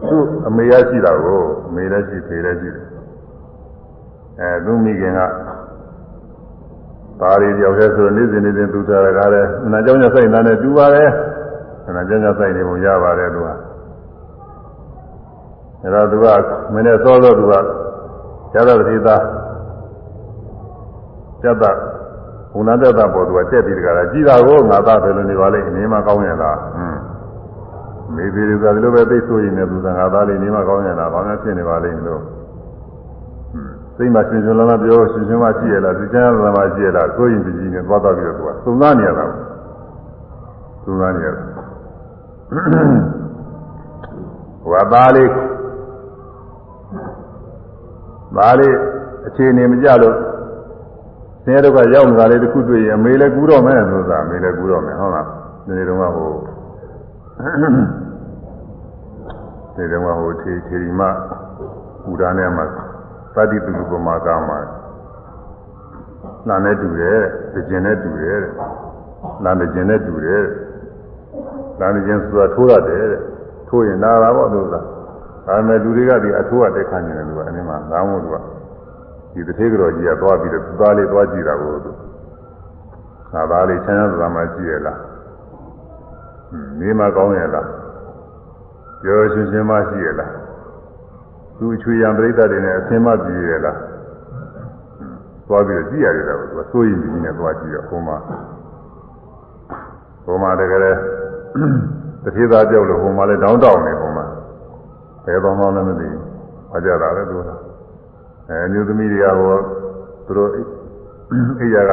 [0.09, 2.87] သူ့အမေရရှိတာကိုအမေလည်းရှိဖေလည်းရှိတယ်
[4.39, 5.19] အဲသူမိခင်က
[7.19, 11.09] ပါရီတယောက်တည်းဆိုနေ့စဉ်နေ့စဉ်သူစားရကားတယ်နာကြောင့်ညဆိုင်သားနဲ့တူပါတယ်
[11.95, 13.47] နာကြောင့်ညဆိုင်နေပုံရပါတယ်သူက
[15.83, 16.25] အဲတော့သူက
[16.73, 17.53] မင်းနဲ့စောစောသူက
[18.53, 19.23] ရသတဖြစ်သား
[21.43, 21.71] ကျက်တာ
[22.53, 27.01] ဘုနာတ္တပေါ်သူကတက်ပြီးတကလားကြည်တာကိုငါသားဘယ်လိုနေပါလိမ့်အနေမကောင်းရလားဟွန်း
[28.15, 32.21] မိသေးတွေကဒီလိုပဲသိဆိုရင်လည်းသူကငါသားလေးနေမကောင်းရလားဘာမှဖြစ်နေပါလိမ့်လို့
[33.95, 39.25] စိတ်မှာရှင်ရှင်လန်းလန်းပြောရှင်ရှင်မှရှိရလားဒီကျမ်းသာမှရှိရလားဆိုရင်ဒီကြီးနဲ့သွားတော့ပြီးတော့သူကသုံးသားနေရတာ
[40.83, 41.41] သုံးသားနေရတာ
[44.63, 45.29] ဟွာသားလေး
[48.35, 48.75] သားလေး
[49.27, 50.15] အခြေအနေမကြလို့
[51.43, 55.25] ဆင်းရဲဒုက္ခရောက်နေတာလေးတစ်ခုတွေ့ရင်အမေလည်းကူးတော့မယ်ဆိုတာအမေလည်းကူးတော့မယ်ဟုတ်လား
[55.65, 56.31] ဒီနေ့တုန်းကဟို
[59.75, 61.01] ဒီတုန်းကဟိုထေထေရီမ
[62.09, 62.65] ဥဒါနဲ့မှာ
[63.35, 64.59] သတိတုပမာကမှာ
[66.47, 67.19] နာနဲ့တူတယ်
[67.53, 68.39] တကျင်နဲ့တူတယ်
[69.43, 70.43] နာနဲ့ကျင်နဲ့တူတယ်
[71.79, 73.05] နာနဲ့ကျင်ဆိုတာထိုးရတယ်
[73.67, 78.35] ထိုးရင်နာတာပေါ့လို့ဆိုတာဒါပေမဲ့လူတွေကဒီအထိုးရတဲ့ခါနေတယ်လူကအနည်းမှာငားမို့သူက
[79.33, 81.91] ဒီတစ်ထေကြော်ကြီးကသွားပြီးတော့သူသားလေးသွားကြည့်တာကိုသူ
[83.33, 84.99] ငါသားလေးချမ်းသာသာမှကြည့်ရလား
[86.79, 87.67] နေမကောင်းရလား
[89.01, 90.31] ပြောရှင်ရှင်မှရှိရလား
[91.57, 93.79] သူအချွေရံပြိဿတွေနဲ့အသင်မကြည့်ရလား
[95.47, 98.17] သွားပြီးတော့ကြည့်ရတယ်တော့သူကစိုးရင်ကြီးနဲ့သွားကြည့်ရဟိုမှာ
[100.25, 100.79] ဟိုမှာတကယ်
[102.23, 104.25] တတိသားပြောက်လို့ဟိုမှာလည်းတောင်းတောင်းနေဟိုမှာ
[105.25, 106.21] ဘယ်တော့မှလည်းမသိဘူး။
[106.71, 107.60] ဘာကြတာလဲသူက
[108.51, 109.57] အဲမျိုးသမီးတွေကဟော
[110.25, 110.49] သူတို့
[111.61, 111.91] အိယာက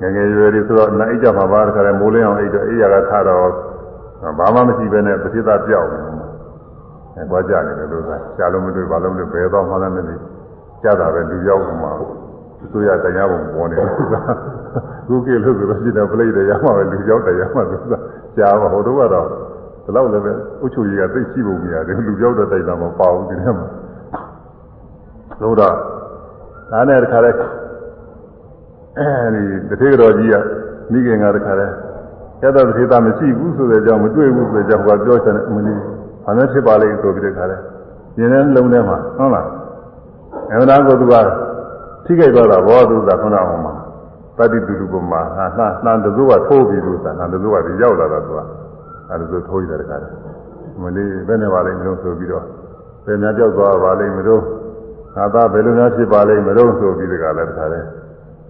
[0.00, 3.48] ငငယ်ရွယ်တွေဆိုတော့နိုင်ကြမှာပါတခါလဲမိုးလင်းအောင်အိတ်တော့အိယာကထတော့
[4.38, 6.00] ဘာမှမရှိဘဲနဲ့ပစိသပြောက်နေ
[7.16, 10.14] အဲသွားကြနေတယ်လို့ကရှားလို့မတွေ့ဘာလို့မတွေ့ဘယ်တော့မှလည်းမသိ
[10.82, 11.92] ကြတာပဲလူရောက်မှာ
[12.72, 14.14] သူရတရားပုံပေါ်နေတယ်သူက
[15.08, 17.92] ခုကေလို့ဆိုတော့ရှိတယ်ပလိတ်တရားမှာပဲလူရောက်တရားမှာသူက
[18.36, 19.26] ရှားမှာဟိုတော့ကတော့
[19.84, 20.32] ဒီလောက်လည်းပဲ
[20.64, 23.66] ဥချုကြီးကသိရှိဖို့မရတယ်လူရောက်တဲ့တိုက်တာမပေါ့ဘူးဒီထဲမှာ
[25.42, 25.74] လို့တော့
[26.70, 27.30] ဒါနဲ့တခါလဲ
[28.98, 30.36] အဲဒီတတိကတော်ကြီးက
[30.92, 31.66] မိခင်ကတခါလဲ
[32.42, 35.74] ရတ္တသေတာမရှိဘူးဆိုတဲ့ကြောင့်မတွေ့ဘူးဆိုတဲ့ကြောင့်ကပြောချင်တယ်အမလီ
[36.24, 37.56] ဘာနဲ့ဖြစ်ပါလိမ့်ဆိုပြီးတခါလဲ
[38.18, 39.46] ရင်းတဲ့လုံးထဲမှာဟုတ်လား
[40.50, 41.14] အဲဒါကိုသူက
[42.04, 43.72] ထိခိုက်သွားတာဘောသူကခုနကဟိုမှာ
[44.36, 48.40] ပတ္တိတူတူပမာဟာလှလှန်တစိုးကထိုးပြီးလို့သာလှန်တစိုးကဒီရောက်လာတာသူက
[49.10, 50.08] အဲဒါဆိုထိုးရတယ်တခါလဲ
[50.82, 52.44] မလေးဘယ်နဲ့ပါလိမ့်မလို့ဆိုပြီးတော့
[53.04, 54.42] ဘယ်များကြောက်သွားပါလိမ့်မလို့
[55.16, 57.80] ငါသားဘယ်လိုများဖြစ်ပါလိမ့်မလို့ဆိုပြီးတခါလဲတခါလဲ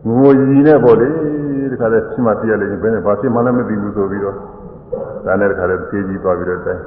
[0.07, 1.09] ငိုကြီးနဲ့ပေါ့လေ
[1.73, 4.37] တခါလဲဖြစ်မှပြရလိမ့်ဘယ်နဲ့ဘာဖြစ်မှလည်းမသိဘူးဆိုပြီးတော့
[5.27, 6.83] ဒါနဲ့တခါတည်းသေးကြီးသွားပြီးတော့တိုင်း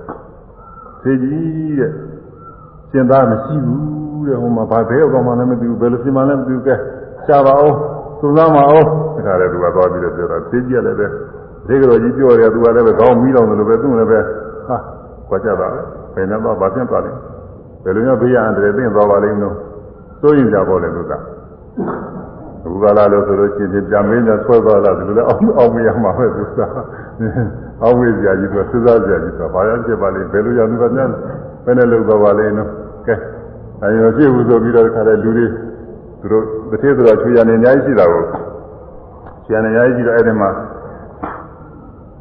[1.04, 1.92] သေးကြီးတဲ့
[2.92, 6.76] ရှင်သားမရှိဘူးတဲ့ဟိုမှာဘာဘဲရောက်မှလည်းမသိဘူးဘယ်လိုပြင်မှလည်းမသိဘူးကဲ
[7.26, 7.76] ရှားပါအောင်
[8.20, 11.08] စုံစမ်းပါအောင်တခါတည်းသူကသွားပြီးတော့ပြောတာသေးကြီးကလည်းပဲ
[11.68, 14.20] ဒီကတော်ကြီးပြောတယ်သူကလည်းပဲခေါင်းမီးလောင်တယ်လို့ပဲသူ့လည်းပဲ
[14.68, 14.78] ဟာ
[15.30, 15.68] ကြွားကြတာ
[16.16, 17.12] ဘယ်နဲ့တော့ဘာဖြစ်ပါလဲ
[17.84, 19.56] ဘယ်လိုမျိုးဘေးရန်တည်းသိသွားပါလိမ့်မလို့
[20.22, 21.18] စိုးရင်ကြပါလေသူကအ
[22.64, 26.60] ခုကလာလို့ဆိုလို့ရှိရင်ပြန်မင်းနဲ့ဆွဲသွားတာဒီလိုလဲအောင်အောင်မရမှာပဲသူက
[27.84, 31.10] အောင်ဝေးစရာကြီးသူကစဉ်းစားစရာကြီးသူကဘာရဖြစ်ပါလိမ့်ဘယ်လိုရသူကများ
[31.66, 32.70] ဘယ်နဲ့လုပ်သွားပါလိမ့်နော်
[33.08, 33.16] ကဲ
[33.82, 35.46] အဲရောဖြစ်ဘူးဆိုပြီးတော့ခါတဲ့လူတွေ
[36.22, 38.24] သူတို့တစ်ထည့်ဆိုတာချွေရနေအများကြီးရှိတာကို
[39.46, 40.50] ချွေရနေအများကြီးရှိတော့အဲ့ဒီမှာ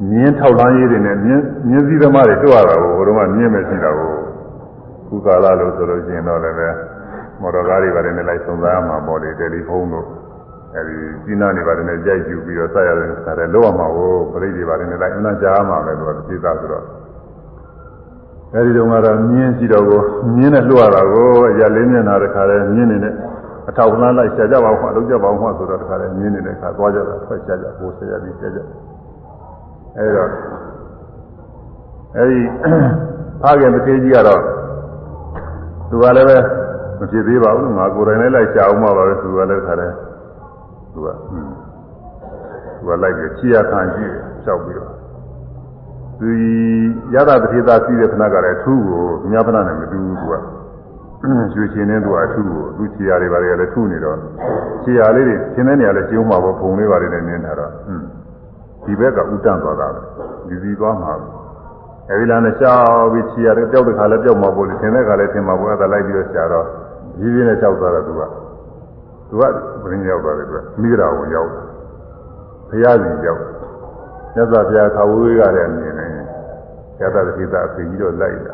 [0.09, 4.11] မြင်းထောက်လန်းရေးတွေနဲ့မြင်းမြင်းစည်းသမားတွေတွေ့ရတာကိုဘုရားကမြင်းပဲရှိတာကို
[5.07, 6.69] ခုကာလလို့ဆိုလို့ရှိရင်တော့လည်းပဲ
[7.41, 10.07] မော်တော်ကားတွေပါတယ်နဲ့လိုက်စုံစမ်းမှာပေါ့လေတယ်လီဖုန်းတို့
[10.75, 10.95] အဲဒီ
[11.25, 16.85] စီးနာနေပါတယ်နဲ့ကြိုက်ယူပြီးတော့ဆက်ရတယ်ခါတယ်လောက်ရမှာကိုပြိတ္တိပါတယ်နဲ့လိုက်အမှန်ကြားမှာပဲလို့သိသားဆိုတော့
[18.53, 20.01] အဲဒီတုန်းကတော့မြင်းရှိတော့ကို
[20.35, 23.13] မြင်းနဲ့လွှတ်ရတာကိုအရာလေးမျက်နှာတခါလဲမြင်းနေနဲ့
[23.69, 28.59] အထောက်လန်းလိုက်ရှာကြပါဦးမှလုပ်ကြပါဦးမှဆိုတော့တခါလဲမြင်းနေတဲ့ခါသွားကြတာထွက်ရှာကြဟိုဆရာကြီးရှာကြ
[29.97, 30.29] အဲဒီတော့
[32.17, 32.39] အဲဒီ
[33.41, 34.41] ဖခင်မသေးကြီးကတော့
[35.89, 36.58] သူကလည်းပဲ
[36.99, 39.93] မဖြစ်သေးပါဘူးငါကိုယ်တိုင်လည်းလိုက်ရှာအောင်မှပါပဲသူကလည်းခါတယ်
[40.93, 41.07] သူက
[42.77, 44.13] သူကလိုက်ပြီးချီရခံကြည့်
[44.43, 44.91] လျှောက်ပြီးတော့
[46.19, 46.27] သူ
[47.13, 50.33] ရတာတတိသာစီးတဲ့ခဏကလည်းအထူးကိုမြတ်ဖနာနဲ့မတူဘူးသူက
[51.53, 54.17] ရွှေချင်းနဲ့သူကအထူးကိုသူချီရတွေပါလေလည်းထူနေတော့
[54.83, 57.71] ချီရလေးတွေရှင်းတဲ့နေရာလည်းကျုံးမှာပေါ့ပုံလေးပါလေနဲ့နင်းထားတော့
[58.85, 60.01] ဒီဘက်ကဥတန့်သွားတာပဲ
[60.47, 61.13] ဒီစီသွားမှာ
[62.09, 66.67] အဲဒီလားနဲ့ရှားပြီးချီရတယ်ပျောက်တဲ့ခါလည်းပျောက်မှာပေါ့လေထင်တဲ့ခါလည်းထင်မှာပေါ့အဲ့ဒါလိုက်ပြီးတော့ရှာတော့
[67.21, 68.21] ရင်းရင်းနဲ့ကြောက်သွားတာသူက
[69.29, 69.51] သူကဘယ်
[69.91, 71.63] နည်းရောက်သွားတယ်သူကမိဂရာကိုရောက်တယ်
[72.69, 73.41] ဘုရားရှင်ရောက်
[74.33, 76.11] မြတ်စွာဘုရားခါဝေးကလည်းမြင်တယ်
[76.99, 78.53] ရသတိသာအဖေကြီးတော့လိုက်တာ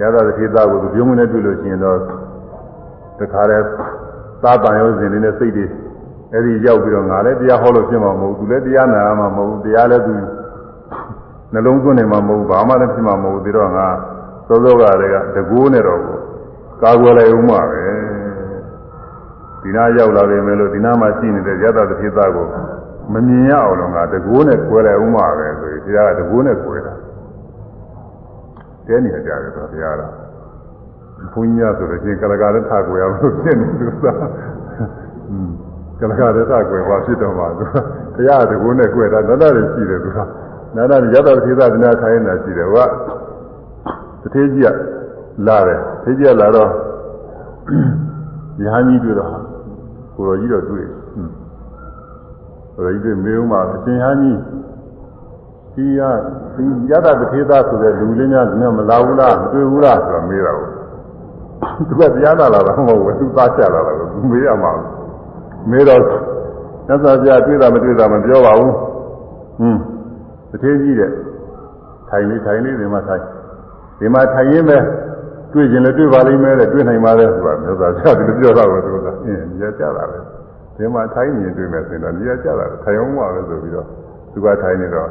[0.00, 1.98] ရသတိသာကိုသူပြုံးမနဲ့တွေ့လို့ရှိရင်တော့
[3.18, 3.64] တခါတည်း
[4.42, 5.66] သာတန်ရောစဉ်နေတဲ့စိတ်တွေ
[6.32, 10.12] အဲ့ဒီရောက်ပြီးတော့ငါလည်းတရားဟောလို့ဖြစ်မှာမဟုတ်ဘူးသူလည်းတရားနာမှာမဟုတ်ဘူးတရားလည်းသူ
[11.52, 13.86] နှလုံးသွင်းနေမှာမဟုတ်ဘူးဘာမှလည်းဖြစ်မှာမဟုတ်ဘူးဒီတော့ငါ
[14.48, 16.17] စောစောကတည်းကတကူးနဲ့တော့ကာ
[17.00, 17.82] ကွယ်လိုက်ဦးမှာပဲ
[19.62, 22.46] ဒီနာရောက်လာပြီမယ်လို့ဒီနာမှာရှိနေတဲ့ရသတိသားကို
[23.12, 26.94] မမြင်ရအောင်လို့ငါတကူးနဲ့ကွယ်လိုက်ဦးမှာပဲဆိုပြီးတရားကတကူးနဲ့ကွယ်တာ
[28.86, 30.02] တဲနေကြတယ်ဆိုဘုရားက
[31.32, 34.06] ဘုန်းကြီးဆိုလို့ရှိရင်ကလကာလည်းထားကွယ်အောင်လို့ဖြစ်နေသူက
[36.00, 37.64] ကလကာလည်းထားကွယ်ပါဖြစ်တော့မှာသူ
[38.16, 40.18] တရားတကူးနဲ့ကွယ်တာနတ္တတွေရှိတယ်သူက
[40.76, 42.88] နတ္တရသတိသားဒီနာခိုင်းနေတာရှိတယ်ဟိုက
[44.22, 44.97] တထေးကြီးက
[45.46, 46.70] လာတယ်ထေးကြီးကလာတော့
[48.64, 49.30] ရဟန်းကြီးတွေ့တော့
[50.14, 50.86] ကိုတော်ကြီးတော့တွေ့
[52.74, 54.38] ကိုတော်ကြီးတွေ့မေးဦးမှာအရှင်ဟန်းကြီး
[55.74, 56.02] ဒီက
[56.54, 60.68] ဒီရတတထေသားဆိုတဲ့လူလေးများကမလာဘူးလားမတွေ့ဘူးလားဆိုတော့မေးတာကို
[61.88, 64.72] သူကတရားနာလာတာမဟုတ်ဘူးသူသားချလာတာကိုသူမေးရမှာ
[65.70, 66.00] မေးတော့
[66.86, 68.72] သက်သာပြတွေ့တာမတွေ့တာမပြောပါဘူး
[69.58, 69.80] ဟွန်း
[70.50, 71.10] တထေးကြီးတဲ့
[72.08, 73.22] ထိုင်လေးထိုင်လေးဒီမှာထိုင်
[73.98, 74.78] ဒီမှာထိုင်ရင်းပဲ
[75.52, 80.18] တွေ့ကျင်လည်းတွေ့ပါလိမ့်မယ်တဲ့တွေ့နိုင်ပါလေဆိုတာမျိုးသားကြောက်ဒီလိုပြောတော့သူကအင်းရကြတာပဲ
[80.76, 83.86] ဒီမှာထိုင်မြင်တွေ့မယ်ဆိုရင်တော့ရကြတာထိုင်အောင်ပါပဲဆိုပြီးတော့
[84.32, 85.08] သူကထိုင်နေတော့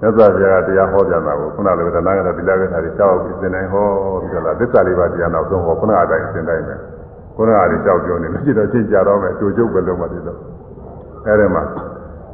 [0.00, 3.86] မြတ်စွာဘုရားကတရားဟောပြန်တာကိုခုနလည်းတနာကတိလာကထာတွေကြောက်ပြီးသင်တိုင်းဟော
[4.22, 6.74] ပြီးတော့လားသစ္စာလေးပါးတရားနောက်ဆုံးဟောခုနအတိုင်းသင်တိုင်းပဲ
[7.36, 10.38] ခုနအတိုင်းကြောက်ပြောနေလို့ရှိတော့ချင်းကြတော့မယ်တူကျုပ်ပဲလုံးမတည်တော့
[11.26, 11.62] အဲဒီမှာ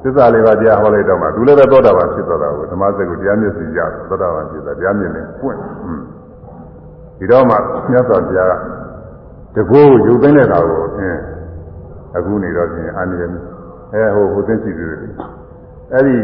[0.02, 5.58] သစ္စာလေးပါးတရားဟောလိုက်တော့မှသူလည်းပဲသောတာပန်ဖြစ်သွားတာကိုဓမ္မစက်ကိုတရားမျက်စိရသောတာပန်ဖြစ်တာတရားမျက်နဲ့ပွင့်
[7.20, 7.56] ဒီတော့မှ
[7.90, 11.20] မြတ်စွာဘုရားကတကူရုပ်သိမ်းတဲ့ခါကိုအင်း
[12.16, 13.24] အခုနေတော့ပြင်အာနိယ
[13.92, 14.98] အဲဟိုဟိုသိရှိသေးတယ်
[15.94, 16.16] အဲဒီ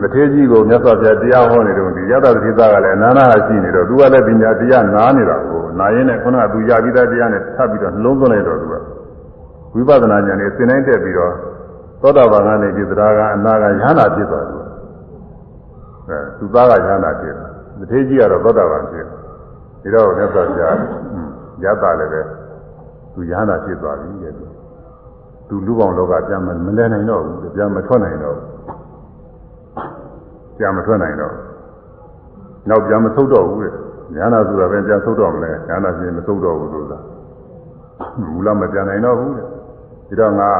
[0.00, 8.74] မထေးကြီးကိုမြတ်စွာဘုရားတရားဟောနေတော့ဒီရတ္တတိသားကလည်းအနာနာရှိနေတော့သူကလည်းပညာတရားနားနေတာကိုနာရင်းနဲ့ခုနကသူရပြီးသားတရားနဲ့ထပ်ပြီးတော့နှလုံးသွင်းလိုက်တော့သူက
[9.74, 11.32] ဝိပဿနာဉာဏ်နဲ့သင်တိုင်းတက်ပြီးတော့
[12.02, 14.62] သောတာပန်ကနေပြီးသဒ္ဒါကအနာကရဟနာဖြစ်သွားတယ်
[16.08, 17.45] အဲသူသားကရဟနာဖြစ်တယ်
[17.78, 19.06] မထေးကြီးကတော့သောတာပန်ဖြစ်
[19.82, 20.76] တယ်ဒါတော့မြတ်စွာဘုရား
[21.62, 22.20] ရတ္တလည်းပဲ
[23.14, 24.32] သူရဟနာဖြစ်သွားပြီတဲ့
[25.48, 26.48] သူလူပေါင်းလောကပြန်မ
[26.78, 28.48] လဲနိုင်တော့ဘူးပြန်မထွက်နိုင်တော့ဘူး
[30.58, 31.34] ပြန်မထွက်နိုင်တော့
[32.68, 33.74] နောက်ပြန်မဆုတ်တော့ဘူးတဲ့
[34.14, 36.98] ညာနာဆိုတာပဲပြန်ဆုတ်တော့မလဲညာနာရှင်မဆုတ်တော့ဘူးလို့သာ
[38.20, 39.46] မူလမပြန်နိုင်တော့ဘူးတဲ့
[40.08, 40.50] ဒီတော့ငါ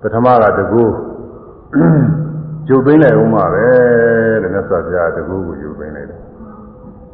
[0.00, 0.82] ပထမကတကူ
[2.68, 3.66] ကျုပ်သိမ့်လိုက်ဦးမှာပဲ
[4.42, 6.20] တဲ့မြတ်စွာဘုရားတကူကိုယူသိမ့်လိုက်တယ်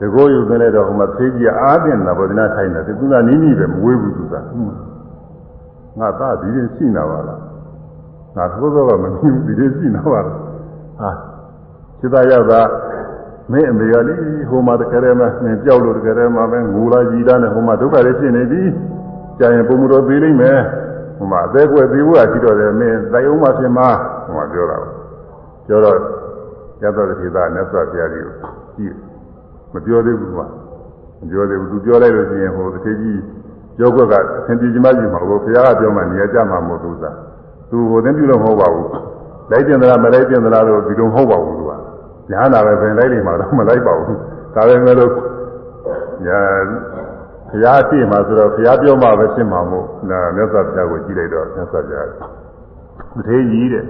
[0.01, 4.35] တကူယူသိမ့်လိုက်တော့ဟိုမှာဖေးကြီးအားတင်တာဗောဒနာထိုင်တယ်သူကနီးနီးပဲမဝေးဘူးသူက
[5.98, 7.40] ငါသားဒီရင်ရှိနေပါလား
[8.36, 10.36] ငါသိုးသောကမမြင်ဘူးဒီလိုရှိနေပါလား
[11.01, 11.10] ဟာ
[11.98, 12.60] စိတ်သားရတာ
[13.52, 14.14] မင်းအမေကလေ
[14.48, 18.62] ဟိုမှာတကယ်တည်းမှမင်းကြောက်လို့တကယ်တည်းမှပဲငိုလာကြီးတာနဲ့ဟိုမှာဒုက္ခတွေဖြစ်နေပြီ
[19.39, 20.59] ကြာရင်ပုံမတော်သေးလိမ့်မယ်
[21.18, 23.89] ဟိုမှာအသေးကွယ်သေးဖို့ကရှိတော့တယ်မင်းတိုင်အောင်မှဖြစ်မှာ
[24.24, 24.99] ဟိုမှာပြောတာပြော
[25.85, 25.99] တော့
[26.83, 28.33] ရသော်တိသာမြတ်စွာဘုရားကြီးကို
[28.77, 28.95] ကြည့်
[29.73, 30.47] မပြောသေးဘူးကွာ
[31.21, 33.21] မပြောသေးဘူးသူပြောလိုက်လို့ရှိရင်ဟိုတစ်ခေကြီး
[33.77, 37.11] ပြောခွက်ကအသင်ပြင်းမကြီးမှာကိုဘုရားကပြောမှနေရာကြမှာမဟုတ်ဘူးသာ
[37.71, 38.89] သူဟိုသင်ပြုလို့မဟုတ်ပါဘူး
[39.51, 41.73] လိုက်တင်သလားမလိုက်တင်သလားလို့ဒီလိုမဟုတ်ပါဘူးသူက
[42.31, 44.17] ညာနာပဲပင်လိုက်နေမှာတော့မလိုက်ပါဘူး
[44.55, 45.13] ဒါပဲမဲ့လို့
[46.27, 46.41] ညာ
[47.51, 52.09] ဘုရားတည်မှာဆိုတော့ဘုရားပြောမှပဲဖြစ်မှာမို့ဒါမြတ်စွာဘုရားကိုကြည့်လိုက်တော့မြတ်စွာဘုရား
[53.17, 53.85] မထေးကြီးတဲ့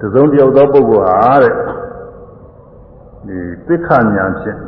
[0.00, 1.52] တစုံတယောက်သောပုဂ္ဂိုလ်ဟာတဲ့
[3.26, 3.38] ဒီ
[3.68, 4.58] သစ္ခဉာဏ်ဖြင့်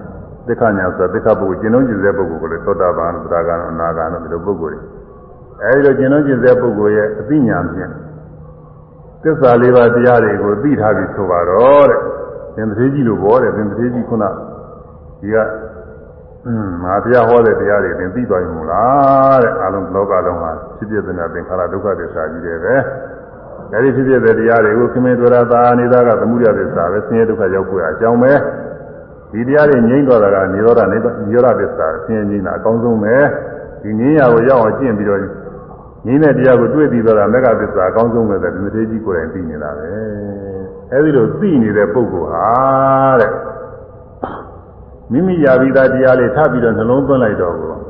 [0.46, 4.80] သစ္ခဉာဏ်ဆိုတာသစ္ခပုဂ္ဂိုလ်ကျင့်လုံးကျင့်စေပုဂ္ဂိုလ်ကိုလေသောတာပန်သရဂံအနာဂံတို့ဒီလိုပုဂ္ဂိုလ်တွေ
[5.62, 7.90] အဲဒီလိုကျင့်လုံးကျင့်စေပုဂ္ဂိုလ်ရဲ့အသိဉာဏ်ဖြင့်
[9.22, 12.00] သစ္စာလေးပါးတရားတွေကိုသိထားပြီးဆိုပါတော့တဲ့
[12.56, 14.24] သင်္သေးကြီးလိုပေါ်တယ်သင်္သေးကြီးခုန
[15.20, 15.36] ဒီက
[16.46, 22.74] အင်းငါတရားဟောတဲ့တရားတွေသင်သိသွားပြီမို့လားတဲ့အလုံးလောကလုံးဟာဖြစ်ဖြစ်တဲ့သင်္ခါရဒုက္ခသစ္စာကြီးတယ်ပဲ
[23.74, 28.32] အဲဒီဖြစ်ဖြစ်တဲ့တရားတွေကိုခင်မင်းတို့ရသာနေတာကသမှုရသစ္စာပဲဆင်းရဲဒုက္ခရောက်ကိုအကြောင်းပဲ
[29.32, 33.16] ဒီတရားတွေငြိမ့်တော့တာကနေရောဓနေနိရောဓသစ္စာဆင်းရဲငြိမ့်တာအကောင်းဆုံးပဲ
[33.82, 39.88] ဒီငြိမ်းရာကိုရောက်အောင်ကျင့်ပြီးတော့ငြိမ်းတဲ့တရားကိုတွေ့ပြီးတော့မဂ္ဂသစ္စာအကောင်းဆုံးပဲတဲ့ဒီမထေကြီးကိုယ်တိုင်သိနေတာပဲ
[40.92, 42.48] အဲဒီလိုသိနေတဲ့ပုဂ္ဂိုလ်ဟာ
[43.20, 43.32] တဲ့
[45.12, 47.87] မိမိရာပြီးသားတရားလေးထားပြီးတော့နှလုံးသွင်းလိုက်တော့ကို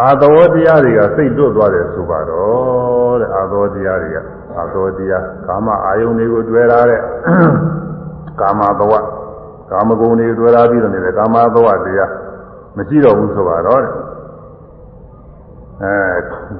[0.00, 4.18] အာသဝတရားတွေကစိတ်တွတ်သွားတယ်ဆိုပါတော့တဲ့အာသဝတရားတွေက
[4.56, 7.00] အာသဝတရားကာမအာယုန်တွေကိုတွေ့ရတဲ့
[8.40, 8.92] ကာမသဝ
[9.70, 12.10] ကာမဂုဏ်တွေတွေ့ရပြီးတော့နေတဲ့ကာမသဝတရား
[12.76, 13.92] မရှိတော့ဘူးဆိုပါတော့တဲ့
[15.82, 15.94] အဲ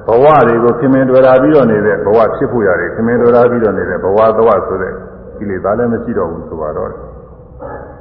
[0.07, 4.93] ဘဝတွေကိုခင်မင်တွေ့ရပြီးတော့နေတဲ့ဘဝဖြစ်ဖို့ရတယ်ခင်မင်တွေ့ရပြီးတော့နေတဲ့ဘဝသဝဆိုတဲ့
[5.37, 6.89] ကိလေသာလည်းမရှိတော့ဘူးဆိုပါတော့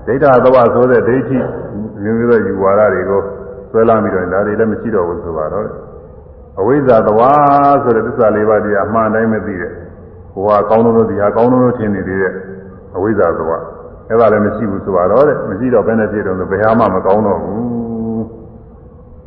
[0.06, 1.38] ဒိဋ္ဌသဝဆိုတဲ့ဒိဋ္ဌိ
[2.02, 3.22] မျိုးမျိုးသောယူဝါဒတွေကို
[3.72, 5.66] ဆွဲလာပြီးတော့ဒါတွေလည်းမရှိတော့ဘူးဆိုပါတော့
[6.60, 7.20] အဝိဇ္ဇာသဝ
[7.82, 9.72] ဆိုတဲ့သစ္စာလေးပါးတရားအမှန်တိုင်းမသိတဲ့
[10.34, 12.32] ဘဝကောင်းလို့ဒီဟာကောင်းလို့ထင်နေသေးတဲ့
[12.96, 13.50] အဝိဇ္ဇာသဝ
[14.08, 17.62] အဲ့ဒါလည်းမရှိဘူးဆိုပါတော့တဲ့မရှိတော့ဘယ်နဲ့ဖြစ်တော့ဘယ်ဟာမှမကောင်းတော့ဘူး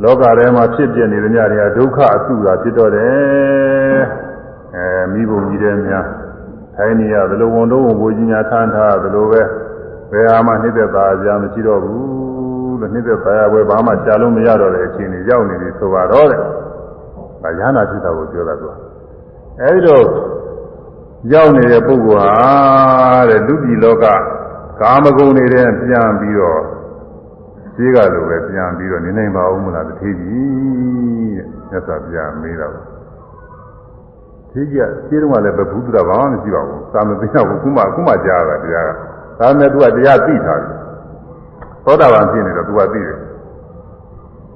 [0.03, 4.01] လောကထဲမှာဖြစ်ပြနေတဲ့ညတွေကဒုက္ခအစုတာဖြစ်တော့တယ်
[4.75, 6.05] အဲမိဘကြီးတဲ့များ
[6.75, 9.41] ထိုင်းနေရဘယ်လိုဝန်တော့ဝန်ဘိုးကြီးညာထမ်းထားဘယ်လိုပဲ
[10.11, 12.34] ဘယ်ဟာမှနှိမ့်သက်သာကြမရှိတော့ဘူးလို့
[12.93, 18.63] နှိမ့်သက်သာရပွဲဘာမှရှားလို့မရတော့တဲ့အခြေအနေရောက်နေပြီဆိုပါတော့တဲ့ဒါရဟနာဖြစ်တာကိုပြောတာက
[19.61, 20.05] အဲဒီတော့
[21.33, 22.35] ရောက်နေတဲ့ပုဂ္ဂိုလ်ဟာ
[23.29, 24.05] တဲ့လူပြည်လောက
[24.81, 26.61] ကာမဂုဏ်နေတဲ့ပြန်ပြီးတော့
[27.75, 32.75] ဈေးကလိုပဲပြန်ပြီးတော့နေနိုင်ပါဦးမလားတထေးကြီးတဲ့မြတ်စွာဘုရားမေးတော့
[34.51, 38.91] ထေးကြီးကဈေးတုန်းကလည်းဘုဒ္ဓဘာမှမရှိပါဘူးသာမသိတော့ဘူးခုမှခုမှကြားတာတရားက
[39.39, 40.84] ဒါနဲ့သူကတရားသိထားတယ်
[41.85, 43.17] သောတာပန်ဖြစ်နေတော့သူကသိတယ်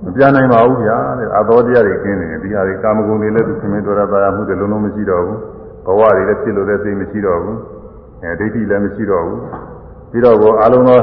[0.04, 5.40] မပြန်နိုင်ပါဘူးဗျာတဲ့အသောတရားတွေကျင်းနေတယ်ဒီဟာတွေကာမဂုဏ်တွေလည်းသူခင်မင်းတော်ရပါရမှုတွေလုံးလုံးမရှိတော့ဘူး
[5.86, 7.58] ဘဝတွေလည်းဖြစ်လို့လည်းသိမရှိတော့ဘူး
[8.24, 9.42] အဲဒိဋ္ဌိလည်းမရှိတော့ဘူး
[10.12, 11.00] ပြီးတော့ဘောအလုံးသော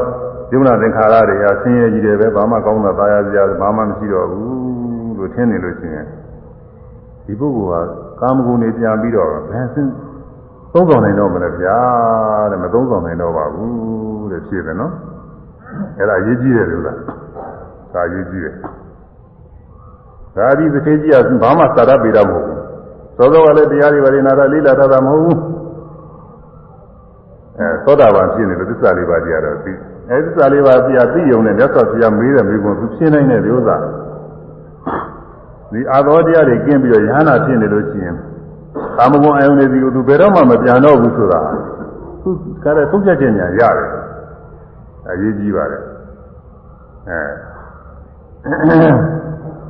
[0.53, 6.07] ယုံနာသင်္ခါရတွေဟာဆင်းရဲကြီးတယ်ပဲဘာမှကောင်းတာသာယာစရာဘာမှမရှိတော့ဘူးလို့ထင်နေလို့ရှိရင်
[7.27, 7.81] ဒီပုဂ္ဂိုလ်ဟာ
[8.21, 9.91] ကာမဂုဏ်တွေပြန်ပြီးတော့ဘယ်စင်း
[10.73, 11.79] သုံးဆောင်နိုင်တော့မလဲဗျာ
[12.51, 14.93] တဲ့မသုံးဆောင်နိုင်တော့ပါဘူးတဲ့ဖြစ်တယ်နော်
[15.99, 16.99] အဲ့ဒါအရေးကြီးတယ်လို့လား
[17.93, 18.55] ဒါအရေးကြီးတယ်
[20.37, 22.61] ဒါဒီတစ်ခေကြီးကဘာမှသာရပေတာမဟုတ်ဘူး
[23.19, 25.39] သောသောကလည်းတရားတွေပါနေနာတာလေးလာတာမဟုတ်ဘူး
[27.59, 29.73] အဲသောတာပန်ဖြစ်နေလို့သစ္စာလေးပါးတရားတော့သိ
[30.11, 33.77] အဲသစ္စာလေးပါးတရားသိုံနဲ့မြတ်စွာဘုရားမေးတဲ့မေးခွန်းသူရှင်းနိုင်တဲ့ဥစ္စာ
[35.73, 38.17] ဒီအာသောတရားတွေကင်းပြီးတော့ယဟနာဖြစ်နေလို့ရှိရင်
[38.99, 41.41] ကာမဂုဏ်အယုန်တွေဒီကိုသူဘယ်တော့မှမပြန်တော့ဘူးဆိုတာ
[42.23, 42.31] သူ
[42.65, 43.89] ကလည်းသုံးဖြတ်ခြင်းညာရတယ်
[45.11, 45.83] အရေးကြီးပါတယ်
[47.09, 47.21] အဲ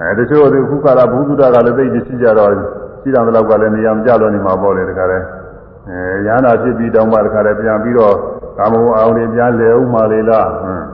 [0.00, 2.52] အဲတချို့ဒီခုကလာဘုဒ္ဓကလည်းသိကြရှိကြတော့
[3.00, 5.18] ရှိတယ်တော့ကလည်းနေရာမကြလို့နေမှာပေါ့လေတခါလဲ
[5.88, 8.14] အဲရဟနာဖြစ်ပြီးတောင်းပါတခါလဲပြန်ပြီးတော့
[8.58, 10.84] ကာမဂုဏ်အယုန်တွေပြန်လဲဥမှလေလားဟမ်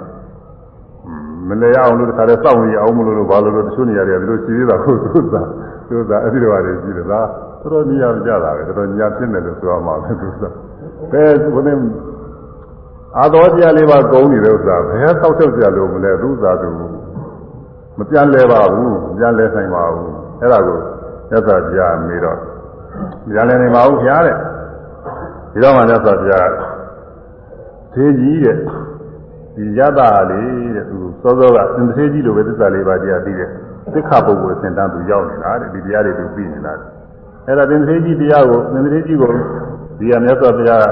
[1.48, 5.42] မလဲအောင်လို့တခါလဲစောင့်နေအောင်မလို့လို့ဘာလို့လို့တချို့နေရာတွေကဒီလိုရှိသေးတာဟုတ်သူသာ
[5.88, 7.26] သူသာအဲ့ဒီလိုပါလေရှိတယ်လား
[7.60, 10.48] တော်တော်နေရာမကြတာပဲတော်တော်ညာဖြစ်နေလို့ဆိုရမှာပဲသူသာ
[11.12, 12.11] ဘယ်ဘုန်း
[13.18, 16.70] အာတော်တရားလေးပါကုန်းနေတဲ့ဥစ္စာဘယ်ဆောက်ချုပ်ကြလို့မလဲသူသာသူ
[17.98, 20.10] မပြန်လဲပါဘူးမပြန်လဲနိုင်ပါဘူး
[20.40, 20.78] အဲ့ဒါကို
[21.30, 22.38] မြတ်စွာဘုရားမေးတော့
[23.24, 24.36] မပြန်လဲနိုင်ပါဘူးဘုရားတဲ့
[25.52, 26.48] ဒီတော့မှမြတ်စွာဘုရား
[27.94, 28.56] သေးကြီးတဲ့
[29.56, 33.50] ဒီရတာလေးတဲ့သူစောစောကသင်္သေကြီးလိုပဲသစ္စာလေးပါးတရားသိတယ်
[33.92, 36.72] သိက္ခာပုဂ္ဂိုလ်စင်တန်းသူရောက်နေတာတဲ့ဒီတရားတွေသူသိနေတာ
[37.46, 39.32] အဲ့ဒါသင်္သေးကြီးတရားကိုသင်္သေးကြီးကို
[39.98, 40.86] ဒီကမြတ်စွာဘုရား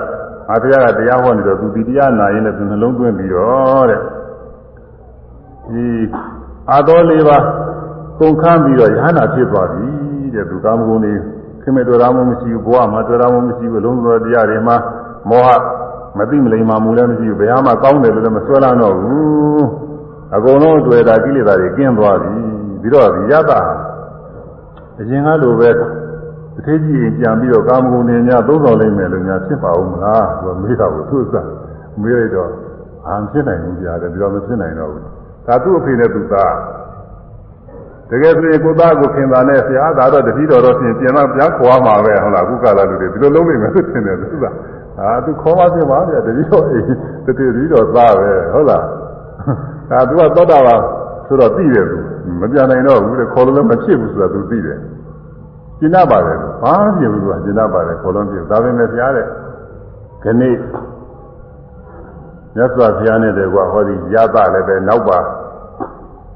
[0.50, 4.00] အာဘုရားကတရားဟောနေတော့သူဒီတရားနာရင်လည်းသူနှလုံးသွင်းပြီးတော့တဲ့
[5.72, 5.86] ဒီ
[6.70, 7.38] အာတော်လေးပါ
[8.20, 9.86] ကုန်ခန်းပြီးတော့ယဟနာဖြစ်သွားပြီ
[10.34, 11.12] တဲ့သူကာမဂုဏ်တွေ
[11.62, 14.76] ခင်မေတော်ရမှုမရှိဘူးဘဝမှာတော်ရမှုမရှိဘူးလုံးစုံတရားတွေမှာ
[15.30, 15.50] မောဟ
[16.18, 19.64] မသိမလိမ္မာမှုလည်းမရှိဘူးဘယ်ဟာမှကောင်းတယ်လို့လည်းမဆွဲလန်းတော့ဘူး
[20.36, 22.34] အကုန်လုံးအတွေ့အတာကိလေသာတွေကင်းသွားပြီ
[22.82, 23.52] ပြီးတော့ဒီယတ
[25.00, 25.70] အရင်ကလိုပဲ
[26.60, 31.34] တစ်ထေးကြီးပြန်ပြီးတော့ကာမဂုဏ်တွေများသုံးဆောင်လိုက်မယ်လို့များဖြစ်ပါဦးမလားသူကမေးတာကိုသူ့စ
[32.02, 32.50] မေးလိုက်တော့
[33.06, 35.02] အာမဖြစ်နိုင်ဘူးကြာတယ်ပြီးတော့မဖြစ်နိုင်တော့ဘူး
[35.46, 36.54] ဒါသူ့အဖေနဲ့သူသား
[38.10, 44.44] တကယ်ဆိုရင်ကိုသားကိုခင်တာနဲ့ဆရာသာတော့တတိတော်တော့ပြင်ပြန်တော့ပြန်ခေါ်မှာပဲဟုတ်လားအခုကလာလူတွေဒီလိုလုံးနိုင်မယ်လို့ထင်တယ်သူက
[45.00, 46.84] အာသူခေါ်ပါပြင်ပါဗျာတတိတော်အေး
[47.26, 48.84] တတိတတိတော်သားပဲဟုတ်လား
[49.90, 50.76] ဒါသူကသောတာပါ
[51.26, 51.96] ဆိုတော့သိတယ်သူ
[52.40, 54.78] မပြန်နိုင်တော့ဘူးတဲ့ခေါ်လို့လည်းမဖြစ်ဘူးဆိုတာသူသိတယ်
[55.80, 59.26] ကျင်နာပါတယ်ဘာမှဖြစ်ဘူးသူကကျင်နာပါတယ်ခေါ်လို့ဖြစ်ဒါပေမဲ့ဆရာတဲ့
[60.22, 60.50] ခဏိ
[62.56, 65.18] မြတ်စွာဘုရားနဲ့တည်းကဟောဒီရသလည်းပဲနောက်ပါ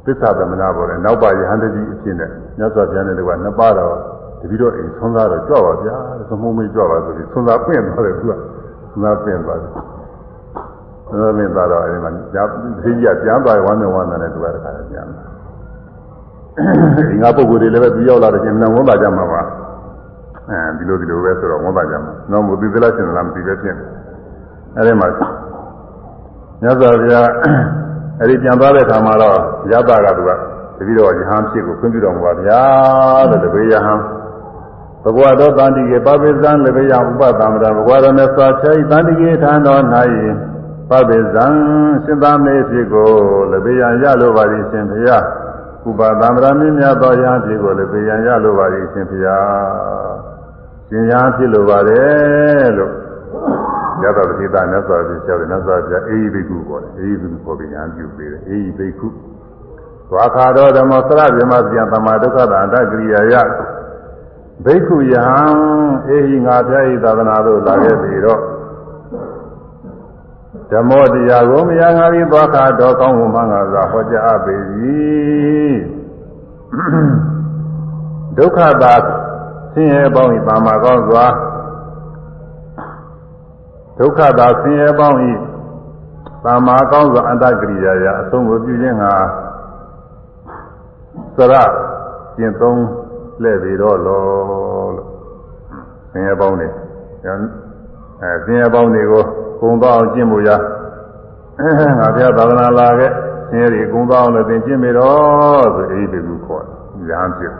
[0.04, 3.94] သစ္စာသမဏပေါ်တယ်နောက်ပါယဟန်တကြီးအဖြစ်နဲ့မြတ်စွာဘုရားနဲ့တည်းကနှစ်ပါးတော့
[4.40, 5.96] တတိတော့အိမ်ဆွမ်းသားတော့ကြွပါဗျာ
[6.28, 8.32] သမုံမေးကြွပါဆိုပြီးဆွမ်းသားပြင့်သွားတယ်သူက
[8.90, 9.70] ဆွမ်းသားပြင့်သွားတယ်
[11.08, 12.10] ဆွမ်းသားပြင့်သွားတော့အဲဒီမှာ
[12.82, 15.33] ဈေးကြီးကပြန်သွားဝမ်းနဲ့ဝမ်းနဲ့သူကတခါပြန်လာ
[17.10, 19.40] ဒီငါပုဂ္ဂိုလ်တွေလည်းပဲပြီးရောက်လာတဲ့ချိန်မှဝန်ပါကြမှာပါ
[20.50, 23.76] အဲဒီလိုဒီလိုပဲဆိုတော့ဝန်ပါကြမှာတော့မသိသလားရှင်လားမသိပဲဖြစ်
[24.78, 25.08] အဲဒီမှာ
[26.62, 27.28] မြတ်စွာဘုရား
[28.20, 29.36] အဲဒီပြန်သွားတဲ့အခါမှာတော့
[29.72, 30.30] ရသကသူက
[30.78, 32.62] တပည့်တော်ယဟန်ဖြစ်ကိုခွင့်ပြုတော်မူပါဗျာ
[33.30, 34.00] တဲ့တပည့်ယဟန်
[35.04, 39.82] ဘဂဝါတော်တန်တိကေပပိသံလေဘေယဥပသံမရဘဂဝါတော်နဲ့သာချေတန်တိကေထံတော်၌
[40.90, 41.46] ပပိသံ
[42.04, 43.08] ရှင်သာမေဖြစ်ကို
[43.52, 45.24] လေဘေယရလိုပါသည်ရှင်ဘုရား
[45.88, 50.16] ဥပသံမရမင်းများသောယဟန်ဖြစ်ကိုလေဘေယရလိုပါသည်ရှင်ဘုရား
[50.88, 52.92] ရှင်ယဟန်ဖြစ်လိုပါတယ်လို့
[54.02, 59.08] ရသော်တိတာမြတ်စွာဘုရားပြောတယ်မြတ်စွာဘုရားအေဟိဘိက္ခုပေါ်တယ်အေဟိဘိက္ခုပေါ်ပြီးညာပြုပေးတယ်အေဟိဘိက္ခု
[60.10, 63.34] သွားခါတော်ဓမ္မသရဗြဟ္မပြန်သမာဒုက္ခတာအတ္တကိရိယာယ
[64.64, 65.44] ဘိက္ခုယဟံ
[66.08, 68.40] အေဟိငါဘုရားဤသာသနာသို့လာခဲ့ပြီတော့
[70.74, 74.56] ဓမ္မောတရားကိုမရငါပြီးသွားခါတော်ကောင်းမှုမှငါသာဟောကြားအပ်ပေ၏
[78.36, 78.94] ဒုက္ခတာ
[79.72, 81.26] ဆင်းရဲပေါင်းဤပါမကောင်းစွာ
[83.98, 85.32] ဒုက္ခသာဆင်းရဲပေါင်းဤ
[86.44, 89.12] သာမာကောင်းစွာအတ္တကိရိယာယအဆုံးကိုပြုခြင်းဟာ
[91.36, 91.54] သရ
[92.36, 92.80] ကျင့်သုံး
[93.42, 94.22] လှည့်ပြီးတော့လော
[94.96, 95.08] လို့
[96.10, 96.68] ဆင်းရဲပေါင်းနေ
[97.24, 99.24] အဲဆင်းရဲပေါင်းတွေကို
[99.64, 100.50] ကုံသွားအောင်ကျင့်ဖို့ရ
[101.98, 103.10] ငါဘုရားသာသနာလာခဲ့
[103.48, 107.54] ဆင်းရဲတွေကုံသွားအောင်လည်းသင်ကျင့်ပြီးတော့ဆိုအေးပြီကူခေါ်တယ်ရဟန်းဖြစ်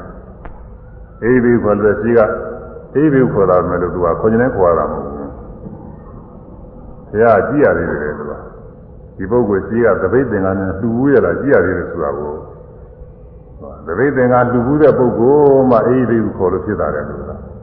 [1.25, 2.21] အေးပြီခေါ်လို့ရှိက
[2.97, 5.31] အေးပြီခေါ်တာမယ်လို့သူကခေါ်နေခေါ်ရတာမဟုတ်ဘူး
[7.11, 8.39] ဘုရားကြည့်ရသေးတယ်ကွာ
[9.17, 12.35] ဒီပုဂ္ဂိုလ်ရှိကသပိတ်သင်္ကန်းနဲ့လှူဘူးရတာကြည့်ရသေးတယ်ဆိုတာကို
[13.87, 17.54] သပိတ်သင်္ကန်းလှူဘူးတဲ့ပုဂ္ဂိုလ်မှအေးဘေးကိုခေါ်လို့ဖြစ်တာတယ်လို့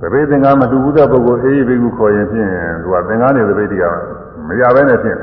[0.00, 2.50] သပိတ်သင်္ကန်းမလှူဘူးတဲ့ပုဂ္ဂိုလ်အေးဘေးကိုခေါ်ရင်ဖြင့်
[2.82, 3.84] သူကသင်္ကန်းနဲ့သပိတ်တွေက
[4.48, 5.18] မရဘဲနဲ့ဖြင့်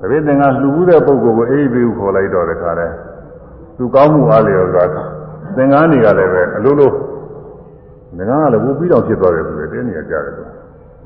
[0.00, 2.88] သပိတ်သင်္ကန်းလှူဘူးတဲ့ပုဂ္ဂိုလ်ကိုအေးဘေးကိုခေါ်လိုက်တော့တခါလဲ
[3.76, 4.84] သူကောင်းမှုအားလျော်စွာ
[5.56, 6.90] သင်္ကန်းတွေကလည်းပဲအလိုလို
[8.16, 10.48] သင်္ကန်းကလည်းဝူပြီးတော့ဖြစ်သွားတယ်ဆိုတဲ့တင်းနေကြတယ်ကွာ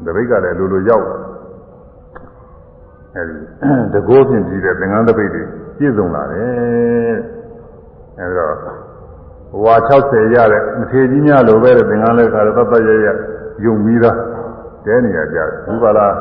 [0.07, 1.07] တပိတ်ကလည်းလိုလိုရောက်
[3.15, 3.37] အဲဒီ
[3.95, 5.43] တကောဖြင့်ကြည့်တဲ့သင်္ကန်းတပိတ်တွေ
[5.79, 7.17] ပြည့်စုံလာတယ်
[8.19, 8.57] အဲဒီတော့
[9.65, 13.09] ဝါ60ရတဲ့မထေကြီးများလိုပဲတဲ့သင်္ကန်းလည်းခါတော့တတ်ရရ
[13.65, 14.17] ယုံပြီးသား
[14.85, 16.15] တဲနေရကြတယ်ဘုရားလား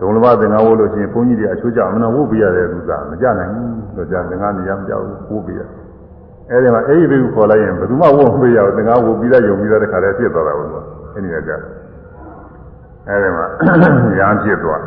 [0.00, 5.60] ဒုံလဘသင်္ကန်းဝုတ်လို့ရှိရင်ဘုန်းကြီးတွေအချိုးကြအမနာဝုတ်ပြရတယ်သူကမကြနိုင်ဘူးတော့ကြာသင်္ကန်းနေရမကြောက်ဘူးဝုတ်ပြရ
[6.50, 10.84] အဲဒီမှာအဲ့ဒီဘုခေါ်လိုက်ရင်ဘယ်သူမှဝုတ်မပြရဘူးသင်္ကန်းဝုတ်ပြီးသားယုံပြီးသားတခါတည်းဖြစ်သွားတာဘုရား
[11.14, 11.60] အဲ့ဒီကကြတယ်
[13.08, 13.46] အဲဒီမှာ
[14.18, 14.80] ရမ်းဖြစ်သွား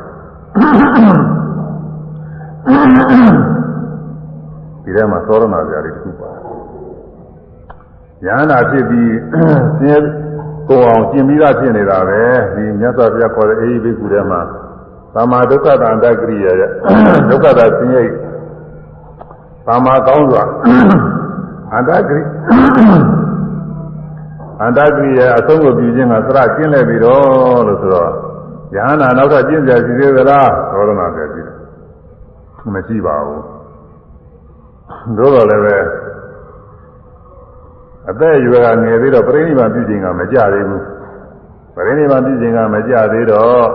[4.84, 6.31] ဒီထဲမှာသောရဏဇာတိတစ်ခုပါ
[8.26, 9.98] ရဟန္တာဖြစ်ပြီးဆင်းရဲ
[10.69, 12.22] ကိုအောင်ကျင်ပြီးသားဖြစ်နေတာပဲ
[12.56, 14.41] ဒီမြတ်စွာဘုရားခေါ်တဲ့အေဟိဘိက္ခုထဲမှာ
[15.14, 16.69] သမာဒုက္ခတန္တကရိယာရဲ့
[17.30, 18.03] ဒုက္ခတာဆင်းရဲ
[19.68, 20.43] သမာကောင်းစွာ
[21.73, 22.19] အန္တကရိ
[24.61, 28.11] အန္တကရိယာအဆုံးကိုပြုခြင်းကသရကျင်းလဲပြီးတော့လို့ဆိုတော့
[28.76, 31.57] ယဟနာနောက်ထပ်ကျင့်ကြစီသေးသလားသောရဏပြကြည့်တယ်
[32.73, 33.43] မရှိပါဘူး
[35.18, 35.76] သို့တော်လည်းပဲ
[38.10, 40.84] အသက်အရွယ်ကငယ်သေးတော့ပြိဋိဘံပြုခြင်းကမကြသေးဘူး
[41.76, 43.65] ပြိဋိဘံပြုခြင်းကမကြသေးတော့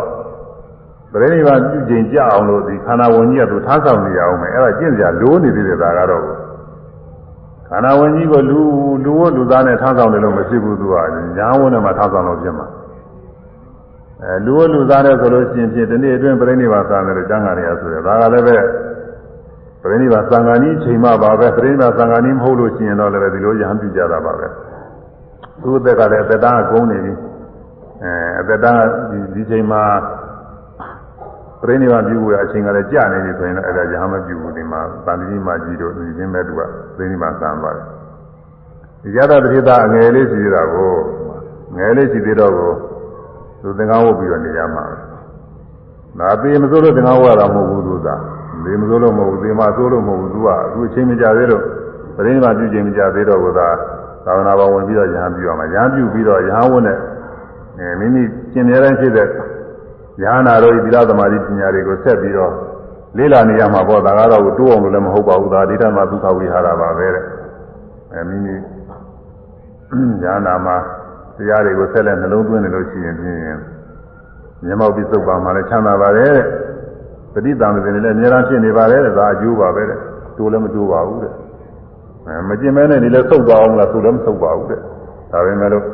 [1.13, 6.33] ပြိဋိဘံပြုခြင်းကြအောင်လို့ဒီခန္ဓာဝင်ကြီးကသူထားဆောင်နေရအောင်မယ်အဲ့ဒါကျင့်ကြလိုးနေသေးတယ်ဒါကတော့အဲ
[7.69, 8.61] ခန္ဓာဝင်ကြီးကိုလူ
[9.05, 10.95] လူဝတ်လူသားနဲ့ထားဆောင်တယ်လို့မဖြစ်ဘူးသူက
[11.37, 12.67] ညာဝန်းနဲ့မှထားဆောင်လို့ဖြစ်မှာ
[14.23, 18.57] အဲလူဝတ်လူသားနဲ့ဆိုလို့ရှိရင်ဖြင့်ဒီနေ့အတွင်းပြိဋိဘာသံတယ်ကျမ်းဂန်ရဆိုတယ်ဒါကလည်းပဲ
[19.91, 24.47] ပြိဋိဘာသံဃာနီးချိန်မှပါပဲပြိဋိဘာသံဃာနီးမဟုတ်လို့ရှိရင်တော့လည်းဒီလိုရဟန်းပြုကြတာပါပဲ
[25.63, 27.13] သူ့အသက်ကလည်းအသက်တန်းကကုန်းနေပြီ
[28.03, 28.81] အဲအသက်တန်း
[29.11, 29.83] ဒီဒီချိန်မှာ
[31.63, 36.61] ပြိဋိဘာပြုဖို့အချိန်ကလည်းကြာနေပြီဆိုရင်လည်းအဲ့ဒါရဟန်းမပြုဘူးဒီမှာတန်တိမကြီးတို့ဒီချင်းပဲသူက
[36.97, 37.85] ပြိဋိဘာသံပါတယ်
[39.03, 40.95] ဒီရသတိသာအငယ်လေးရှိသေးတာကို
[41.77, 42.73] ငယ်လေးရှိသေးတော့ကို
[43.63, 44.85] သူသင်္ကန်းဝတ်ပြီးတော့နေရမှာ
[46.19, 48.09] ဒါသေးမစိုးလို့သင်္ကန်းဝတ်ရတာမဟုတ်ဘူးသူက
[48.65, 51.63] သေမစိုးလို့မဟုတ်ဘူးသေမစိုးလို့မဟုတ်ဘူးသူကသူအချိန်မကြသေးတော့
[52.17, 53.69] ပြိဋိဘာပြုချိန်မကြသေးတော့ကသာ
[54.25, 56.99] သာဝနာပေါ်ဝင်ပြီးတော့ရဟန်းပြုရမှာရဟန်းပြုပြီးတော့ရဟန်းဝတ်နဲ့
[57.79, 58.23] အဲမိမိ
[58.53, 59.29] ကျင်မြဲတမ်းဖြစ်တဲ့ယ
[60.35, 62.53] ဟနာတို့ဤသီလသမာဓိပညာတွေကိုဆက်ပြီးတော့
[63.17, 67.25] လေးလာနေရမှာပေါ့ဒါကတော့တိုးအောင်လို့လည်းမဟုတ်ပါဘူးဒါဒိဋ္ဌမသုခဝိဟာရပါပဲတဲ့
[68.13, 68.59] အဲမိမိယ
[70.23, 70.77] ဟနာမှာ
[71.37, 73.39] တရားတွေကိုဆက်လက်နှလုံးသွင်းနေလို့ရှိရင်ဖြင့်
[74.65, 76.47] မျက်မှောက်ပြီးသုတ်ပါမှလည်းချမ်းသာပါတယ်တဲ့
[77.37, 79.99] ပဋိသင်္မေလည်းအများအားဖြစ်နေပါတယ်တဲ့ဒါအကျိုးပါပဲတဲ့
[80.37, 81.33] တိုးလည်းမတိုးပါဘူးတဲ့
[82.27, 84.81] အဲမကျင်မဲနဲ့ဒီလည်းသုတ်သွားအောင်လားသုတ်လည်းမသုတ်ပါဘူးတဲ့
[85.33, 85.85] ဒါပေမဲ့လို့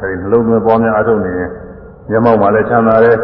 [0.00, 1.50] အဲဒီနှလုံးသွင်းပေါ်များအထုတ်နေရင်
[2.10, 3.16] မျက်မှောက်မှာလည်းချမ်းသာတယ်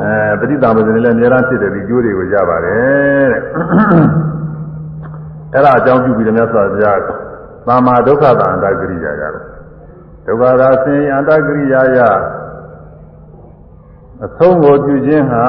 [0.00, 3.40] အဲပဋိသင်္မေလည်းအများအားဖြစ်တယ်ဒီကျိုးတွေကိုရပါတယ်တဲ့
[5.54, 7.00] အဲ့ဒါအကြောင်းပြုပြီးတော့မြတ်စွာဘုရား
[7.66, 9.44] သာမာဒုက္ခတာအန္တကရိယာရတယ်
[10.26, 11.98] ဒုက္ခသာဆင်းအန္တကရိယာယ
[14.24, 15.48] အဆုံးကိုပြုခြင်းဟာ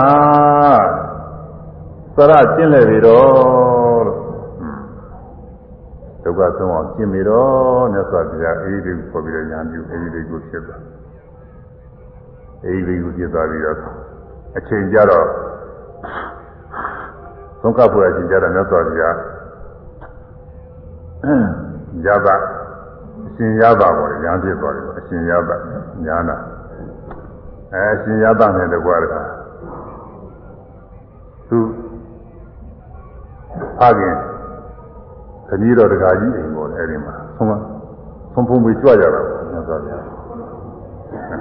[2.16, 4.20] သရကျင့်လေပြီတော့လို့
[6.24, 10.84] ဒုက္ခဆုံးအောင်ကျင့်ပြီတော့မြတ်စွာဘုရားအေးဒီကိုပြီးတော့ညာပြုအေးဒီကိုဖြစ်သွား
[12.66, 13.78] အေးဒီကိုဖြစ်သွားပြီးတော့
[14.58, 15.28] အချိန်ကြတော့
[17.62, 19.16] သုံးကပ်ဖို့အချိန်ကြတော့မြတ်စွာဘုရား
[22.06, 22.28] ရသ
[23.28, 25.52] အရှင်ရသပေါ်ညာဖြစ်သွားတယ်အရှင်ရသ
[26.06, 26.38] ညာနာ
[27.74, 29.30] အဲအရှင်ရသနဲ့တကွာတကား
[31.50, 31.60] သူ
[33.80, 34.16] ဖခင်
[35.48, 37.52] ခကြီးတော်တကာကြီးအိမ်ပေါ်တယ်အဲဒီမှာဆုံးမ
[38.34, 39.22] ဆုံးဖုံးပြီးကြွကြတာ
[39.52, 40.04] မြတ်စွာဘုရား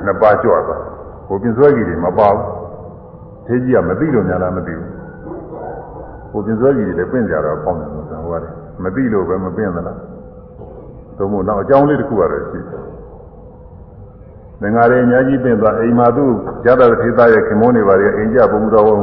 [0.05, 0.83] နှစ်ပါးကြွသွား
[1.27, 2.43] ဟိုပြင်စွဲကြီးတွေမပါဘူး
[3.47, 4.91] သေးကြီးကမသိလို့များလားမသိဘူး
[6.31, 9.99] ဟိုပြင်စွဲကြီးတွေလည်းပြင့်ကြတော့ပေါင်းတယ်လို့ဆိုဟိုကလည်းမသိလို့ပဲမပြင့်သလား
[11.19, 12.83] သို့မဟုတ်တော့အကြောင်းလေးတစ်ခုကတော့ရှိတယ်။
[14.63, 16.31] ငင်္ဂါရေအများကြီးပြင်သွားအိမ်မှာသူ့
[16.67, 19.03] ရတသေသားရဲ့ခင်မုန်းနေပါလေအိမ်ကြပုံတော်ဝန်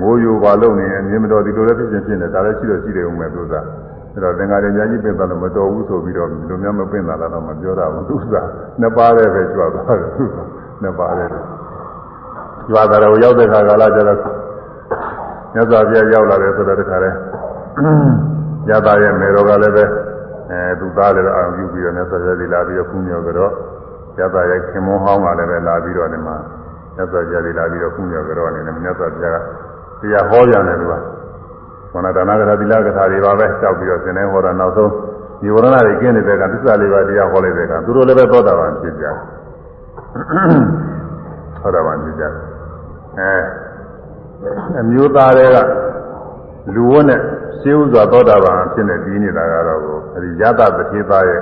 [0.00, 3.54] ငိုယိုပါလို့နေအမြင်မတော်ဒီလိုလည်းဖြစ်ချင်းဖြစ်နေဒါလည်းရှိတော့ရှိတယ်ဦးမယ်သူက။
[4.14, 8.34] အဲတော့ငင်္ဂါရေအများကြီးပြင်သွားလို့မတော်ဘူးဆိုပြီးတော့ဒီလိုများမပြင်တာလားတော့မပြောတာဘူးသူက
[8.80, 10.36] နှစ်ပါးတဲ့ပဲကြွသွားတယ်သူက
[10.82, 11.28] နှစ်ပါးတဲ့
[12.68, 14.18] ကြွသွားတယ်ရောက်တဲ့ခါကာလကျတော့
[15.54, 17.10] မြတ်စွာဘုရားရောက်လာတယ်ဆိုတော့တခါလဲ
[18.70, 19.84] ရတာရဲ့မေတော်ကလည်းပဲ
[20.50, 23.52] အဲသူသားလည်းအာရုံပြုပြီးတော့မြတ်စွာဘုရားဒီလာပြီးတော့ဖူးမြော်ကြတော့
[24.18, 26.36] ရတာရဲ့ခင်မွန်ဟောင်းကလည်းပဲလာပြီးတော့ဒီမှာ
[26.96, 29.32] မြတ်စွာဘုရားဒီလာပြီးတော့ဖူးမြော်ကြတော့အနေနဲ့မြတ်စွာဘုရား
[30.00, 30.94] ကတရားဟောပြန်တယ်သူက
[31.92, 34.90] ခန္ဓာဒါနကထာသီလကထာတွေပါပဲတောက်ပြီးတော့သင်နေဟောတာနောက်ဆုံး
[35.40, 39.16] ဒီဝရဏတွေကျင်းနေတဲ့ကသစ္စာလေးပါးတရားဟောလိုက်တဲ့ကသူတို့လည်းပဲသောတာပန်ဖြစ်ကြတယ်
[41.60, 42.32] သောတာပန်ဖြစ်ကြတယ်
[43.18, 43.34] အဲ
[44.80, 45.56] အမျိုးသားတွေက
[46.74, 47.20] လူဝတ်နဲ့
[47.60, 49.80] ရှင်းဥစွာသောတာပန်ဖြစ်နေပြီးနေတာကတော့
[50.14, 51.40] အဲဒီယတတတိသားရဲ့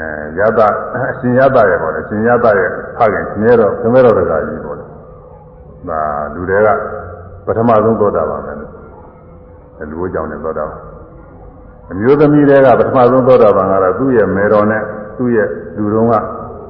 [0.00, 0.60] အဲယတ
[0.94, 4.84] အရှင်ယတရဲ့ပေါ့လေအရှင်ယတရဲ့ဖခင်ခမဲတော်ခမဲတော်တကာကြီးပေါ့လေ
[5.88, 6.00] ဒါ
[6.34, 6.68] လူတွေက
[7.46, 8.52] ပထမဆုံးသောတာပန်ပဲ
[9.78, 10.80] အဲလူဝတ်ကြောင့်လည်းသောတာပန်
[11.90, 14.82] အမျိုးသမီးတွေကပထမဆုံးသောတာပန်ကတော့သူ့ရဲ့မေတော်နဲ့
[15.16, 16.14] သူ့ရဲ့လူတော်က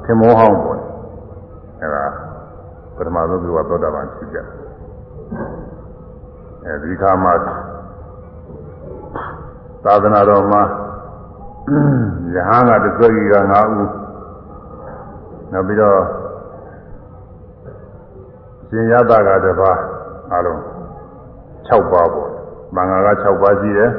[0.04, 0.78] ခင်မောဟောင်းပေါ့
[1.82, 2.04] အဲဒါ
[2.96, 4.46] ပထမဆုံးသူကသောတာပန်ဖြစ်ကြတယ်
[6.64, 7.32] အဲဒီခါမှာ
[9.84, 10.62] သာသနာတော်မှာ
[12.34, 15.98] ယဟန်ကတဆွေကြီးက9ဦးနောက်ပြီးတော့
[18.68, 19.78] ရှင်ရသကတပါး
[20.32, 20.58] အလုံး
[21.68, 22.30] 6ပါးပေါ့
[22.74, 23.90] မင်္ဂလာက6ပါးရှိတယ်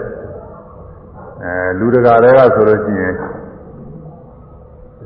[1.43, 3.13] အဲလူတကာတွေကဆိုလို့ရှိရင်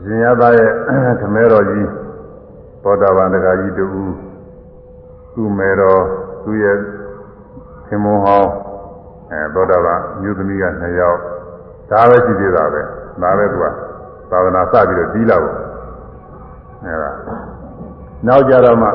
[0.04, 0.70] ရှင်ရသရဲ့
[1.20, 1.90] ခမဲတော်ကြီး
[2.84, 3.86] သောတာပန်တကာကြီးတူ
[5.34, 6.02] သူ့မဲတော်
[6.44, 6.78] သူ့ရဲ့
[7.88, 8.52] ခင်မုန်းဟောင်း
[9.32, 11.20] အဲသောတာပန်မြို့သမီးက2ယောက်
[11.92, 12.82] ဒါပဲရှိသေးတာပဲ
[13.22, 13.66] ဒါပဲသူက
[14.32, 15.56] သာသနာစပြီးတော့ပြီးလာပေါ့
[16.84, 17.12] အဲဒါ
[18.28, 18.88] နောက်ကြတော့မှ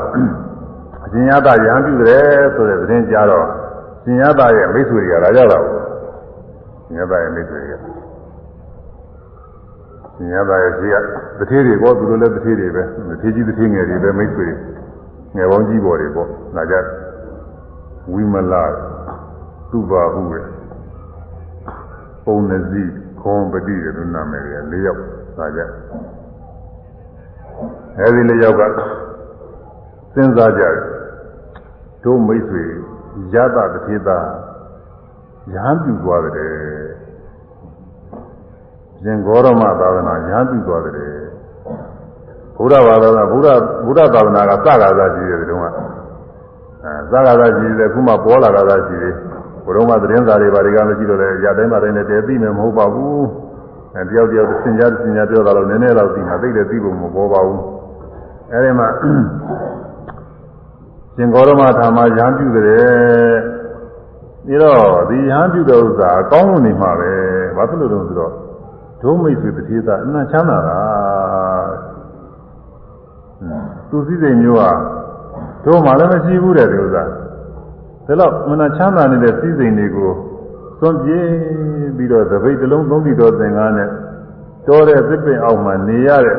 [1.03, 2.23] အရှင်ရသရဟန်းပြုတယ်
[2.55, 3.45] ဆိုတဲ့သတင်းကြားတော့
[4.03, 5.83] ရှင်ရသရဲ့မိတ်ဆွေတွေကလာကြတာပေါ့
[6.85, 7.83] ရှင်ရသရဲ့မိတ်ဆွေတွေက
[10.15, 10.95] ရှင်ရသရဲ့ရှိက
[11.39, 14.47] တထေးတွေပေါ့သူတို့လည်းတထေးတွေပဲတထေးကြီးတထေးငယ်တွေပဲမိတ်ဆွေ
[15.35, 16.75] ငယ်ပေါင်းကြီးပေါ်တွေပေါ့လာကြ
[18.13, 18.63] ဝိမလာ
[19.71, 20.45] သူပါဟုရဲ့
[22.25, 22.83] ပုံနစီ
[23.21, 25.01] ခွန်ပတိရသူနာမည်ရ၄ယောက်
[25.37, 25.61] သာကြ
[27.99, 28.61] အဲဒီ၄ယောက်က
[30.13, 30.75] စဉ်းစားကြတယ်
[32.03, 32.63] တို့မိတ်ဆွေ
[33.33, 34.19] ရတတတိသာ
[35.55, 36.55] ရဟန်းပြုသွားတယ်
[39.03, 41.21] ရှင်ဂေါရမသာသနာရဟန်းပြုသွားတယ်
[42.55, 45.71] ဘုရားဘာသာဘုရားဘုရားသာသနာကစကားသာရှိတယ်ဒီတုန်းကအဲ
[47.11, 49.15] စကားသာရှိတယ်ခုမှပေါ်လာတာသာရှိတယ်
[49.65, 53.25] ဘုရုံးမသတင်းစာတွေဘာတွေကမရှိတော့လဲရတိုင်းမတိုင်းနဲ့တည်သိမယ်မဟုတ်ပါဘူး
[53.95, 57.61] အဲတယောက်တယောက်သင်ကြားသင်ကြားပြောတာလို့နည်းနည်းတော့သိမှသိတယ်သိဖို့မပေါ်ပါဘူး
[58.51, 58.87] အဲဒီမှာ
[61.15, 63.35] ရှင်ဂေါရမထာမရဟန်းပြုတယ်
[64.45, 67.11] ပြီးတော့ဒီရဟန်းပြုတဲ့ဥစ္စာအကောင်းလို့နေမှာပဲ
[67.55, 68.31] ဘာဖြစ်လို့လဲဆိုတော့
[69.01, 70.79] ဒုမိတ်ဆွေတတိသာအနချမ်းသာတာ
[73.89, 74.69] သူစည်းစိမ်မျိုးဟာ
[75.65, 77.03] တို့မှလည်းမရှိဘူးတဲ့ဒီဥစ္စာ
[78.11, 80.11] ဒါတော့မနာချမ်းသာနေတဲ့စည်းစိမ်တွေကို
[80.79, 81.27] သွန်ပြေး
[81.97, 83.87] ပြီးတော့သပိတ်တစ်လုံးသုံးပြီးတော့သင်္ကားနဲ့
[84.67, 86.37] တောတဲ့သစ်ပင်အောက်မှာနေရတဲ့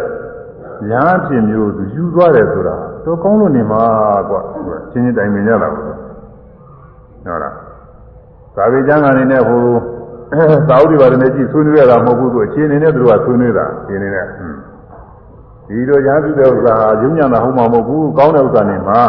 [0.91, 3.83] ညာအဖြစ်မျိုးသူယူသွားတယ်ဆိုတာတော့ကောင်းလို့နေမှာ
[4.29, 4.41] ကွာ
[4.91, 7.55] ချင်းချင်းတိုင်ပင်ကြတာပေါ့ဟုတ်လား
[8.57, 9.63] သာဝေကျမ်းကနေနဲ့ဟို
[10.69, 14.27] သာဝတိဘာတွေနဲ့ကြည့်ဆွေးနွေးရတာမဟုတ်ဘူးသူအချင်းနေနဲ့သူတို့ကဆွေးနွေးတာအချင်းနေနဲ့
[15.69, 19.01] ဒီလိုညာပြုတဲ့ဥစ္စာဟာယုံညာတာဟုတ်မှာမဟုတ်ဘူးကောင်းတဲ့ဥစ္စာနေမှာ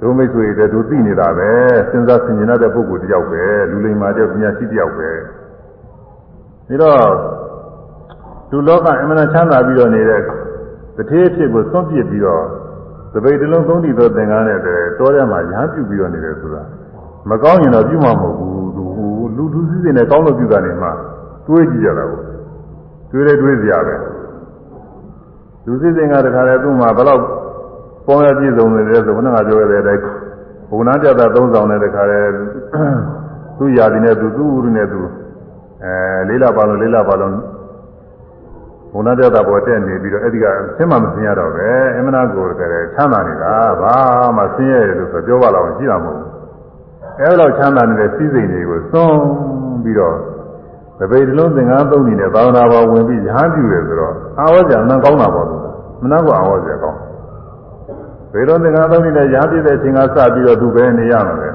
[0.00, 1.50] တို့မိတ်ဆွေတွေတို့သိနေတာပဲ
[1.90, 5.10] စဉ်းစားဆင်ခြင်တဲ့ပုဂ္ဂိုလ်တယောက်ပဲလူလိမ္မာတဲ့ပညာရှိတယောက်ပဲ
[6.68, 7.10] ဒါတော့
[8.50, 10.20] လူလောကအမှန်ချမ်းသာပြီးတော့နေတဲ့
[10.96, 12.44] တထေးဖြစ်ကိုသွန့်ပစ်ပြီးတော့
[13.12, 16.62] သပိတ်တလုံးသုံးတည်သောသင်္ကန်းနဲ့တောထဲမှာရဟန်းပြုပြီးတော့နေတယ်ဆိုတာ
[17.30, 18.84] မကောင်းရင်တော့ပြုမှာမဟုတ်ဘူးသူ
[19.36, 20.90] လူလူစည်းစိမ်နဲ့ကောင်းလို့ပြုတာနေမှာ
[21.46, 22.22] တွေးကြည့်ကြတာကို
[23.10, 23.94] တွေးလဲတွေးစရာပဲ
[25.66, 27.20] လူစည်းစိမ်ကတခါလဲသူ့မှာဘယ်တော့
[28.06, 30.02] ပေါင်းရပြည့်စုံနေတယ်ဆိုဘုရားကပြောခဲ့တဲ့အတိုင်း
[30.70, 32.20] ဘုနာကြတာသုံးဆောင်တဲ့တခါလဲ
[33.58, 35.00] သူ့ယာတိနဲ့သူသူ့ဥရနဲ့သူ
[35.84, 35.94] အဲ
[36.28, 37.34] လေးလာပါလုံးလေးလာပါလုံး
[38.92, 40.46] ဘုနာကြတာပေါ်တက်နေပြီးတော့အဲ့ဒီက
[40.76, 43.96] ဆင်းမှမဆင်းရတော့ပဲအမနာကိုတကယ်ချမ်းသာနေတာဘာ
[44.36, 46.30] မှဆင်းရဲရလို့ဆိုပြောပါတော့ရှိတာမဟုတ်ဘူး
[47.20, 49.20] အဲလိုချမ်းသာနေတဲ့စည်းစိမ်တွေကိုသွန်း
[49.84, 50.16] ပြီးတော့
[50.98, 55.56] တပိတ်လုံးသင်္ကန်းသုံးနေနဲ့သာဝနာပေါ်ဝင်ပြီးရဟန်းပြုတယ်ဆိုတော့အာဝဇ္ဇာနံကောင်းတာပေါ့သူ
[56.02, 56.98] မနာကအာဝဇ္ဇာကောင်း
[58.36, 61.48] ဘေလုံးသင်္ကန်းသုံးနေနဲ့ရဟန်းပြုတဲ့အချိန်ကစပြီးတော့သူပဲနေရမှာပဲ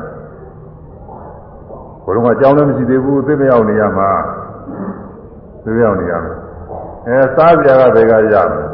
[2.03, 4.09] ဘုရုံကကြောင်းလည်းမရှိသေးဘူးသိမရောက်နေရမှာ
[5.63, 6.33] သိမရောက်နေရမှာ
[7.07, 8.65] အဲစားကြကဘယ်ကရမလဲ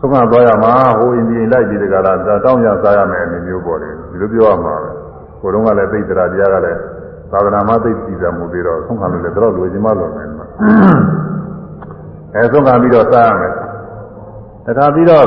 [0.00, 4.90] သုံးကသွားရမှာဟိုအိန္ဒိယလိုက်ပြီးတကလားတောင်းရစားရမယ်အနေမျိုးပေါ့လေဒီလိုပြောရမှာပဲ
[5.40, 6.80] ကိုယ်တော့ကလည်းသိတရာတရားကလည်း
[7.30, 10.28] သာသနာ့မသိသိကြမှုသေးတော့ဆုံးခံလို့လည်းတော့လူချင်းမလွန်မယ်
[12.34, 13.52] အဲဆုံးခံပြီးတော့စားရမယ်
[14.66, 15.26] တခါပြီးတော့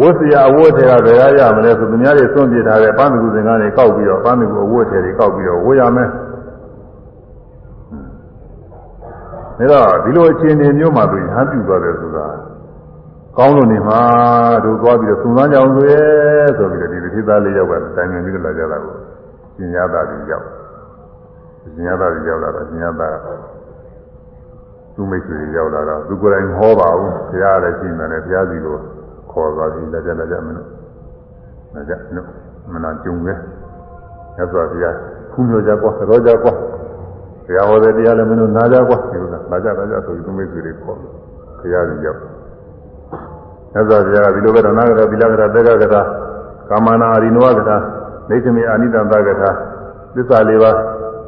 [0.00, 6.08] ဝတ်စရာအဝတ်တွေကဘယ်ကရမလဲဆိုသူများတွေစွန့်ပြထားတဲ့ပန်းမီကူစင်ကားတွေကောက်ပြီးတော့ပန်းမီကူအဝတ်တွေကောက်ပြီးတော့ဝတ်ရမယ်
[9.58, 12.26] ဒါတော့ဒီလိုအခြေအနေမျိုးမှာသူရဟန်းပြုသွားတယ်ဆိုတာ
[13.38, 14.00] ကောင်းလို့နေမှာ
[14.64, 16.00] တို့သွားပြီးတော့သုံးသန်းကြအောင်ဆိုရဲ
[16.58, 18.94] ဆိုပြီးတော့ဒီတိသားလေးယောက်ကတိုင်ပင်ပြီးတော့လာကြတာကို
[19.56, 20.46] ပညာသားကြီးရောက်
[21.76, 23.16] ပညာသားကြီးရောက်လာတော့ပညာသား
[24.94, 28.76] သူမိတ်ဆွေရောက်လာတော့သူကိုယ်တိုင်ဟောပါဘူးဘုရားလည်းရှိနေတယ်ဘုရားစီကို
[29.32, 30.68] ခေါ်သွားပြီးလက်ကြလက်ကြမလို့
[31.74, 32.22] လက်ကြနု
[32.72, 33.32] မနာကြုံပဲ
[34.38, 34.96] ရသော်ဘုရား
[35.32, 36.52] ခုမျိုးကြကွာရောကြကွာ
[37.46, 41.12] ဘုရားဟောတဲ့တရားလည်းမင်းတို့နာကြကွာဒီလိုလားနာကြနာကြဆိုပြီးသူမိတ်ဆွေတွေခေါ်လို့
[41.60, 42.20] ဘုရားကြီးရောက်
[43.72, 45.96] မြတ်စွာဘုရားကဒီလိုပဲတော့နာဂရသီလကရသေကကရ
[46.70, 47.70] ကာမနာအရိနဝကရ
[48.30, 49.32] နေသမေအာနိတံသကရ
[50.14, 50.76] သစ္စာလေးပါး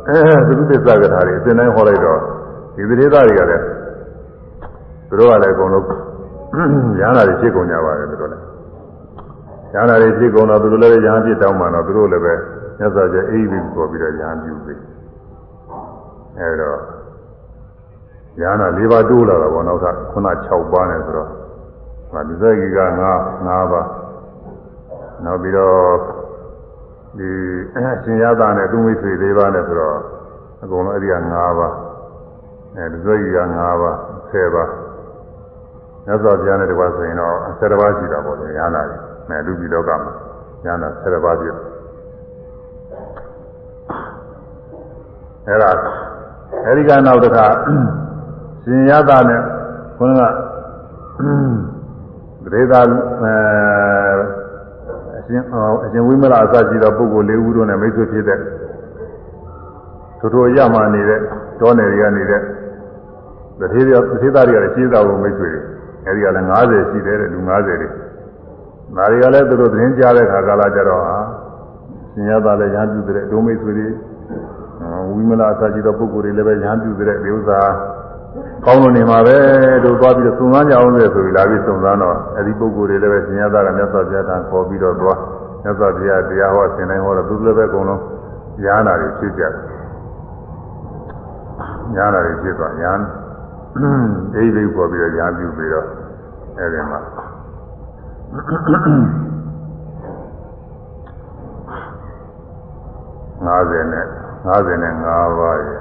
[0.09, 2.21] အဲသုသစ္စာကထာတွေအစဉ်တိုင်းဟောလိုက်တော့
[2.75, 3.65] ဒီသေသားတွေကလည်း
[5.09, 6.10] သူတို့ကလည်းအကုန်လုံး
[6.51, 8.45] ရဟန္တာတွေဖြစ်ကုန်ကြပါတယ်သူတို့လည်း
[9.73, 12.35] ရဟန္တာတွေဖြစ်ကုန်တော့သူတို့လည်းရဟန်းဖြစ်တောင်းမှတော့သူတို့လည်းပဲ
[12.79, 14.75] မြတ်စွာဘုရားအေးပြီးပေါ်ပြီးတော့ရဟန်းပြုပြီ
[16.39, 16.79] အဲတော့
[18.41, 21.29] ရဟန္တာ၄ပါးတိုးလာတာပေါ့နောက်ထပ်ခုန6ပါးနဲ့ဆိုတော့။
[22.13, 22.87] ဒါဒီဇက်ကြီးက9
[23.47, 23.87] 9ပါး။
[25.25, 25.79] နောက်ပြီးတော့
[27.19, 27.29] ဒီ
[28.05, 29.99] ရှင်ရသနဲ့သူမိတ်ဆွေ၄ပါးနဲ့ဆိုတော့
[30.63, 31.73] အကုန်လုံးအဲ့ဒီက9ပါး။
[32.77, 33.97] အဲဒီဇက်ကြီးက9ပါး
[34.33, 34.69] 10ပါး။
[36.11, 38.97] မြတ်စွာဘုရားနဲ့တကွာဆိုရင်တော့10ပါးရှိတာပေါ့လေရဟန္တာတွေ။
[39.29, 40.13] အဲလူပြည်လောကမှာ
[40.67, 41.55] ရဟန္တာ10ပါးပြည့်။
[45.47, 45.71] အဲ့ဒါ
[46.67, 47.47] အဲဒီကနောက်တစ်ခါ
[48.65, 49.41] ရှင်ရသနဲ့
[49.99, 50.23] ဘုန်းက
[52.43, 53.33] ပရိသအဲ
[55.17, 55.43] အရှင်
[55.85, 58.41] အရှင်ဝိမလအစရှိသောပုဂ္ဂိုလ်၄ဦးတို့နဲ့မိတ်ဆွေဖြစ်တဲ့
[60.19, 61.21] ထိုထိုရမှနေတဲ့
[61.61, 62.43] တောနယ်တွေကနေတဲ့
[63.61, 65.70] တထေးတထေးသားတွေကလည်းရှင်းသားကိုမိတ်ဆွေတွေ
[66.07, 67.89] အဲဒီကလည်း90ရှိတယ်တဲ့လူ90တွေ
[68.97, 71.17] ဒါတွေကလည်းသူတို့သတင်းကြားတဲ့ခါကာလကြတော့ဟာ
[72.13, 73.89] ရှင်ရသားလည်းရဟန်းပြုတဲ့ဒုမိတ်ဆွေတွေ
[75.13, 77.61] ဝိမလာအစာရှိသောပုဂ္ဂိုလ်တွေလည်းပဲရဟန်းပြုတဲ့ဒီဥစ္စာ
[78.65, 79.37] ကောင်းလို့နေမှာပဲ
[79.85, 85.19] တို့သွားပြီးတော့သုံးသားကြအောင်လေဆိုပြီးလာပြီးသုံးသားတော့အဲဒီပုဂ္ဂိုလ်တွေလည်းပဲရှင်ရသားကမြတ်စွာဘုရားထံခေါ်ပြီးတော့သွား
[85.63, 88.01] မြတ်စွာဘုရားတရားဟောဆင်တိုင်းဟောတော့သူလည်းပဲအကုန်လုံး
[88.65, 89.53] ရဟန္တာတွေဖြစ်ကြတယ်
[91.97, 93.05] ရဟန္တာတွေဖြစ်သွားရဟန်း
[94.33, 95.87] ဒိဋ္ဌိပေါ်ပြီးတော့ရဟန်းပြုပြီးတော့
[96.59, 97.01] အဲဒီမှာ
[103.41, 104.07] 50နဲ့
[104.45, 105.81] 50နဲ့5ပါးရယ်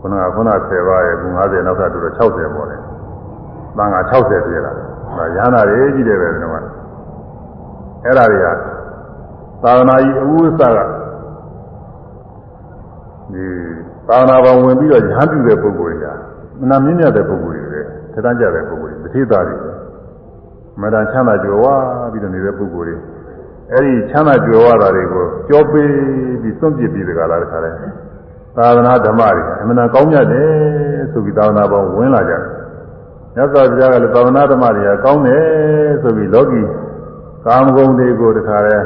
[0.00, 2.80] ခုနကခုန10ပါးရယ်ခု50နောက်ကတူတော့60ပေါ်တယ်။
[3.76, 4.86] တန်ခါ60ပြည့်လာတယ်။
[5.18, 6.52] ဒါရဟန္တာတွေကြီးတယ်ပဲဒီတော့
[8.04, 8.46] အဲ့ဒါတွေက
[9.62, 10.78] သာသနာကြီးအဝိသက
[13.32, 13.44] ဒီ
[14.08, 16.16] သာသနာပေါင်းဝင်ပြီးတော့ရဟန်းပြုတဲ့ပုဂ္ဂိုလ်တွေက
[16.60, 17.80] မနာမြင့်မြတ်တဲ့ပုဂ္ဂိုလ်တွေပဲ
[18.12, 19.56] ထက်တန်းကြတဲ့ပုဂ္ဂိုလ်တွေတတိသားတွေ
[20.80, 21.66] မတန်ချမ်းသာကြွယ်ဝ
[22.12, 22.96] ပြီးတော့နေတဲ့ပုဂ္ဂိုလ်တွေ
[23.72, 25.90] အဲ့ဒီချမ်းသာကြွယ်ဝတာတွေကိုကြောပေး
[26.42, 27.70] ပြီးစွန့်ပစ်ပြီးတကလားတခါလဲ
[28.56, 30.48] သာသနာဓမ္မတွေအမှန်ကောင်းမြတ်တယ်
[31.12, 32.42] ဆိုပြီးသာသနာပေါင်းဝင်လာကြတယ်
[33.34, 35.44] မြတ်စွာဘုရားကလည်းသာသနာဓမ္မတွေကကောင်းတယ်
[36.02, 36.62] ဆိုပြီးလောကီ
[37.46, 38.76] ကာမဂုဏ်တွေကိုတခါလဲ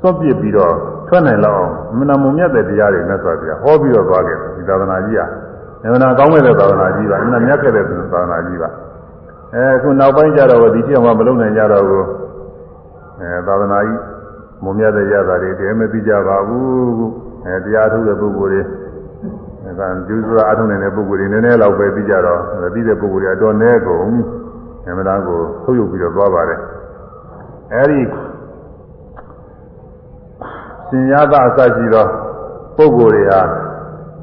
[0.00, 0.74] စွန့်ပစ်ပြီးတော့
[1.08, 5.20] ထွက်နိုင်လောက်အောင်အမှန်မုံမြတ်တဲ့တရားတွေမြတ်စွာဘုရားဟောပြီးတော့သွားခဲ့တယ်ဒီသာသနာကြီးက
[5.84, 8.68] အမှန်ကောင်းတဲ့သာသနာကြီးပါအမှန်မြတ်ခဲ့တဲ့သာသနာကြီးပါ
[9.54, 12.06] အဲခုနောက်ပိုင်းကျတော့ဒီပြောင်းမှမလုံနိုင်ကြတော့ဘူး
[13.20, 14.00] အဲသာသနာကြီး
[14.64, 17.06] မုံမြတ်တဲ့ရတာတွေတည်းမသိကြပါဘူး
[17.46, 18.60] အဲတရားထုတ်တဲ့ပုဂ္ဂိုလ်တွေ
[19.64, 22.40] အဲဒါကျူးစွာအထုံးနေတဲ့ပုဂ္ဂိုလ်တွေနည်းနည်းလောက်ပဲသိကြတော့
[22.74, 24.08] သိတဲ့ပုဂ္ဂိုလ်တွေအတော်နည်းကုန်
[24.86, 26.60] အမှန်တန်ကိုထုတ်ယူပြီးတော့သွားပါတယ်
[27.74, 28.00] အဲဒီ
[30.94, 32.06] ရှင်ရသအစရှိသော
[32.76, 33.40] ပုဂ္ဂိုလ်တွေဟာ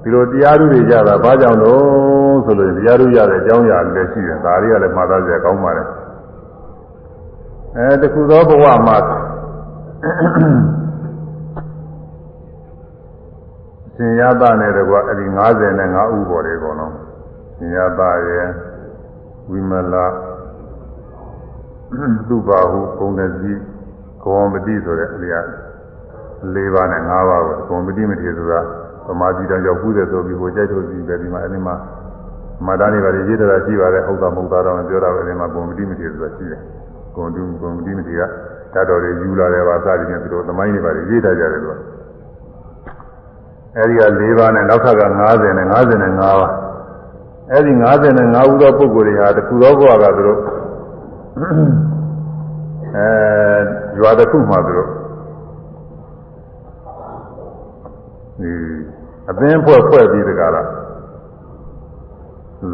[0.02, 5.88] ဒီလိုတရားဓုတွေကြတာဘာကြောင့်လို့ဆိုလို့တရားဓုရတဲ့အကြောင်းအရာလည်းရှိတယ်ဒါတွေကလည်းမှတ်သားကြကောင်းပါတယ်
[7.78, 8.98] အဲတခုသောဘဝမှာ
[13.96, 16.96] ရှင်ရသနဲ့တကွအဲ့ဒီ55ဥပေါ်တွေကုန်လုံး
[17.58, 18.48] ရှင်ရသရဲ့
[19.50, 19.96] ဝိမလ
[22.28, 23.54] သူပါဟုဂုံတတိ
[24.24, 25.42] ကောမတိဆိုတဲ့အရာ
[26.56, 28.60] ၄ပါးနဲ့၅ပါးကိုကောမတိမထေဆိုတာ
[29.08, 31.76] သမာဓိတောင်ရောက်ဘူးတဲ့ဆိုပြီးကိုကြိုက်ထုတ်ပြီးပဲဒီမှာအဲ့ဒီမှာ
[32.68, 36.62] မတားနေပါလေရေးတာရှိပါတယ်ဟုတ်တာမဟုတ်တာတော့ပြောတာပဲဒီမှာကောမတိမထေဆိုတာရှိတယ်
[37.16, 38.22] ကွန်တူကွန်မတိမထေက
[38.74, 41.78] တတ်တော်တွေယူလာတယ်ပါစသည်ဖြင့်သူတို့သမိုင်းတွေပါရေးထားကြတယ်လို့
[43.78, 46.52] အဲဒီက၄ပါးနဲ့နောက်ထပ်က90နဲ့55ပါး
[47.52, 47.72] အဲဒီ
[48.12, 50.40] 55ဦးသောပုဂ္ဂိုလ်တွေဟာတခုသောဘဝကသူတို့
[52.98, 53.08] အဲ
[54.00, 54.90] ရွာတစ်ခုမှသူတို့
[58.31, 58.31] ဒီ
[59.30, 60.68] အသင်းဖွဲ့ဖွဲ့ပြီးတကလား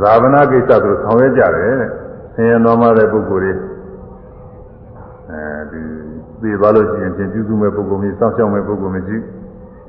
[0.02, 1.90] ဇာဝနာကိစ္စသူဆောင်ရွက်ကြတယ်တဲ့
[2.36, 3.54] ဆင်းရဲတော်မှတဲ့ပုဂ္ဂိုလ်တွေ
[5.30, 5.42] အဲ
[5.72, 5.82] ဒီ
[6.42, 9.18] သိသွားလို့ရှိရင်ဖြင့်ပြုစုမဲ့ပုဂ္ဂိုလ်မျိုးစောင့်ရှောက်မဲ့ပုဂ္ဂိုလ်မျိုးရှိ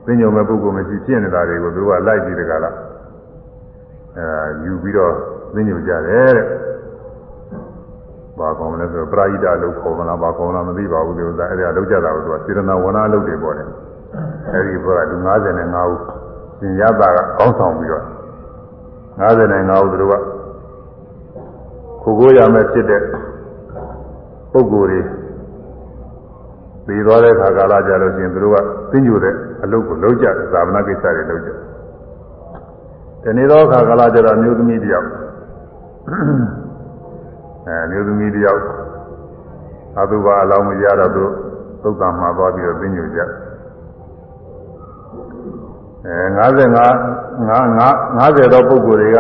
[0.07, 2.75] သိညုံမဲ့ပုဂ္ဂိုလ်မျိုးရှိဖြစ်နေတာတွေကိုသူကလိုက်ပြီးတကလား
[4.19, 5.13] အဲယူပြီးတော့
[5.55, 6.47] သိညုံကြတယ်တဲ့
[8.39, 13.69] ဘာကောင်းလဲဆိုပရာဟိတအလုပ်ခေါ်မလားဘာကောင်းလားမသိပါဘူးဒီဥစ္စာအဲ့ဒါလုပ်ကြတာကိုသူကစေတနာဝနာအလုပ်တွေပေါ်တယ်
[14.53, 16.01] အဲ့ဒီဘက်ကလူ55ဦး
[16.59, 18.05] ရှင်ရတာကကောင်းဆောင်ပြီးတော့
[19.19, 20.23] 55ဦးသူတို့က
[22.03, 23.03] ခိုးကိုရမယ်ဖြစ်တဲ့
[24.53, 25.01] ပုဂ္ဂိုလ်တွေ
[26.87, 28.59] ပြီးသွားတဲ့ခါကာလကြလို့ရှိရင်သူတို့က
[28.91, 31.59] သိညိုတဲ့အလုပ်ကိုလုပ်ကြတယ်သာဝနာကိစ္စတွေလုပ်ကြတယ်
[33.23, 35.09] ဒီနေ့တော့ခါကာလကြတော့မျိုးသမီးတယောက်
[37.67, 38.63] အဲမျိုးသမီးတယောက်
[40.01, 41.25] အတုပါအလောင်းမရတော့သူ
[41.83, 43.21] သုတ်တံမှာသွားပြီးတော့သိညိုကြ
[46.09, 46.45] အဲ55
[48.45, 49.19] 50တော့ပုဂ္ဂိုလ်တွေက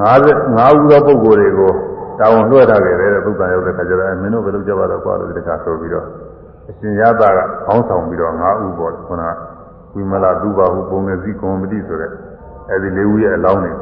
[0.00, 1.72] 55ဦးသောပုဂ္ဂိုလ်တွေကို
[2.18, 6.06] တာဝန်လွှဲထားခဲ့တယ်သုတ်တံရောက်တဲ့ခါကျတော့မင်းတို့ဘယ်လိုကြပါတော့ကွာလို့ဒီကဆိုပြီးတော့
[6.68, 9.30] အရှင်ရသကခေါင်းဆောင်ပြီးတော့5ဦးပေါ့ခုနက
[9.94, 12.12] ဝိမလာသူပါဟုပုံငယ်စီကွန်မတိဆိုတဲ့
[12.70, 13.72] အဲဒီ၄ဦးရဲ့အလောင်းတွေ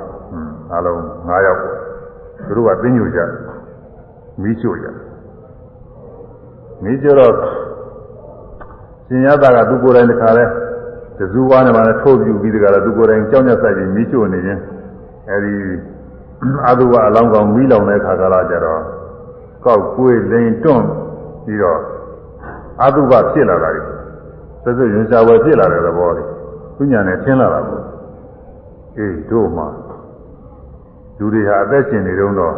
[0.74, 1.76] အလုံး9ယောက်ပေါ့
[2.46, 3.20] သူတို့ကသိညိုကြ
[4.42, 4.86] မီးချို့ကြ
[6.82, 7.32] မီးချို့တော့
[9.06, 10.44] ရှင်ရသကသူကိုယ်တိုင်တခါလဲ
[11.18, 14.60] တဇူဝါနဲ့မှလည်းထိုးပြပြီးတခါလဲသူကိုယ်တိုင်ကြောင်းညက်ဆိုင်ပြီးမီးချို့နေခြင်း
[15.30, 15.54] အဲဒီ
[16.68, 18.80] အတုဝအလောင်းကောင်မီးလောင်တဲ့ခါကလာကြတော့
[19.64, 20.84] ကောက်ကွေးလိန်တွန့်
[21.44, 21.80] ပြီးတော့
[22.82, 23.82] အတုပဖြစ်လာတာတွေ
[24.64, 26.24] သစ္စာရင်ရှားဝယ်ဖြစ်လာတဲ့သဘောတွေ
[26.76, 27.84] သူညာနဲ့ထင်းလာတာပေါ့
[28.98, 29.64] အေးတို့မှ
[31.18, 32.54] လူတွေဟာအသက်ရှင်နေတုန်းတော့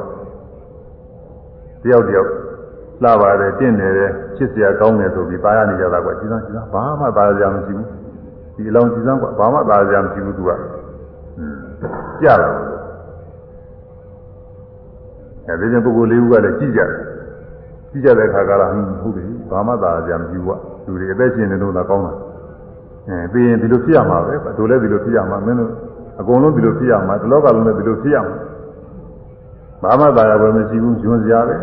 [1.83, 2.29] တယောက်တယောက်
[3.03, 7.98] လှပါတယ်တင့်နေတယ်ချစ်စရာကောင်းတယ်ဆိုပြီးပါရနေကြတာကွာကြည်စမ်းကြည်စမ်းဘာမှပါရကြမရှိဘူး
[8.59, 10.51] ဒီအလောင်းကြည်စမ်းကွာဘာမှပါရကြမရှိဘူးသူက
[12.23, 12.53] ကြတယ်
[15.47, 16.91] အဲဒီကျပုဂ္ဂိုလ်လေးဦးကလည်းကြည်ကြတယ်
[17.91, 18.73] ကြည့်ကြတဲ့အခါကလည်း
[19.03, 22.13] ဟုတ်တယ်ဘာမှသာကြမရှိဘူးကလူတွေအသက်ရှင်နေတော့သာကောင်းတာ
[23.09, 25.73] အဲပြီးရင်ဒီလိုဖြစ်ရမှာပဲတို့လည်းဒီလိုဖြစ်ရမှာမင်းတို့
[26.21, 28.35] အကုန်လုံးဒီလိုဖြစ်ရမှာဒီလောကလုံးလည်းဒီလိုဖြစ်ရမှာ
[29.83, 31.57] ဘာမှသာယာပဲမရှိဘူးညွန်စရာပဲ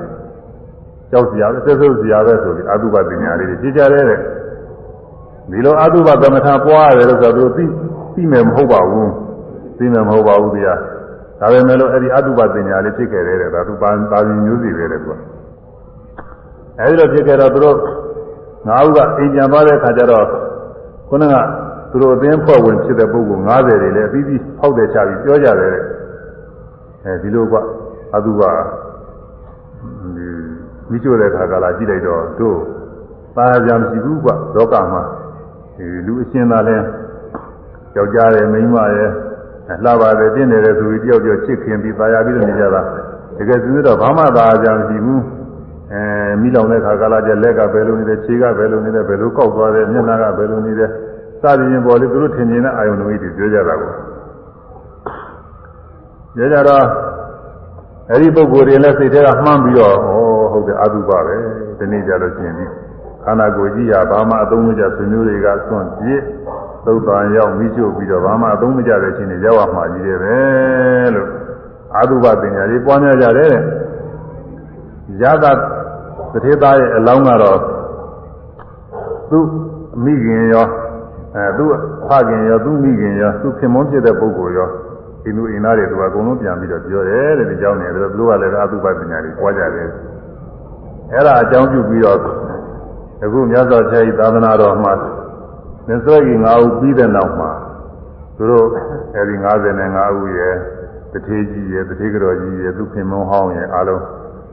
[1.11, 4.19] ကြောက်စရာပဲဆက်ဆုပ်စရာပဲဆိုပြီးအတုပပညာလေးတွေဖြစ်ကြတယ်တဲ့
[5.51, 7.65] ဒီလိုအတုပကမ္မထာပွားရတယ်လို့ဆိုတော့သိ
[8.15, 9.11] သိမယ်မဟုတ်ပါဘူး
[9.77, 10.80] သိမယ်မဟုတ်ပါဘူးတရား
[11.39, 15.13] ဒါပေမဲ့လို့အဲ့ဒီအတုပပညာလေးဖြစ်ခဲ့တယ်တဲ့ဒါသူပါပါရင်မျိုးစီပဲတဲ့သူက
[16.80, 17.77] အဲဒီလိုဖြစ်ခဲ့တော့သူတို့
[18.67, 20.26] ငါးဦးကအိမ်ပြန်သွားတဲ့ခါကျတော့
[21.09, 21.34] ခုနက
[21.91, 25.84] သူတို့အသင်းဖွဲ့ဝင်ဖြစ်တဲ့ပုဂ္ဂိုလ်90တွေလည်းအပြီးပြီးဖောက်တယ်ချပြီးပြောကြတယ်တဲ့
[27.05, 27.53] အဲဒီလိုက
[28.15, 28.41] အတုပ
[30.89, 32.57] မိချို့တဲ့ခါကလာကြည့်လိုက်တော့တို့
[33.35, 35.24] ပါရကြမရှိဘူးကွလောကမှာဒီ
[36.06, 36.77] လူအရှင်သာလဲ
[37.95, 39.10] ယောက်ျားရဲ့မိန်းမရဲ့
[39.84, 42.81] လှပါတယ်တင့်တယ်ဆိုပြီးတယောက်တယောက်ချစ်ခင်ပြီးပါရပြီးတော့နေကြတာ
[43.38, 45.22] တကယ်သူတို့ဘာမှသာကြမရှိဘူး
[45.91, 46.02] အဲ
[46.41, 50.89] မိလောင်တဲ့ခါကလာကျလက်ကဘယ်လိုနေတယ်ခြေကဘယ်လိုနေတယ်ဘယ်လိုကောက်သွားတယ်မျက်နှာကဘယ်လိုနေတယ်
[51.41, 53.91] စသည်ရင်ပေါ်လေသူတို့ထင်မြင်တဲ့အာယုန်တွေပြောကြတာကို
[56.35, 56.85] ပြောကြတော့
[58.11, 59.97] အဲဒီပုဂ္ဂိုလ်တွေလည်းစိတ်ထဲကမှန်းပြီးတော့ဩ
[60.52, 61.35] ဟုတ်တယ်အတုပပဲ
[61.77, 62.65] ဒီနေ့ကြလို့ရှိရင်ဒီ
[63.26, 66.22] ခန္ဓာကိုယ်ကြီးဟာဘာမှအသုံးမကျဆွေမျိုးတွေကစွန့်ပြစ်
[66.85, 70.38] သုတ်တန်ရောက်မိကျုပ်ပြီးတော့ဘာမှအသုံးမကျတဲ့ချင်းတွေရောက်မှကြီးတယ်ပဲ
[71.15, 71.30] လို့
[71.99, 73.53] အတုပပညာလေးပွားများကြတယ်
[75.22, 75.52] ရတာ
[76.34, 77.60] တထေသားရဲ့အလောင်းကတော့
[79.30, 79.45] သူ့
[80.03, 80.68] မိခင်ရော
[81.35, 81.69] အဲသူ့
[82.07, 84.69] ဖခင်ရောသူ့မိခင်ရောသူ့ခင်မွန်းဖြစ်တဲ့ပုဂ္ဂိုလ်ရော
[85.23, 89.89] ဒီလူအင်သားတွေသူကအကုန်လုံးပြန်ပြီးတော့ပြောတယ်တဲ့ဒီကြောင်းနေတယ်သူတို့ကလည်းအတုပပညာတွေပွားကြတယ်
[91.11, 92.19] အဲ့ဒါအကြောင်းပြုပြီးတော့
[93.23, 94.93] အခုမြတ်စွာဘုရားဤသာသနာတော်မှာ
[95.87, 97.51] မြတ်စွာကြီး၅ဦးပြီးတဲ့နောက်မှာ
[98.37, 98.67] သူတို့
[99.15, 99.35] အဲဒီ
[99.75, 100.55] 55ဦးရဲ့
[101.13, 104.03] တထေကြီးရဲ့တထေကတော်ကြီးရဲ့သူခင်မုံဟောင်းရဲ့အားလုံး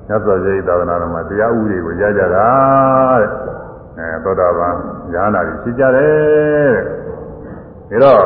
[0.06, 2.46] မြတ်စွာဘုရားဤသာသနာတော်မှာတရားဥပဒေကိုရကြတာ
[3.20, 3.28] တဲ့
[3.98, 4.74] အဲသောတာပန်
[5.12, 6.74] ညာနာကြီးဖြစ်ကြတယ်
[7.90, 8.22] တဲ့ဒါတော့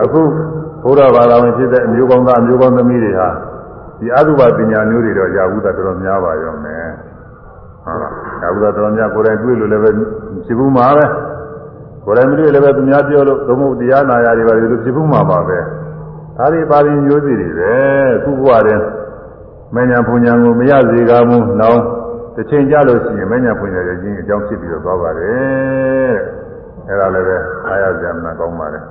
[0.00, 0.20] အခု
[0.84, 3.28] ဘုရားဘာသာဝင်ဖြစ်တဲ့အမျိုးကောင်းသားအမျိုးကောင်းသမီးတွေဟာ
[4.00, 6.86] ဒီအတုပပညာမျိုးတွေတော့ရဘူးတာတော်တော်များပါရောမယ်
[7.84, 9.90] ဟုတ်လားရဘူးတာတော်တော်များကိုယ်တိုင်တွေ့လို့လည်းပဲ
[10.44, 11.06] ဖြစ်ဘူးမှာပဲ
[12.04, 15.58] ကိုယ်တိုင်မတွေ့လည်းပဲသူများပြောလို့သုံးဖို့တရားနာရတွေပါလို့ဖြစ်ဘူးမှာပါပဲ
[16.38, 17.74] ဒါတွေပါရင်မျိုးစီတွေပဲ
[18.24, 18.84] ခုဘဝတည်း
[19.74, 21.80] မညာပူညာကိုမရစေကားဘူးနောင်
[22.34, 26.14] တစ်ချိန်ကြလို့ရှိရင်မညာပူညာရဲ့ချင်းအကြောင်းဖြစ်ပြီးတော့သွားပါတယ်
[26.88, 27.36] အဲ့ဒါလည်းပဲ
[27.66, 28.84] အားရကြမှာကောင်းပါတယ်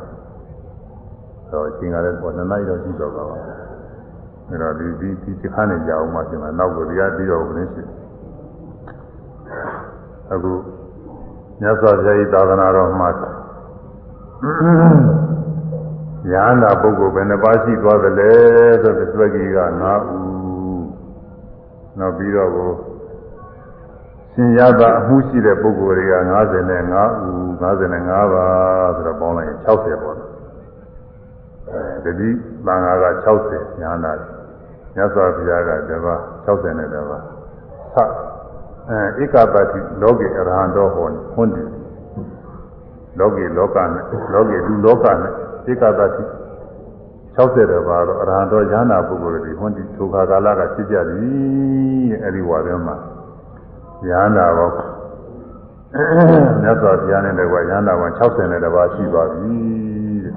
[1.51, 3.38] တော့အချိန်ကလည်းပေါ်နှစ်နိုင်တော့ရှိတော့ပါပါ
[4.49, 5.09] အဲ့တော့ဒီဒီ
[5.41, 7.81] ဒီခါနေကြအောင်မှပြင်မှာနောက်ကိုတရားပြီးတော့ဘယ်နည်းရှိ
[10.34, 10.53] အခု
[11.61, 13.10] မြတ်စွာဘုရားဤသာသနာတော်မှာ
[16.30, 18.32] ညာနာပုဂ္ဂိုလ်ဘယ်နှပါးရှိသွားသလဲ
[18.82, 19.78] ဆိုတဲ့သွက်ကြီးက9ဦး
[21.99, 22.72] နောက်ပြီးတော့ကို
[24.34, 30.18] ရှင်ရသအမှုရှိတဲ့ပုဂ္ဂိုလ်တွေက55ဦး55ပါးဆိုတော့ပေါင်းလိုက်ရင်60ပေါ့
[32.03, 32.30] တတိ
[32.65, 33.06] သံဃာက
[33.48, 34.11] 60ညာနာ
[34.95, 37.22] မြတ်စွာဘုရားကတပါး60နဲ့တပါး
[37.95, 38.31] သ
[38.90, 41.70] အဲဧကပတိလောကေအရဟံတော်ဟောဟွန်းတယ်
[43.20, 44.03] လောကေလောကနဲ့
[44.34, 45.32] လောကေလူလောကနဲ့
[45.72, 46.24] ဧကပတိ
[47.36, 52.95] 60တပါးတော့အရဟံတော်ဉာဏပုဂ္ဂိုလ်တွေဟွန်းဒီထိုခါကာလကဖြစ်ကြသည်အဲဒီဝါထဲမှာ
[54.08, 54.76] ဉာဏပေါင်း
[56.62, 59.53] မြတ်စွာဘုရားနဲ့တကွာဉာဏပေါင်း60နဲ့တပါးရှိပါပြီ
[60.26, 60.34] တဲ့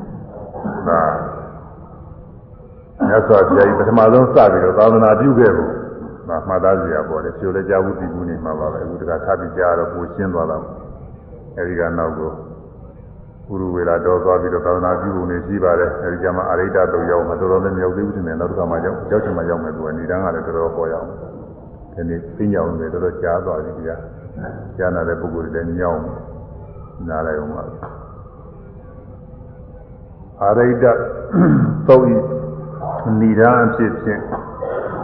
[0.88, 1.02] ဒါ
[3.08, 5.70] မြတ်စွာဘုရားကြီးပထမဆုံးစပြီးတော့သာသနာပြုခဲ့ဖို့
[6.28, 10.58] ဒါမှတ်သားစရာပေါ်တယ်ဖြိုလည်းကြားဘူးသိဘူးနေမှာပါပဲအခုတခါထပ်ပြီးကြားတော့ကိုရှင်းသွားတာ
[11.56, 12.30] အဲဒီကနောက်ကို
[13.46, 21.08] ပုရုဝေလာတော်သွားပြီးတော့သာသနာပြုပုံနေရှိပါတယ်အဲဒီကျမှအရိဒ္ဓတော့ရောက်မှာတော်တော်လည်းမရောက်သေးဘူးထင်တယ်နောက်တစ်ခါမှရောက်ရောက်ချင်မှရောက်မယ်သူကနေတန်းကလည်းတော်တော်ပေါ်ရအောင်
[21.94, 23.96] ဒီနေ့သိညောင်းနေတော်တော်ကြားသွားပြီကြာ
[24.76, 26.02] ကြားနာတဲ့ပုဂ္ဂိုလ်တွေလည်းညောင်း
[27.08, 27.62] နားလိုက်အောင်ပါ
[30.42, 30.86] အရိဒ္ဓ
[31.88, 32.14] သုတ်ဤ
[33.20, 34.20] ဏိဒာအဖြစ်ဖြင့်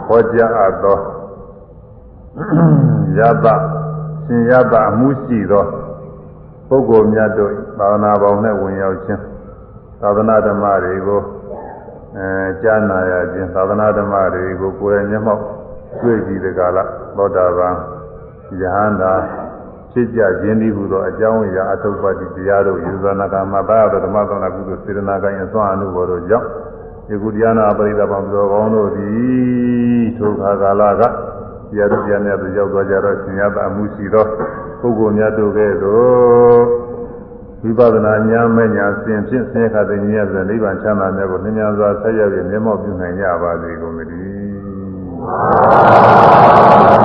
[0.07, 0.97] ဟောကြားအပ်သော
[3.17, 3.47] ယတ
[4.25, 5.65] ရှင်ယတအမှုရှိသော
[6.67, 9.21] ပုဂ္ဂိုလ်များတို့သာသနာပေါင်းနဲ့ဝင်ရောက်ခြင်း
[10.01, 11.21] သာသနာဓမ္မတွေကို
[12.17, 12.27] အဲ
[12.61, 15.43] ကြားနာရခြင်းသာသနာဓမ္မတွေကိုကိုယ်ရဲ့မျက်မှောက်
[16.01, 16.77] တွေ့ကြည့်တဲ့ကာလ
[17.17, 17.75] သောတာပန်
[18.61, 19.13] ယဟန္တာ
[19.91, 34.25] ဖြစ်ကြခြင်းဒီဟုသောအကြောင်းအရာအထုပ်ပါတိတရားတို့ယူဇနာကမဘာယဓမ္မသနာကုသိုလ်စေတနာကံအစွမ်းအမှုဘော်တို့ကြောင့်ဒီေကုတရားနာပရိသဗံသူတော်ကောင်းတို့သည်ထိုခါကာလကတရားတို့ပြများသို့ရောက်သွားကြတော့ရှင်ရပါမှုရှိသော
[34.81, 36.59] ပုဂ္ဂိုလ်များတို့ကဲ့သို့
[37.63, 47.00] ဝိပဿနာဉာဏ်မညာစဉ်ဖြင့်ဆင်းရဲခတဲ့ဉာဏ်ဖြင့်နိဗ္ဗာန်ချမ်းသာမြတ်ကိုမြင်များစွာဆက်ရောက်ပြီးမျက်မှောက်ပြုနိုင်ကြပါစေကုန်သတည်း